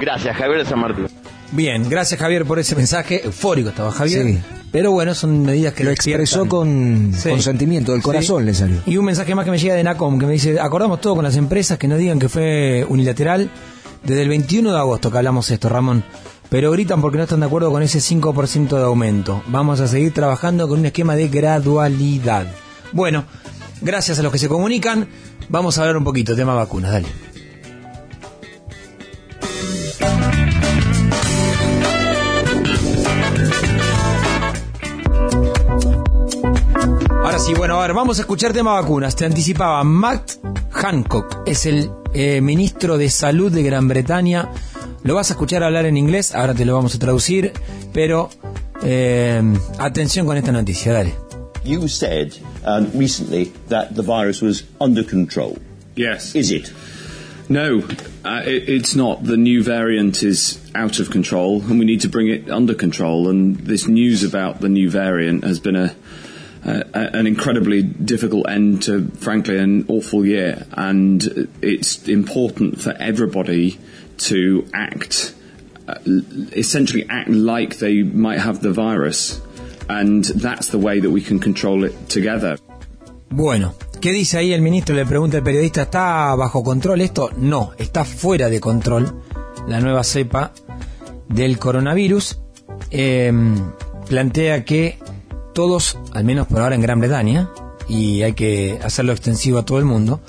Gracias, 0.00 0.36
Javier 0.36 0.58
de 0.60 0.64
San 0.64 0.80
Martín. 0.80 1.06
Bien, 1.52 1.88
gracias 1.90 2.20
Javier 2.20 2.44
por 2.44 2.58
ese 2.58 2.76
mensaje. 2.76 3.24
Eufórico 3.24 3.70
estaba 3.70 3.90
Javier. 3.90 4.24
Sí. 4.24 4.38
Pero 4.70 4.92
bueno, 4.92 5.14
son 5.14 5.42
medidas 5.42 5.74
que 5.74 5.82
Lo 5.82 5.90
expresó 5.90 6.46
con, 6.46 7.12
Sí. 7.12 7.28
con 7.28 7.42
sentimiento, 7.42 7.90
del 7.92 8.02
corazón 8.02 8.42
Sí. 8.42 8.46
le 8.46 8.54
salió. 8.54 8.76
Y 8.86 8.96
un 8.98 9.04
mensaje 9.04 9.34
más 9.34 9.44
que 9.44 9.50
me 9.50 9.58
llega 9.58 9.74
de 9.74 9.82
NACOM 9.82 10.18
que 10.20 10.26
me 10.26 10.32
dice, 10.34 10.60
acordamos 10.60 11.00
todo 11.00 11.16
con 11.16 11.24
las 11.24 11.36
empresas 11.36 11.76
que 11.76 11.88
no 11.88 11.96
digan 11.96 12.20
que 12.20 12.28
fue 12.28 12.86
unilateral. 12.88 13.50
Desde 14.04 14.22
el 14.22 14.28
21 14.28 14.72
de 14.72 14.78
agosto 14.78 15.10
que 15.10 15.18
hablamos 15.18 15.50
esto, 15.50 15.68
Ramón. 15.68 16.04
Pero 16.50 16.72
gritan 16.72 17.00
porque 17.00 17.16
no 17.16 17.22
están 17.22 17.40
de 17.40 17.46
acuerdo 17.46 17.70
con 17.70 17.82
ese 17.82 18.00
5% 18.00 18.76
de 18.76 18.82
aumento. 18.82 19.42
Vamos 19.46 19.80
a 19.80 19.86
seguir 19.86 20.12
trabajando 20.12 20.68
con 20.68 20.80
un 20.80 20.86
esquema 20.86 21.14
de 21.16 21.28
gradualidad. 21.28 22.46
Bueno, 22.92 23.24
gracias 23.80 24.18
a 24.18 24.22
los 24.22 24.32
que 24.32 24.38
se 24.38 24.48
comunican, 24.48 25.08
vamos 25.48 25.78
a 25.78 25.82
hablar 25.82 25.96
un 25.96 26.04
poquito, 26.04 26.34
tema 26.34 26.54
vacunas, 26.54 26.90
dale. 26.90 27.08
Ahora 37.22 37.38
sí, 37.38 37.54
bueno, 37.54 37.78
a 37.78 37.82
ver, 37.82 37.94
vamos 37.94 38.18
a 38.18 38.22
escuchar 38.22 38.52
tema 38.52 38.72
vacunas. 38.72 39.14
Te 39.14 39.24
anticipaba, 39.24 39.84
Matt 39.84 40.32
Hancock 40.72 41.42
es 41.46 41.64
el 41.66 41.92
eh, 42.12 42.40
ministro 42.40 42.98
de 42.98 43.08
Salud 43.08 43.52
de 43.52 43.62
Gran 43.62 43.86
Bretaña. 43.86 44.50
Lo 45.02 45.14
vas 45.14 45.30
a 45.30 45.34
escuchar 45.34 45.62
hablar 45.62 45.86
en 45.86 45.96
inglés, 45.96 46.34
ahora 46.34 46.54
te 46.54 46.64
lo 46.64 46.74
vamos 46.74 46.94
a 46.94 46.98
traducir, 46.98 47.52
pero 47.92 48.28
eh, 48.82 49.42
atención 49.78 50.26
con 50.26 50.36
esta 50.36 50.52
noticia, 50.52 50.92
dale. 50.92 51.14
You 51.64 51.88
said 51.88 52.32
um, 52.64 52.90
recently 52.94 53.52
that 53.68 53.94
the 53.94 54.02
virus 54.02 54.42
was 54.42 54.64
under 54.80 55.02
control. 55.02 55.58
Yes. 55.96 56.34
Is 56.34 56.50
it? 56.50 56.72
No, 57.48 57.82
uh, 58.24 58.42
it, 58.44 58.68
it's 58.68 58.94
not. 58.94 59.24
The 59.24 59.36
new 59.36 59.62
variant 59.62 60.22
is 60.22 60.58
out 60.74 61.00
of 61.00 61.10
control, 61.10 61.62
and 61.62 61.78
we 61.78 61.84
need 61.84 62.00
to 62.02 62.08
bring 62.08 62.28
it 62.28 62.50
under 62.50 62.74
control. 62.74 63.28
And 63.28 63.56
this 63.56 63.88
news 63.88 64.22
about 64.22 64.60
the 64.60 64.68
new 64.68 64.88
variant 64.88 65.44
has 65.44 65.58
been 65.58 65.76
a 65.76 65.94
uh, 66.64 66.82
an 66.92 67.26
incredibly 67.26 67.82
difficult 67.82 68.48
end 68.48 68.82
to, 68.82 69.08
frankly, 69.18 69.58
an 69.58 69.86
awful 69.88 70.24
year. 70.24 70.66
And 70.72 71.48
it's 71.62 72.06
important 72.08 72.80
for 72.80 72.94
everybody 72.98 73.78
to 74.28 74.64
act, 74.72 75.34
uh, 75.88 75.94
essentially 76.56 77.06
act 77.08 77.28
like 77.28 77.78
they 77.78 78.02
might 78.02 78.40
have 78.40 78.60
the 78.60 78.72
virus. 78.72 79.40
And 79.88 80.24
that's 80.24 80.68
the 80.68 80.78
way 80.78 81.00
that 81.00 81.10
we 81.10 81.20
can 81.20 81.40
control 81.40 81.84
it 81.84 81.92
together. 82.08 82.58
Bueno, 83.28 83.74
¿qué 84.00 84.12
dice 84.12 84.38
ahí 84.38 84.52
el 84.52 84.62
ministro? 84.62 84.94
Le 84.94 85.06
pregunta 85.06 85.36
el 85.36 85.42
periodista, 85.42 85.82
¿está 85.82 86.34
bajo 86.36 86.62
control 86.62 87.00
esto? 87.00 87.30
No, 87.36 87.72
está 87.78 88.04
fuera 88.04 88.48
de 88.48 88.60
control 88.60 89.22
la 89.66 89.80
nueva 89.80 90.04
cepa 90.04 90.52
del 91.28 91.58
coronavirus. 91.58 92.40
Eh, 92.90 93.32
plantea 94.08 94.64
que 94.64 94.98
todos, 95.54 95.98
al 96.12 96.24
menos 96.24 96.46
por 96.46 96.60
ahora 96.60 96.74
en 96.74 96.82
Gran 96.82 97.00
Bretaña, 97.00 97.50
y 97.88 98.22
hay 98.22 98.32
que 98.32 98.78
hacerlo 98.82 99.12
extensivo 99.12 99.58
a 99.58 99.64
todo 99.64 99.78
el 99.78 99.84
mundo, 99.84 100.20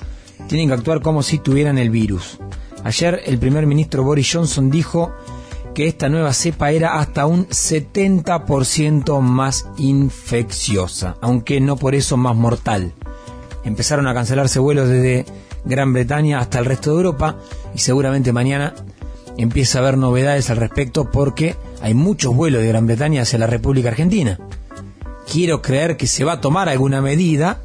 tienen 0.47 0.67
que 0.67 0.73
actuar 0.73 1.01
como 1.01 1.23
si 1.23 1.37
tuvieran 1.37 1.77
el 1.77 1.89
virus. 1.89 2.39
Ayer 2.83 3.21
el 3.25 3.37
primer 3.37 3.65
ministro 3.67 4.03
Boris 4.03 4.29
Johnson 4.31 4.69
dijo 4.69 5.13
que 5.73 5.87
esta 5.87 6.09
nueva 6.09 6.33
cepa 6.33 6.71
era 6.71 6.99
hasta 6.99 7.25
un 7.25 7.47
70% 7.47 9.21
más 9.21 9.67
infecciosa, 9.77 11.15
aunque 11.21 11.61
no 11.61 11.77
por 11.77 11.95
eso 11.95 12.17
más 12.17 12.35
mortal. 12.35 12.93
Empezaron 13.63 14.07
a 14.07 14.13
cancelarse 14.13 14.59
vuelos 14.59 14.89
desde 14.89 15.25
Gran 15.63 15.93
Bretaña 15.93 16.39
hasta 16.39 16.59
el 16.59 16.65
resto 16.65 16.91
de 16.91 16.97
Europa 16.97 17.37
y 17.73 17.79
seguramente 17.79 18.33
mañana 18.33 18.73
empieza 19.37 19.79
a 19.79 19.81
haber 19.81 19.97
novedades 19.97 20.49
al 20.49 20.57
respecto 20.57 21.09
porque 21.09 21.55
hay 21.81 21.93
muchos 21.93 22.35
vuelos 22.35 22.61
de 22.61 22.67
Gran 22.67 22.87
Bretaña 22.87 23.21
hacia 23.21 23.39
la 23.39 23.47
República 23.47 23.89
Argentina 23.89 24.39
quiero 25.31 25.61
creer 25.61 25.97
que 25.97 26.07
se 26.07 26.23
va 26.23 26.33
a 26.33 26.41
tomar 26.41 26.67
alguna 26.69 27.01
medida 27.01 27.61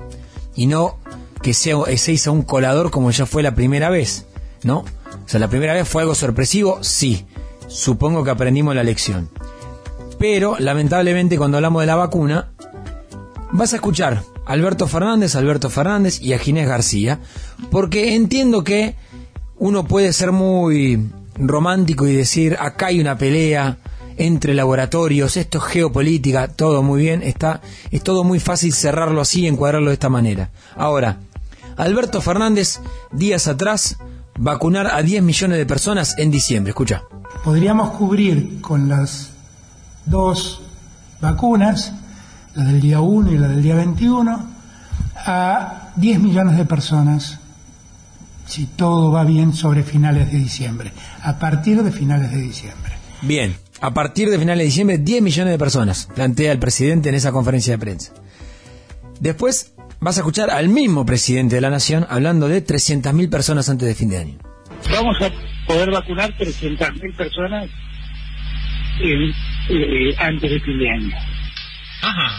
y 0.55 0.67
no 0.67 0.99
que 1.43 1.53
sea, 1.53 1.77
se 1.97 2.12
hizo 2.12 2.33
un 2.33 2.43
colador 2.43 2.91
como 2.91 3.11
ya 3.11 3.27
fue 3.27 3.43
la 3.43 3.55
primera 3.55 3.91
vez, 3.91 4.25
¿no? 4.62 4.85
O 5.27 5.29
sea, 5.29 5.41
la 5.41 5.49
primera 5.49 5.74
vez 5.74 5.89
fue 5.89 6.03
algo 6.03 6.14
sorpresivo, 6.14 6.79
sí. 6.83 7.27
Supongo 7.66 8.22
que 8.22 8.31
aprendimos 8.31 8.77
la 8.77 8.85
lección. 8.85 9.29
Pero, 10.18 10.57
lamentablemente, 10.59 11.37
cuando 11.37 11.57
hablamos 11.57 11.83
de 11.83 11.87
la 11.87 11.97
vacuna, 11.97 12.53
vas 13.51 13.72
a 13.72 13.77
escuchar 13.77 14.22
a 14.47 14.53
Alberto 14.53 14.87
Fernández, 14.87 15.35
Alberto 15.35 15.68
Fernández 15.68 16.22
y 16.22 16.33
a 16.33 16.39
Ginés 16.39 16.68
García, 16.68 17.18
porque 17.70 18.14
entiendo 18.14 18.62
que 18.62 18.95
uno 19.59 19.85
puede 19.85 20.12
ser 20.12 20.31
muy 20.31 21.11
romántico 21.35 22.07
y 22.07 22.14
decir, 22.14 22.57
acá 22.59 22.87
hay 22.87 23.01
una 23.01 23.18
pelea, 23.18 23.79
entre 24.16 24.55
laboratorios, 24.55 25.37
esto 25.37 25.59
es 25.59 25.64
geopolítica, 25.64 26.49
todo 26.49 26.83
muy 26.83 27.03
bien, 27.03 27.22
está, 27.22 27.61
es 27.91 28.03
todo 28.03 28.24
muy 28.24 28.41
fácil 28.41 28.72
cerrarlo 28.72 29.20
así 29.20 29.43
y 29.43 29.47
encuadrarlo 29.47 29.89
de 29.89 29.95
esta 29.95 30.09
manera. 30.09 30.51
Ahora, 30.74 31.18
Alberto 31.77 32.20
Fernández, 32.22 32.81
días 33.12 33.47
atrás, 33.47 33.99
vacunar 34.39 34.89
a 34.89 35.03
10 35.03 35.22
millones 35.22 35.59
de 35.59 35.66
personas 35.66 36.14
en 36.18 36.30
diciembre, 36.30 36.70
escucha. 36.70 37.03
Podríamos 37.45 37.91
cubrir 37.91 38.61
con 38.61 38.89
las 38.89 39.30
dos 40.05 40.62
vacunas, 41.20 41.93
la 42.55 42.64
del 42.64 42.80
día 42.80 43.01
1 43.01 43.32
y 43.32 43.39
la 43.39 43.49
del 43.49 43.62
día 43.62 43.74
21, 43.74 44.47
a 45.26 45.93
10 45.97 46.20
millones 46.20 46.57
de 46.57 46.64
personas, 46.64 47.39
si 48.47 48.66
todo 48.66 49.11
va 49.11 49.24
bien, 49.24 49.53
sobre 49.53 49.82
finales 49.82 50.30
de 50.30 50.39
diciembre, 50.39 50.93
a 51.22 51.39
partir 51.39 51.82
de 51.82 51.91
finales 51.91 52.30
de 52.30 52.39
diciembre. 52.39 52.93
Bien, 53.22 53.57
a 53.80 53.93
partir 53.93 54.30
de 54.30 54.39
finales 54.39 54.59
de 54.59 54.66
diciembre 54.66 54.99
10 54.99 55.22
millones 55.22 55.53
de 55.53 55.59
personas, 55.59 56.09
plantea 56.14 56.53
el 56.53 56.59
presidente 56.59 57.09
en 57.09 57.14
esa 57.14 57.32
conferencia 57.32 57.74
de 57.74 57.78
prensa. 57.78 58.12
Después 59.20 59.72
vas 60.01 60.16
a 60.18 60.20
escuchar 60.20 60.51
al 60.51 60.68
mismo 60.68 61.05
presidente 61.05 61.57
de 61.57 61.61
la 61.61 61.70
Nación 61.70 62.07
hablando 62.09 62.49
de 62.49 62.64
300.000 62.64 63.30
personas 63.30 63.68
antes 63.68 63.88
de 63.88 63.94
fin 63.94 64.09
de 64.11 64.18
año. 64.18 64.38
Vamos 64.90 65.16
a 65.20 65.30
poder 65.66 65.90
vacunar 65.90 66.32
300.000 66.36 67.16
personas 67.16 67.70
eh, 69.01 70.14
antes 70.18 70.51
de 70.51 70.61
fin 70.61 70.78
de 70.78 70.90
año. 70.90 71.16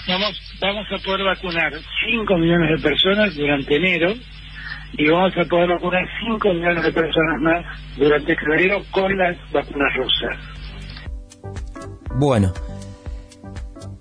Vamos, 0.07 0.39
vamos 0.61 0.87
a 0.91 1.03
poder 1.03 1.25
vacunar 1.25 1.73
5 2.09 2.37
millones 2.37 2.69
de 2.81 2.89
personas 2.89 3.35
durante 3.35 3.75
enero 3.75 4.13
y 4.93 5.09
vamos 5.09 5.33
a 5.37 5.43
poder 5.43 5.69
vacunar 5.69 6.07
5 6.25 6.53
millones 6.53 6.83
de 6.83 6.91
personas 6.93 7.41
más 7.41 7.65
durante 7.97 8.35
febrero 8.35 8.83
con 8.91 9.17
las 9.17 9.35
vacunas 9.51 9.93
rusas. 9.95 10.37
Bueno, 12.15 12.53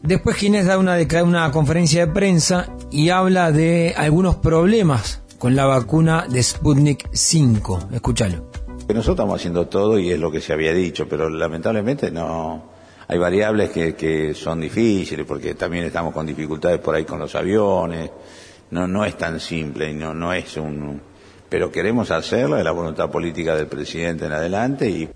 después 0.07 0.37
Ginés 0.37 0.67
da 0.67 0.79
una, 0.79 0.97
una 1.25 1.51
conferencia 1.51 2.07
de 2.07 2.13
prensa 2.13 2.69
y 2.91 3.11
habla 3.11 3.53
de 3.53 3.95
algunos 3.97 4.37
problemas 4.37 5.23
con 5.39 5.55
la 5.55 5.67
vacuna 5.67 6.27
de 6.29 6.43
Sputnik 6.43 7.09
5. 7.13 7.89
Escúchalo. 7.93 8.51
Nosotros 8.89 9.09
estamos 9.09 9.41
haciendo 9.41 9.67
todo 9.67 9.99
y 9.99 10.11
es 10.13 10.19
lo 10.19 10.31
que 10.31 10.41
se 10.41 10.53
había 10.53 10.73
dicho, 10.73 11.09
pero 11.09 11.29
lamentablemente 11.29 12.11
no. 12.11 12.77
Hay 13.09 13.19
variables 13.19 13.71
que, 13.71 13.95
que 13.95 14.35
son 14.35 14.61
difíciles 14.61 15.27
porque 15.27 15.55
también 15.55 15.85
estamos 15.85 16.13
con 16.13 16.27
dificultades 16.27 16.81
por 16.81 16.95
ahí 16.95 17.05
con 17.05 17.19
los 17.19 17.35
aviones. 17.35 18.11
No, 18.71 18.87
no 18.87 19.05
es 19.05 19.17
tan 19.17 19.39
simple 19.39 19.91
y 19.91 19.95
no, 19.95 20.15
no 20.15 20.33
es 20.33 20.57
un. 20.57 21.01
Pero 21.49 21.71
queremos 21.71 22.11
hacerlo, 22.11 22.59
es 22.59 22.65
la 22.65 22.73
voluntad 22.73 23.11
política 23.11 23.55
del 23.55 23.67
presidente 23.67 24.27
en 24.27 24.33
adelante 24.33 24.89
y. 24.89 25.09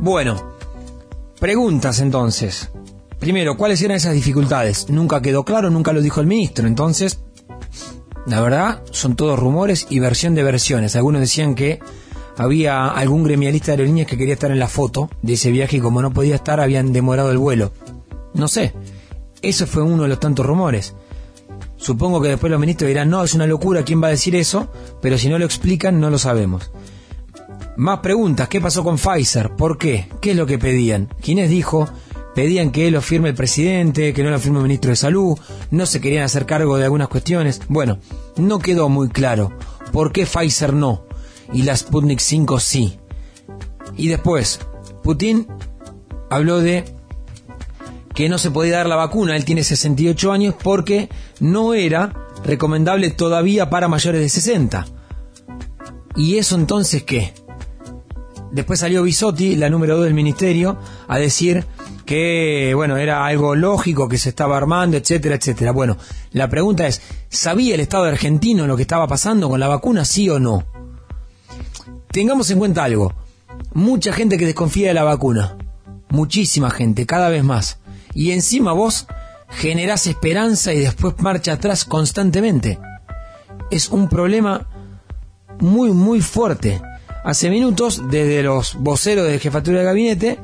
Bueno, 0.00 0.52
Preguntas 1.42 1.98
entonces. 1.98 2.70
Primero, 3.22 3.56
¿cuáles 3.56 3.80
eran 3.80 3.98
esas 3.98 4.14
dificultades? 4.14 4.90
Nunca 4.90 5.22
quedó 5.22 5.44
claro, 5.44 5.70
nunca 5.70 5.92
lo 5.92 6.02
dijo 6.02 6.20
el 6.20 6.26
ministro. 6.26 6.66
Entonces, 6.66 7.20
la 8.26 8.40
verdad, 8.40 8.82
son 8.90 9.14
todos 9.14 9.38
rumores 9.38 9.86
y 9.90 10.00
versión 10.00 10.34
de 10.34 10.42
versiones. 10.42 10.96
Algunos 10.96 11.20
decían 11.20 11.54
que 11.54 11.78
había 12.36 12.88
algún 12.88 13.22
gremialista 13.22 13.66
de 13.66 13.72
aerolíneas 13.74 14.08
que 14.08 14.18
quería 14.18 14.34
estar 14.34 14.50
en 14.50 14.58
la 14.58 14.66
foto 14.66 15.08
de 15.22 15.34
ese 15.34 15.52
viaje 15.52 15.76
y 15.76 15.80
como 15.80 16.02
no 16.02 16.12
podía 16.12 16.34
estar, 16.34 16.58
habían 16.58 16.92
demorado 16.92 17.30
el 17.30 17.38
vuelo. 17.38 17.70
No 18.34 18.48
sé. 18.48 18.74
Eso 19.40 19.68
fue 19.68 19.84
uno 19.84 20.02
de 20.02 20.08
los 20.08 20.18
tantos 20.18 20.44
rumores. 20.44 20.92
Supongo 21.76 22.20
que 22.20 22.30
después 22.30 22.50
los 22.50 22.58
ministros 22.58 22.88
dirán, 22.88 23.08
no, 23.08 23.22
es 23.22 23.34
una 23.34 23.46
locura, 23.46 23.84
¿quién 23.84 24.02
va 24.02 24.08
a 24.08 24.10
decir 24.10 24.34
eso? 24.34 24.72
Pero 25.00 25.16
si 25.16 25.28
no 25.28 25.38
lo 25.38 25.44
explican, 25.44 26.00
no 26.00 26.10
lo 26.10 26.18
sabemos. 26.18 26.72
Más 27.76 28.00
preguntas, 28.00 28.48
¿qué 28.48 28.60
pasó 28.60 28.82
con 28.82 28.98
Pfizer? 28.98 29.50
¿Por 29.50 29.78
qué? 29.78 30.08
¿Qué 30.20 30.32
es 30.32 30.36
lo 30.36 30.44
que 30.44 30.58
pedían? 30.58 31.08
¿Quiénes 31.22 31.50
dijo? 31.50 31.88
Pedían 32.34 32.70
que 32.70 32.90
lo 32.90 33.02
firme 33.02 33.30
el 33.30 33.34
presidente, 33.34 34.12
que 34.12 34.22
no 34.22 34.30
lo 34.30 34.38
firme 34.38 34.58
el 34.58 34.64
ministro 34.64 34.90
de 34.90 34.96
Salud, 34.96 35.38
no 35.70 35.86
se 35.86 36.00
querían 36.00 36.24
hacer 36.24 36.46
cargo 36.46 36.76
de 36.78 36.84
algunas 36.84 37.08
cuestiones. 37.08 37.60
Bueno, 37.68 37.98
no 38.36 38.58
quedó 38.58 38.88
muy 38.88 39.08
claro 39.08 39.52
por 39.92 40.12
qué 40.12 40.26
Pfizer 40.26 40.72
no 40.72 41.04
y 41.52 41.62
la 41.62 41.76
Sputnik 41.76 42.20
5 42.20 42.58
sí. 42.60 42.98
Y 43.96 44.08
después, 44.08 44.60
Putin 45.02 45.46
habló 46.30 46.60
de 46.60 46.84
que 48.14 48.28
no 48.28 48.38
se 48.38 48.50
podía 48.50 48.78
dar 48.78 48.86
la 48.86 48.96
vacuna, 48.96 49.36
él 49.36 49.44
tiene 49.44 49.64
68 49.64 50.32
años 50.32 50.54
porque 50.62 51.08
no 51.40 51.74
era 51.74 52.12
recomendable 52.44 53.10
todavía 53.10 53.70
para 53.70 53.88
mayores 53.88 54.20
de 54.20 54.28
60. 54.28 54.86
¿Y 56.16 56.36
eso 56.36 56.56
entonces 56.56 57.04
qué? 57.04 57.32
Después 58.50 58.80
salió 58.80 59.02
Bisotti, 59.02 59.56
la 59.56 59.70
número 59.70 59.96
2 59.96 60.04
del 60.04 60.14
ministerio, 60.14 60.78
a 61.08 61.18
decir 61.18 61.64
que, 62.04 62.72
bueno, 62.74 62.96
era 62.96 63.24
algo 63.24 63.54
lógico 63.54 64.08
que 64.08 64.18
se 64.18 64.30
estaba 64.30 64.56
armando, 64.56 64.96
etcétera, 64.96 65.36
etcétera. 65.36 65.72
Bueno, 65.72 65.96
la 66.32 66.48
pregunta 66.48 66.86
es, 66.86 67.00
¿sabía 67.28 67.74
el 67.74 67.80
Estado 67.80 68.04
argentino 68.04 68.66
lo 68.66 68.76
que 68.76 68.82
estaba 68.82 69.06
pasando 69.06 69.48
con 69.48 69.60
la 69.60 69.68
vacuna, 69.68 70.04
sí 70.04 70.28
o 70.28 70.38
no? 70.38 70.64
Tengamos 72.10 72.50
en 72.50 72.58
cuenta 72.58 72.84
algo. 72.84 73.14
Mucha 73.74 74.12
gente 74.12 74.36
que 74.36 74.46
desconfía 74.46 74.88
de 74.88 74.94
la 74.94 75.04
vacuna. 75.04 75.56
muchísima 76.12 76.70
gente, 76.70 77.06
cada 77.06 77.28
vez 77.28 77.42
más. 77.42 77.78
Y 78.14 78.30
encima 78.30 78.72
vos 78.72 79.06
generás 79.48 80.06
esperanza 80.06 80.72
y 80.72 80.80
después 80.80 81.14
marcha 81.18 81.54
atrás 81.54 81.84
constantemente. 81.84 82.78
Es 83.70 83.88
un 83.88 84.08
problema 84.08 84.68
muy, 85.58 85.90
muy 85.90 86.20
fuerte. 86.20 86.80
Hace 87.24 87.50
minutos, 87.50 88.02
desde 88.10 88.42
los 88.42 88.74
voceros 88.74 89.26
de 89.26 89.38
jefatura 89.38 89.80
de 89.80 89.84
gabinete, 89.84 90.38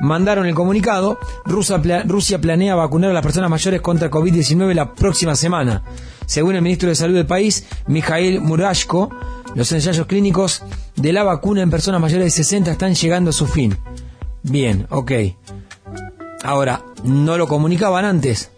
mandaron 0.00 0.46
el 0.46 0.54
comunicado, 0.54 1.18
Rusia, 1.44 1.80
Rusia 2.06 2.40
planea 2.40 2.74
vacunar 2.74 3.10
a 3.10 3.14
las 3.14 3.22
personas 3.22 3.50
mayores 3.50 3.80
contra 3.80 4.10
COVID-19 4.10 4.74
la 4.74 4.92
próxima 4.92 5.34
semana. 5.36 5.82
Según 6.26 6.56
el 6.56 6.62
ministro 6.62 6.88
de 6.88 6.94
Salud 6.94 7.14
del 7.14 7.26
país, 7.26 7.66
Mikhail 7.86 8.40
Murashko, 8.40 9.10
los 9.54 9.70
ensayos 9.72 10.06
clínicos 10.06 10.62
de 10.96 11.12
la 11.12 11.22
vacuna 11.22 11.62
en 11.62 11.70
personas 11.70 12.00
mayores 12.00 12.26
de 12.26 12.30
60 12.30 12.72
están 12.72 12.94
llegando 12.94 13.30
a 13.30 13.32
su 13.32 13.46
fin. 13.46 13.76
Bien, 14.42 14.86
ok. 14.90 15.12
Ahora, 16.42 16.82
¿no 17.04 17.38
lo 17.38 17.46
comunicaban 17.48 18.04
antes? 18.04 18.50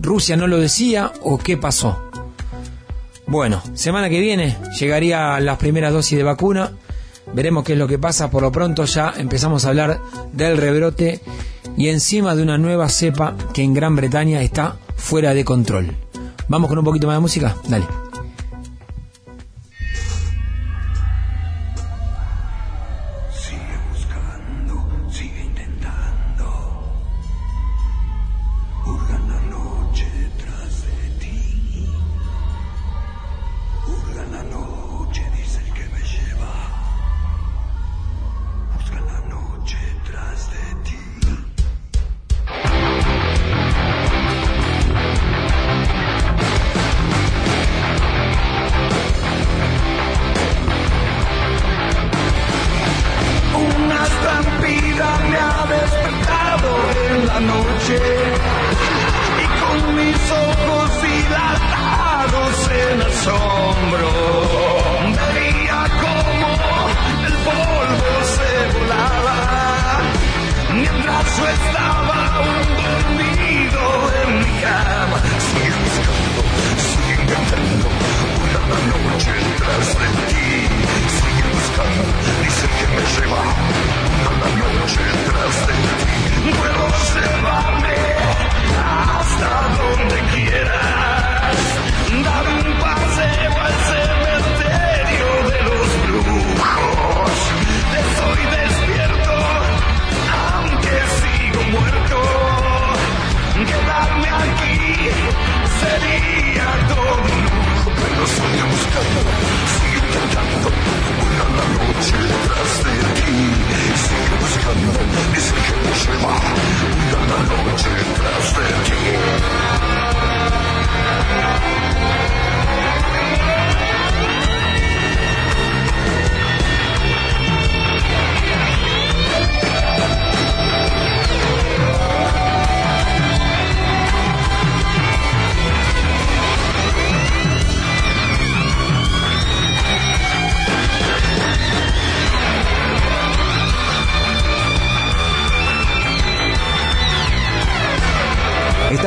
¿Rusia 0.00 0.36
no 0.36 0.46
lo 0.46 0.58
decía 0.58 1.12
o 1.22 1.38
qué 1.38 1.56
pasó? 1.56 1.98
Bueno, 3.26 3.62
semana 3.74 4.08
que 4.08 4.20
viene 4.20 4.56
llegaría 4.78 5.38
las 5.40 5.58
primeras 5.58 5.92
dosis 5.92 6.18
de 6.18 6.24
vacuna. 6.24 6.72
Veremos 7.32 7.64
qué 7.64 7.72
es 7.72 7.78
lo 7.78 7.88
que 7.88 7.98
pasa. 7.98 8.30
Por 8.30 8.42
lo 8.42 8.52
pronto 8.52 8.84
ya 8.84 9.12
empezamos 9.16 9.64
a 9.64 9.68
hablar 9.68 10.00
del 10.32 10.56
rebrote 10.56 11.20
y 11.76 11.88
encima 11.88 12.34
de 12.34 12.42
una 12.42 12.58
nueva 12.58 12.88
cepa 12.88 13.36
que 13.52 13.62
en 13.62 13.74
Gran 13.74 13.96
Bretaña 13.96 14.42
está 14.42 14.76
fuera 14.96 15.34
de 15.34 15.44
control. 15.44 15.96
Vamos 16.48 16.68
con 16.68 16.78
un 16.78 16.84
poquito 16.84 17.06
más 17.06 17.16
de 17.16 17.20
música. 17.20 17.56
Dale. 17.68 18.01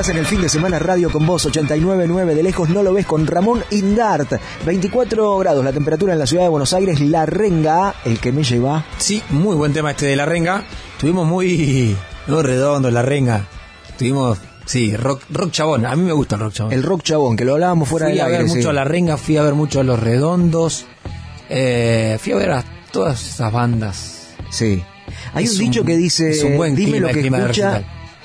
En 0.09 0.17
el 0.17 0.25
fin 0.25 0.41
de 0.41 0.49
semana 0.49 0.77
Radio 0.77 1.09
con 1.09 1.25
Vos 1.25 1.45
899 1.45 2.35
de 2.35 2.43
lejos 2.43 2.69
no 2.69 2.83
lo 2.83 2.93
ves 2.93 3.05
con 3.05 3.25
Ramón 3.25 3.63
Indart. 3.71 4.39
24 4.65 5.37
grados 5.37 5.63
la 5.63 5.71
temperatura 5.71 6.13
en 6.13 6.19
la 6.19 6.27
ciudad 6.27 6.43
de 6.43 6.49
Buenos 6.49 6.73
Aires, 6.73 6.99
La 6.99 7.25
Renga, 7.25 7.95
el 8.03 8.19
que 8.19 8.31
me 8.31 8.43
lleva. 8.43 8.85
Sí, 8.97 9.23
muy 9.29 9.55
buen 9.55 9.73
tema 9.73 9.91
este 9.91 10.05
de 10.05 10.15
La 10.15 10.25
Renga. 10.25 10.63
Tuvimos 10.99 11.25
muy 11.25 11.95
no 12.27 12.43
redondo 12.43 12.91
La 12.91 13.01
Renga. 13.01 13.47
Tuvimos 13.97 14.37
Sí, 14.65 14.95
rock, 14.95 15.23
rock 15.29 15.51
chabón. 15.51 15.85
A 15.85 15.95
mí 15.95 16.03
me 16.03 16.13
gusta 16.13 16.35
el 16.35 16.41
rock 16.41 16.53
chabón. 16.53 16.73
El 16.73 16.83
rock 16.83 17.03
chabón, 17.03 17.35
que 17.35 17.45
lo 17.45 17.53
hablábamos 17.53 17.87
fuera 17.87 18.07
de 18.07 18.15
la 18.15 18.25
Fui 18.25 18.33
a 18.33 18.37
ver 18.37 18.47
mucho 18.47 18.69
a 18.69 18.73
La 18.73 18.83
Renga, 18.83 19.17
fui 19.17 19.37
a 19.37 19.43
ver 19.43 19.53
mucho 19.53 19.79
a 19.79 19.83
Los 19.83 19.99
Redondos. 19.99 20.85
Eh, 21.49 22.17
fui 22.21 22.33
a 22.33 22.35
ver 22.35 22.51
a 22.51 22.63
todas 22.91 23.25
esas 23.25 23.51
bandas. 23.51 24.35
Sí. 24.51 24.83
Hay 25.33 25.47
un, 25.47 25.57
dicho 25.57 25.83
que 25.83 25.95
dice, 25.97 26.31
dime 26.75 26.99
lo 26.99 27.07
que 27.09 27.21
escucha 27.21 27.83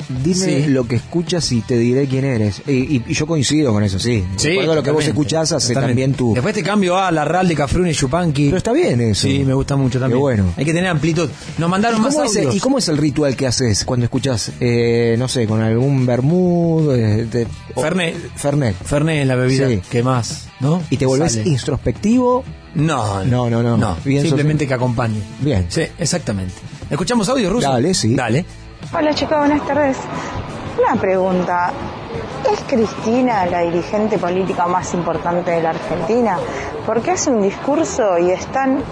Dime 0.09 0.69
lo 0.69 0.87
que 0.87 0.97
escuchas 0.97 1.51
y 1.53 1.61
te 1.61 1.77
diré 1.77 2.07
quién 2.07 2.25
eres. 2.25 2.63
Y, 2.67 3.03
yo 3.13 3.27
coincido 3.27 3.73
con 3.73 3.83
eso, 3.83 3.99
sí. 3.99 4.25
Sí. 4.37 4.55
lo 4.55 4.83
que 4.83 4.91
vos 4.91 5.07
escuchás, 5.07 5.53
hace 5.53 5.75
también 5.75 6.15
tú. 6.15 6.35
Después 6.35 6.55
te 6.55 6.63
cambio 6.63 6.99
a 6.99 7.11
la 7.11 7.25
RAL 7.25 7.49
de 7.49 7.55
Cafrune 7.55 7.91
y 7.91 7.95
Chupanqui. 7.95 8.47
Pero 8.47 8.59
está 8.59 8.73
bien 8.73 9.01
eso. 9.01 9.23
Sí, 9.23 9.45
me 9.45 9.55
gusta 9.55 9.77
mucho 9.77 9.99
también. 9.99 10.19
Qué 10.19 10.21
bueno. 10.21 10.55
Hay 10.57 10.65
que 10.65 10.73
tener 10.73 10.89
amplitud. 10.89 11.29
Nos 11.59 11.71
mandaron 11.71 12.01
más 12.01 12.17
audios. 12.17 12.55
¿Y 12.55 12.61
cómo 12.61 12.79
es 12.79 12.89
el 12.89 12.99
ritual 12.99 13.37
que 13.37 13.47
haces 13.47 13.85
cuando 13.85 14.05
escuchas, 14.05 14.53
eh, 14.61 15.17
no 15.19 15.29
sé, 15.29 15.47
con 15.47 15.61
algún 15.61 16.07
vermouth? 16.07 16.91
Eh, 16.95 17.47
Fernet. 17.75 18.17
Fernet. 18.37 18.77
Fernet 18.77 19.23
es 19.23 19.27
la 19.27 19.37
bebida 19.37 19.69
que 19.91 20.03
más, 20.03 20.49
¿no? 20.61 20.83
¿Y 20.91 20.97
te 20.97 21.07
volvés 21.07 21.37
introspectivo? 21.45 22.45
No, 22.75 23.25
no, 23.25 23.51
no. 23.51 23.77
no. 23.77 23.97
simplemente 24.03 24.67
que 24.67 24.75
acompañe. 24.75 25.21
Bien. 25.41 25.67
Sí, 25.69 25.83
exactamente. 25.99 26.55
¿Escuchamos 26.89 27.29
audio, 27.29 27.51
Ruso? 27.51 27.71
Dale, 27.71 27.95
sí. 27.95 28.15
Dale. 28.15 28.45
Hola 28.93 29.15
chicos, 29.15 29.39
buenas 29.39 29.65
tardes. 29.69 29.97
Una 30.77 31.01
pregunta. 31.01 31.73
¿Es 32.53 32.59
Cristina 32.67 33.47
la 33.47 33.61
dirigente 33.61 34.19
política 34.19 34.67
más 34.67 34.93
importante 34.95 35.53
de 35.53 35.63
la 35.63 35.71
Argentina? 35.71 36.37
Porque 36.85 37.13
hace 37.13 37.31
un 37.31 37.41
discurso 37.41 38.19
y 38.19 38.33
están... 38.33 38.83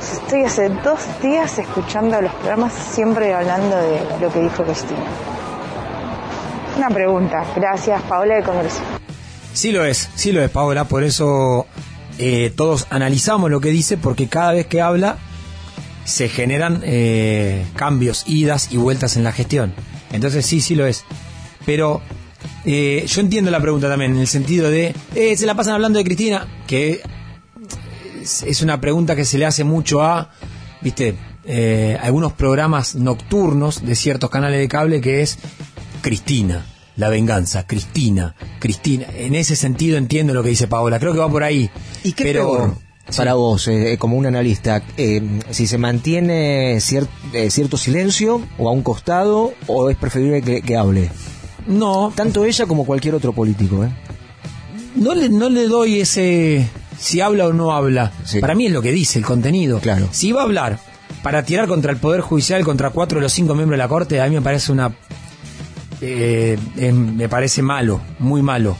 Estoy 0.00 0.44
hace 0.44 0.70
dos 0.70 1.00
días 1.20 1.58
escuchando 1.58 2.18
los 2.22 2.32
programas 2.32 2.72
siempre 2.72 3.34
hablando 3.34 3.76
de 3.76 4.00
lo 4.22 4.32
que 4.32 4.40
dijo 4.40 4.64
Cristina. 4.64 5.04
Una 6.78 6.88
pregunta. 6.88 7.44
Gracias, 7.54 8.00
Paola 8.02 8.36
de 8.36 8.42
Congreso. 8.42 8.80
Sí 9.52 9.70
lo 9.70 9.84
es, 9.84 10.08
sí 10.14 10.32
lo 10.32 10.42
es, 10.42 10.50
Paola. 10.50 10.84
Por 10.84 11.04
eso 11.04 11.66
eh, 12.18 12.54
todos 12.56 12.86
analizamos 12.88 13.50
lo 13.50 13.60
que 13.60 13.68
dice, 13.68 13.98
porque 13.98 14.28
cada 14.28 14.52
vez 14.52 14.66
que 14.66 14.80
habla 14.80 15.18
se 16.10 16.28
generan 16.28 16.82
eh, 16.84 17.64
cambios, 17.76 18.24
idas 18.26 18.68
y 18.72 18.76
vueltas 18.76 19.16
en 19.16 19.24
la 19.24 19.32
gestión. 19.32 19.72
Entonces 20.12 20.44
sí, 20.44 20.60
sí 20.60 20.74
lo 20.74 20.86
es. 20.86 21.04
Pero 21.64 22.02
eh, 22.64 23.04
yo 23.06 23.20
entiendo 23.20 23.50
la 23.50 23.60
pregunta 23.60 23.88
también, 23.88 24.12
en 24.12 24.18
el 24.18 24.26
sentido 24.26 24.70
de, 24.70 24.94
eh, 25.14 25.36
se 25.36 25.46
la 25.46 25.54
pasan 25.54 25.74
hablando 25.74 25.98
de 25.98 26.04
Cristina, 26.04 26.46
que 26.66 27.00
es, 28.20 28.62
una 28.62 28.80
pregunta 28.80 29.16
que 29.16 29.24
se 29.24 29.38
le 29.38 29.46
hace 29.46 29.64
mucho 29.64 30.02
a, 30.02 30.30
viste, 30.80 31.16
eh, 31.44 31.98
algunos 32.02 32.32
programas 32.34 32.94
nocturnos 32.94 33.84
de 33.84 33.94
ciertos 33.94 34.30
canales 34.30 34.60
de 34.60 34.68
cable 34.68 35.00
que 35.00 35.22
es 35.22 35.38
Cristina, 36.02 36.66
la 36.96 37.08
venganza, 37.08 37.66
Cristina, 37.66 38.34
Cristina. 38.58 39.06
En 39.14 39.34
ese 39.34 39.56
sentido 39.56 39.96
entiendo 39.96 40.34
lo 40.34 40.42
que 40.42 40.50
dice 40.50 40.68
Paola, 40.68 40.98
creo 40.98 41.12
que 41.12 41.18
va 41.18 41.30
por 41.30 41.42
ahí. 41.42 41.70
¿Y 42.04 42.12
qué 42.12 42.24
pero, 42.24 42.76
para 43.16 43.34
vos, 43.34 43.68
eh, 43.68 43.96
como 43.98 44.16
un 44.16 44.26
analista, 44.26 44.82
eh, 44.96 45.22
si 45.50 45.66
se 45.66 45.78
mantiene 45.78 46.76
cier- 46.76 47.08
eh, 47.32 47.50
cierto 47.50 47.76
silencio 47.76 48.42
o 48.58 48.68
a 48.68 48.72
un 48.72 48.82
costado 48.82 49.52
o 49.66 49.90
es 49.90 49.96
preferible 49.96 50.42
que, 50.42 50.62
que 50.62 50.76
hable. 50.76 51.10
No. 51.66 52.12
Tanto 52.14 52.44
ella 52.44 52.66
como 52.66 52.84
cualquier 52.84 53.14
otro 53.14 53.32
político, 53.32 53.84
¿eh? 53.84 53.90
No 54.96 55.14
le, 55.14 55.28
no 55.28 55.48
le 55.48 55.68
doy 55.68 56.00
ese 56.00 56.68
si 56.98 57.20
habla 57.20 57.46
o 57.46 57.52
no 57.52 57.72
habla. 57.72 58.12
Sí. 58.24 58.40
Para 58.40 58.54
mí 58.54 58.66
es 58.66 58.72
lo 58.72 58.82
que 58.82 58.92
dice 58.92 59.18
el 59.18 59.24
contenido. 59.24 59.78
Claro. 59.80 60.08
Si 60.10 60.32
va 60.32 60.40
a 60.40 60.44
hablar 60.44 60.78
para 61.22 61.44
tirar 61.44 61.68
contra 61.68 61.92
el 61.92 61.98
Poder 61.98 62.22
Judicial, 62.22 62.64
contra 62.64 62.90
cuatro 62.90 63.18
de 63.18 63.22
los 63.22 63.32
cinco 63.32 63.54
miembros 63.54 63.76
de 63.76 63.82
la 63.84 63.88
Corte, 63.88 64.20
a 64.20 64.26
mí 64.26 64.34
me 64.34 64.42
parece 64.42 64.72
una... 64.72 64.92
eh, 66.00 66.58
eh, 66.76 66.92
me 66.92 67.28
parece 67.28 67.62
malo, 67.62 68.00
muy 68.18 68.42
malo. 68.42 68.76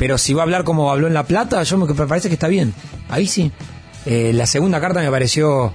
Pero 0.00 0.16
si 0.16 0.32
va 0.32 0.40
a 0.40 0.44
hablar 0.44 0.64
como 0.64 0.90
habló 0.90 1.08
en 1.08 1.12
La 1.12 1.24
Plata, 1.24 1.62
yo 1.62 1.76
me 1.76 1.94
parece 1.94 2.28
que 2.28 2.34
está 2.34 2.48
bien. 2.48 2.72
Ahí 3.10 3.26
sí. 3.26 3.52
Eh, 4.06 4.32
la 4.32 4.46
segunda 4.46 4.80
carta 4.80 5.02
me 5.02 5.10
pareció 5.10 5.74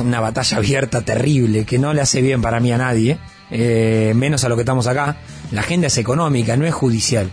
una 0.00 0.20
batalla 0.20 0.58
abierta 0.58 1.00
terrible, 1.00 1.64
que 1.64 1.80
no 1.80 1.92
le 1.92 2.00
hace 2.00 2.22
bien 2.22 2.40
para 2.40 2.60
mí 2.60 2.70
a 2.70 2.78
nadie, 2.78 3.18
eh, 3.50 4.12
menos 4.14 4.44
a 4.44 4.48
lo 4.48 4.54
que 4.54 4.62
estamos 4.62 4.86
acá. 4.86 5.16
La 5.50 5.62
agenda 5.62 5.88
es 5.88 5.98
económica, 5.98 6.56
no 6.56 6.64
es 6.64 6.72
judicial. 6.72 7.28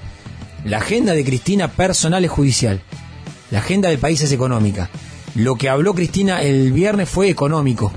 La 0.66 0.80
agenda 0.80 1.14
de 1.14 1.24
Cristina 1.24 1.68
personal 1.68 2.26
es 2.26 2.32
judicial. 2.32 2.82
La 3.52 3.60
agenda 3.60 3.90
del 3.90 4.00
país 4.00 4.24
es 4.24 4.32
económica. 4.32 4.90
Lo 5.36 5.54
que 5.54 5.70
habló 5.70 5.94
Cristina 5.94 6.42
el 6.42 6.72
viernes 6.72 7.10
fue 7.10 7.30
económico. 7.30 7.94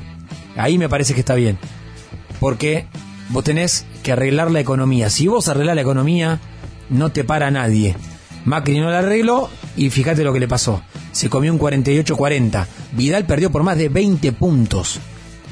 Ahí 0.57 0.77
me 0.77 0.91
parece 0.91 1.15
que 1.15 1.21
está 1.21 1.37
bien. 1.37 1.57
Porque 2.39 2.85
vos 3.31 3.45
tenés 3.45 3.87
que 4.03 4.13
arreglar 4.13 4.51
la 4.51 4.61
economía. 4.61 5.09
Si 5.09 5.27
vos 5.27 5.49
arreglás 5.49 5.75
la 5.75 5.81
economía, 5.81 6.39
no 6.91 7.11
te 7.11 7.24
para 7.24 7.51
nadie. 7.51 7.97
Macri 8.45 8.78
no 8.78 8.91
la 8.91 8.99
arregló 8.99 9.49
y 9.76 9.91
fíjate 9.91 10.22
lo 10.24 10.32
que 10.32 10.41
le 10.41 10.49
pasó. 10.49 10.82
Se 11.12 11.28
comió 11.28 11.53
un 11.53 11.59
48-40. 11.59 12.66
Vidal 12.93 13.24
perdió 13.24 13.51
por 13.51 13.62
más 13.62 13.78
de 13.78 13.89
20 13.89 14.32
puntos. 14.32 15.01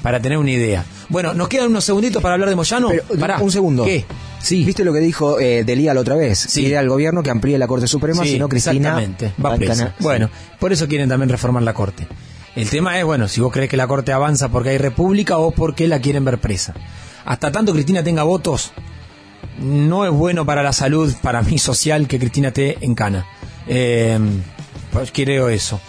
Para 0.02 0.20
tener 0.20 0.36
una 0.36 0.50
idea. 0.50 0.84
Bueno, 1.08 1.32
nos 1.32 1.46
quedan 1.46 1.68
unos 1.68 1.84
segunditos 1.84 2.20
para 2.20 2.34
hablar 2.34 2.48
de 2.48 2.56
Moyano. 2.56 2.88
Pero, 2.88 3.04
Pará. 3.20 3.38
un 3.38 3.52
segundo. 3.52 3.84
¿Qué? 3.84 4.04
Sí. 4.40 4.64
¿Viste 4.64 4.82
lo 4.82 4.92
que 4.92 4.98
dijo 4.98 5.38
eh, 5.38 5.62
Delía 5.62 5.94
la 5.94 6.00
otra 6.00 6.16
vez? 6.16 6.40
Sí. 6.40 6.62
Pide 6.62 6.76
al 6.76 6.88
gobierno 6.88 7.22
que 7.22 7.30
amplíe 7.30 7.56
la 7.56 7.68
Corte 7.68 7.86
Suprema, 7.86 8.24
Sí, 8.24 8.30
si 8.30 8.38
no 8.38 8.48
Cristina... 8.48 9.00
Exactamente, 9.00 9.32
va 9.44 9.54
presa. 9.54 9.94
Bueno, 10.00 10.28
por 10.58 10.72
eso 10.72 10.88
quieren 10.88 11.08
también 11.08 11.28
reformar 11.28 11.62
la 11.62 11.72
Corte. 11.72 12.08
El 12.56 12.68
tema 12.68 12.98
es, 12.98 13.04
bueno, 13.04 13.28
si 13.28 13.40
vos 13.40 13.52
crees 13.52 13.70
que 13.70 13.76
la 13.76 13.86
Corte 13.86 14.12
avanza 14.12 14.48
porque 14.48 14.70
hay 14.70 14.78
república 14.78 15.38
o 15.38 15.52
porque 15.52 15.86
la 15.86 16.00
quieren 16.00 16.24
ver 16.24 16.38
presa. 16.38 16.74
Hasta 17.24 17.52
tanto 17.52 17.72
Cristina 17.72 18.02
tenga 18.02 18.24
votos, 18.24 18.72
no 19.60 20.04
es 20.04 20.10
bueno 20.10 20.44
para 20.46 20.62
la 20.62 20.72
salud, 20.72 21.14
para 21.22 21.42
mí 21.42 21.58
social, 21.58 22.08
que 22.08 22.18
Cristina 22.18 22.48
esté 22.48 22.78
en 22.80 22.94
cana. 22.94 23.26
Eh, 23.66 24.18
pues 24.92 25.10
creo 25.12 25.48
eso. 25.48 25.80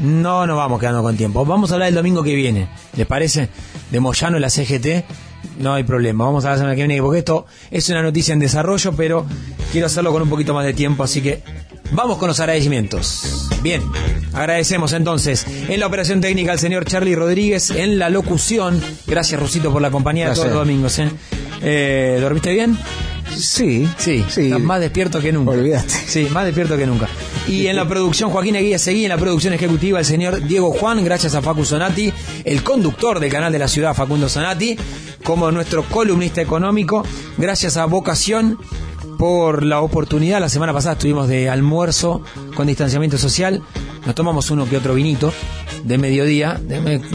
No 0.00 0.46
nos 0.46 0.56
vamos 0.56 0.80
quedando 0.80 1.02
con 1.02 1.16
tiempo. 1.16 1.44
Vamos 1.44 1.70
a 1.70 1.74
hablar 1.74 1.88
el 1.88 1.94
domingo 1.94 2.22
que 2.22 2.34
viene. 2.34 2.68
¿Les 2.96 3.06
parece? 3.06 3.48
De 3.90 4.00
Moyano 4.00 4.36
y 4.36 4.40
la 4.40 4.50
CGT. 4.50 5.04
No 5.58 5.74
hay 5.74 5.82
problema. 5.82 6.24
Vamos 6.24 6.44
a 6.44 6.48
hablar 6.48 6.58
la 6.58 6.62
semana 6.62 6.76
que 6.76 6.86
viene 6.86 7.02
porque 7.02 7.18
esto 7.20 7.46
es 7.70 7.88
una 7.88 8.02
noticia 8.02 8.32
en 8.32 8.38
desarrollo, 8.38 8.92
pero 8.96 9.26
quiero 9.72 9.86
hacerlo 9.86 10.12
con 10.12 10.22
un 10.22 10.28
poquito 10.28 10.54
más 10.54 10.64
de 10.64 10.72
tiempo, 10.72 11.02
así 11.02 11.20
que 11.20 11.42
vamos 11.92 12.18
con 12.18 12.28
los 12.28 12.38
agradecimientos. 12.38 13.48
Bien, 13.62 13.82
agradecemos 14.32 14.92
entonces 14.92 15.46
en 15.68 15.80
la 15.80 15.86
operación 15.86 16.20
técnica 16.20 16.52
al 16.52 16.58
señor 16.58 16.84
Charlie 16.84 17.16
Rodríguez, 17.16 17.70
en 17.70 17.98
la 17.98 18.08
locución. 18.08 18.80
Gracias, 19.06 19.40
Rusito, 19.40 19.72
por 19.72 19.82
la 19.82 19.90
compañía 19.90 20.28
de 20.28 20.34
todos 20.34 20.48
los 20.48 20.56
domingos. 20.56 20.98
¿eh? 21.00 21.10
Eh, 21.60 22.18
¿Dormiste 22.20 22.52
bien? 22.52 22.78
Sí, 23.36 23.88
Sí, 23.98 24.24
sí. 24.28 24.48
más 24.60 24.80
despierto 24.80 25.20
que 25.20 25.32
nunca. 25.32 25.52
Olvídate. 25.52 25.88
Sí, 26.06 26.26
más 26.32 26.44
despierto 26.44 26.76
que 26.76 26.86
nunca. 26.86 27.08
Y 27.46 27.66
en 27.66 27.76
la 27.76 27.86
producción, 27.88 28.30
Joaquín 28.30 28.56
Eguía 28.56 28.78
Seguí, 28.78 29.04
en 29.04 29.10
la 29.10 29.16
producción 29.18 29.54
ejecutiva, 29.54 29.98
el 29.98 30.04
señor 30.04 30.42
Diego 30.46 30.72
Juan, 30.72 31.04
gracias 31.04 31.34
a 31.34 31.42
Facu 31.42 31.64
Sonati, 31.64 32.12
el 32.44 32.62
conductor 32.62 33.20
del 33.20 33.30
canal 33.30 33.52
de 33.52 33.58
la 33.58 33.68
ciudad, 33.68 33.94
Facundo 33.94 34.28
Sonati, 34.28 34.76
como 35.24 35.50
nuestro 35.50 35.82
columnista 35.84 36.40
económico, 36.42 37.04
gracias 37.36 37.76
a 37.76 37.86
Vocación 37.86 38.58
por 39.18 39.62
la 39.64 39.80
oportunidad. 39.80 40.40
La 40.40 40.48
semana 40.48 40.72
pasada 40.72 40.94
estuvimos 40.94 41.28
de 41.28 41.48
almuerzo 41.48 42.22
con 42.54 42.66
distanciamiento 42.66 43.18
social, 43.18 43.62
nos 44.06 44.14
tomamos 44.14 44.50
uno 44.50 44.68
que 44.68 44.76
otro 44.76 44.94
vinito 44.94 45.32
de 45.84 45.96
mediodía, 45.98 46.60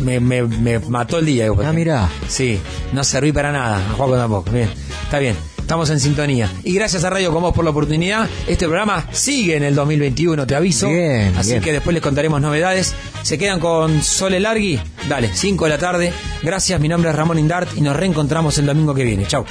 me- 0.01 0.19
me- 0.19 0.43
me 0.43 0.79
mató 0.79 1.19
el 1.19 1.25
día. 1.25 1.47
Ah, 1.63 1.73
mirá. 1.73 2.09
Sí, 2.27 2.59
no 2.91 3.03
serví 3.03 3.31
para 3.31 3.51
nada, 3.51 3.77
a 3.77 3.93
Juaco 3.93 4.15
tampoco. 4.15 4.51
Bien, 4.51 4.69
está 5.03 5.19
bien. 5.19 5.35
Estamos 5.63 5.89
en 5.91 5.99
sintonía. 6.01 6.51
Y 6.65 6.73
gracias 6.73 7.05
a 7.05 7.09
Radio 7.09 7.31
Con 7.31 7.41
Vos 7.41 7.55
por 7.55 7.63
la 7.63 7.71
oportunidad. 7.71 8.29
Este 8.47 8.65
programa 8.65 9.07
sigue 9.13 9.55
en 9.55 9.63
el 9.63 9.73
2021, 9.73 10.45
te 10.45 10.55
aviso. 10.55 10.89
Bien, 10.89 11.33
Así 11.37 11.51
bien. 11.51 11.63
que 11.63 11.71
después 11.71 11.93
les 11.93 12.03
contaremos 12.03 12.41
novedades. 12.41 12.93
Se 13.21 13.37
quedan 13.37 13.61
con 13.61 14.03
Sole 14.03 14.41
Largui. 14.41 14.77
Dale, 15.07 15.29
5 15.33 15.63
de 15.63 15.69
la 15.69 15.77
tarde. 15.77 16.11
Gracias, 16.43 16.81
mi 16.81 16.89
nombre 16.89 17.11
es 17.11 17.15
Ramón 17.15 17.39
Indart 17.39 17.77
y 17.77 17.81
nos 17.81 17.95
reencontramos 17.95 18.57
el 18.57 18.65
domingo 18.65 18.93
que 18.93 19.05
viene. 19.05 19.25
Chau. 19.25 19.45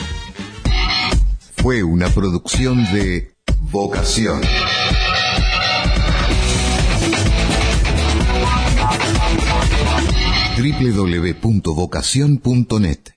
Fue 1.56 1.82
una 1.82 2.10
producción 2.10 2.84
de 2.92 3.32
Vocación. 3.70 4.42
www.vocación.net 11.62 13.11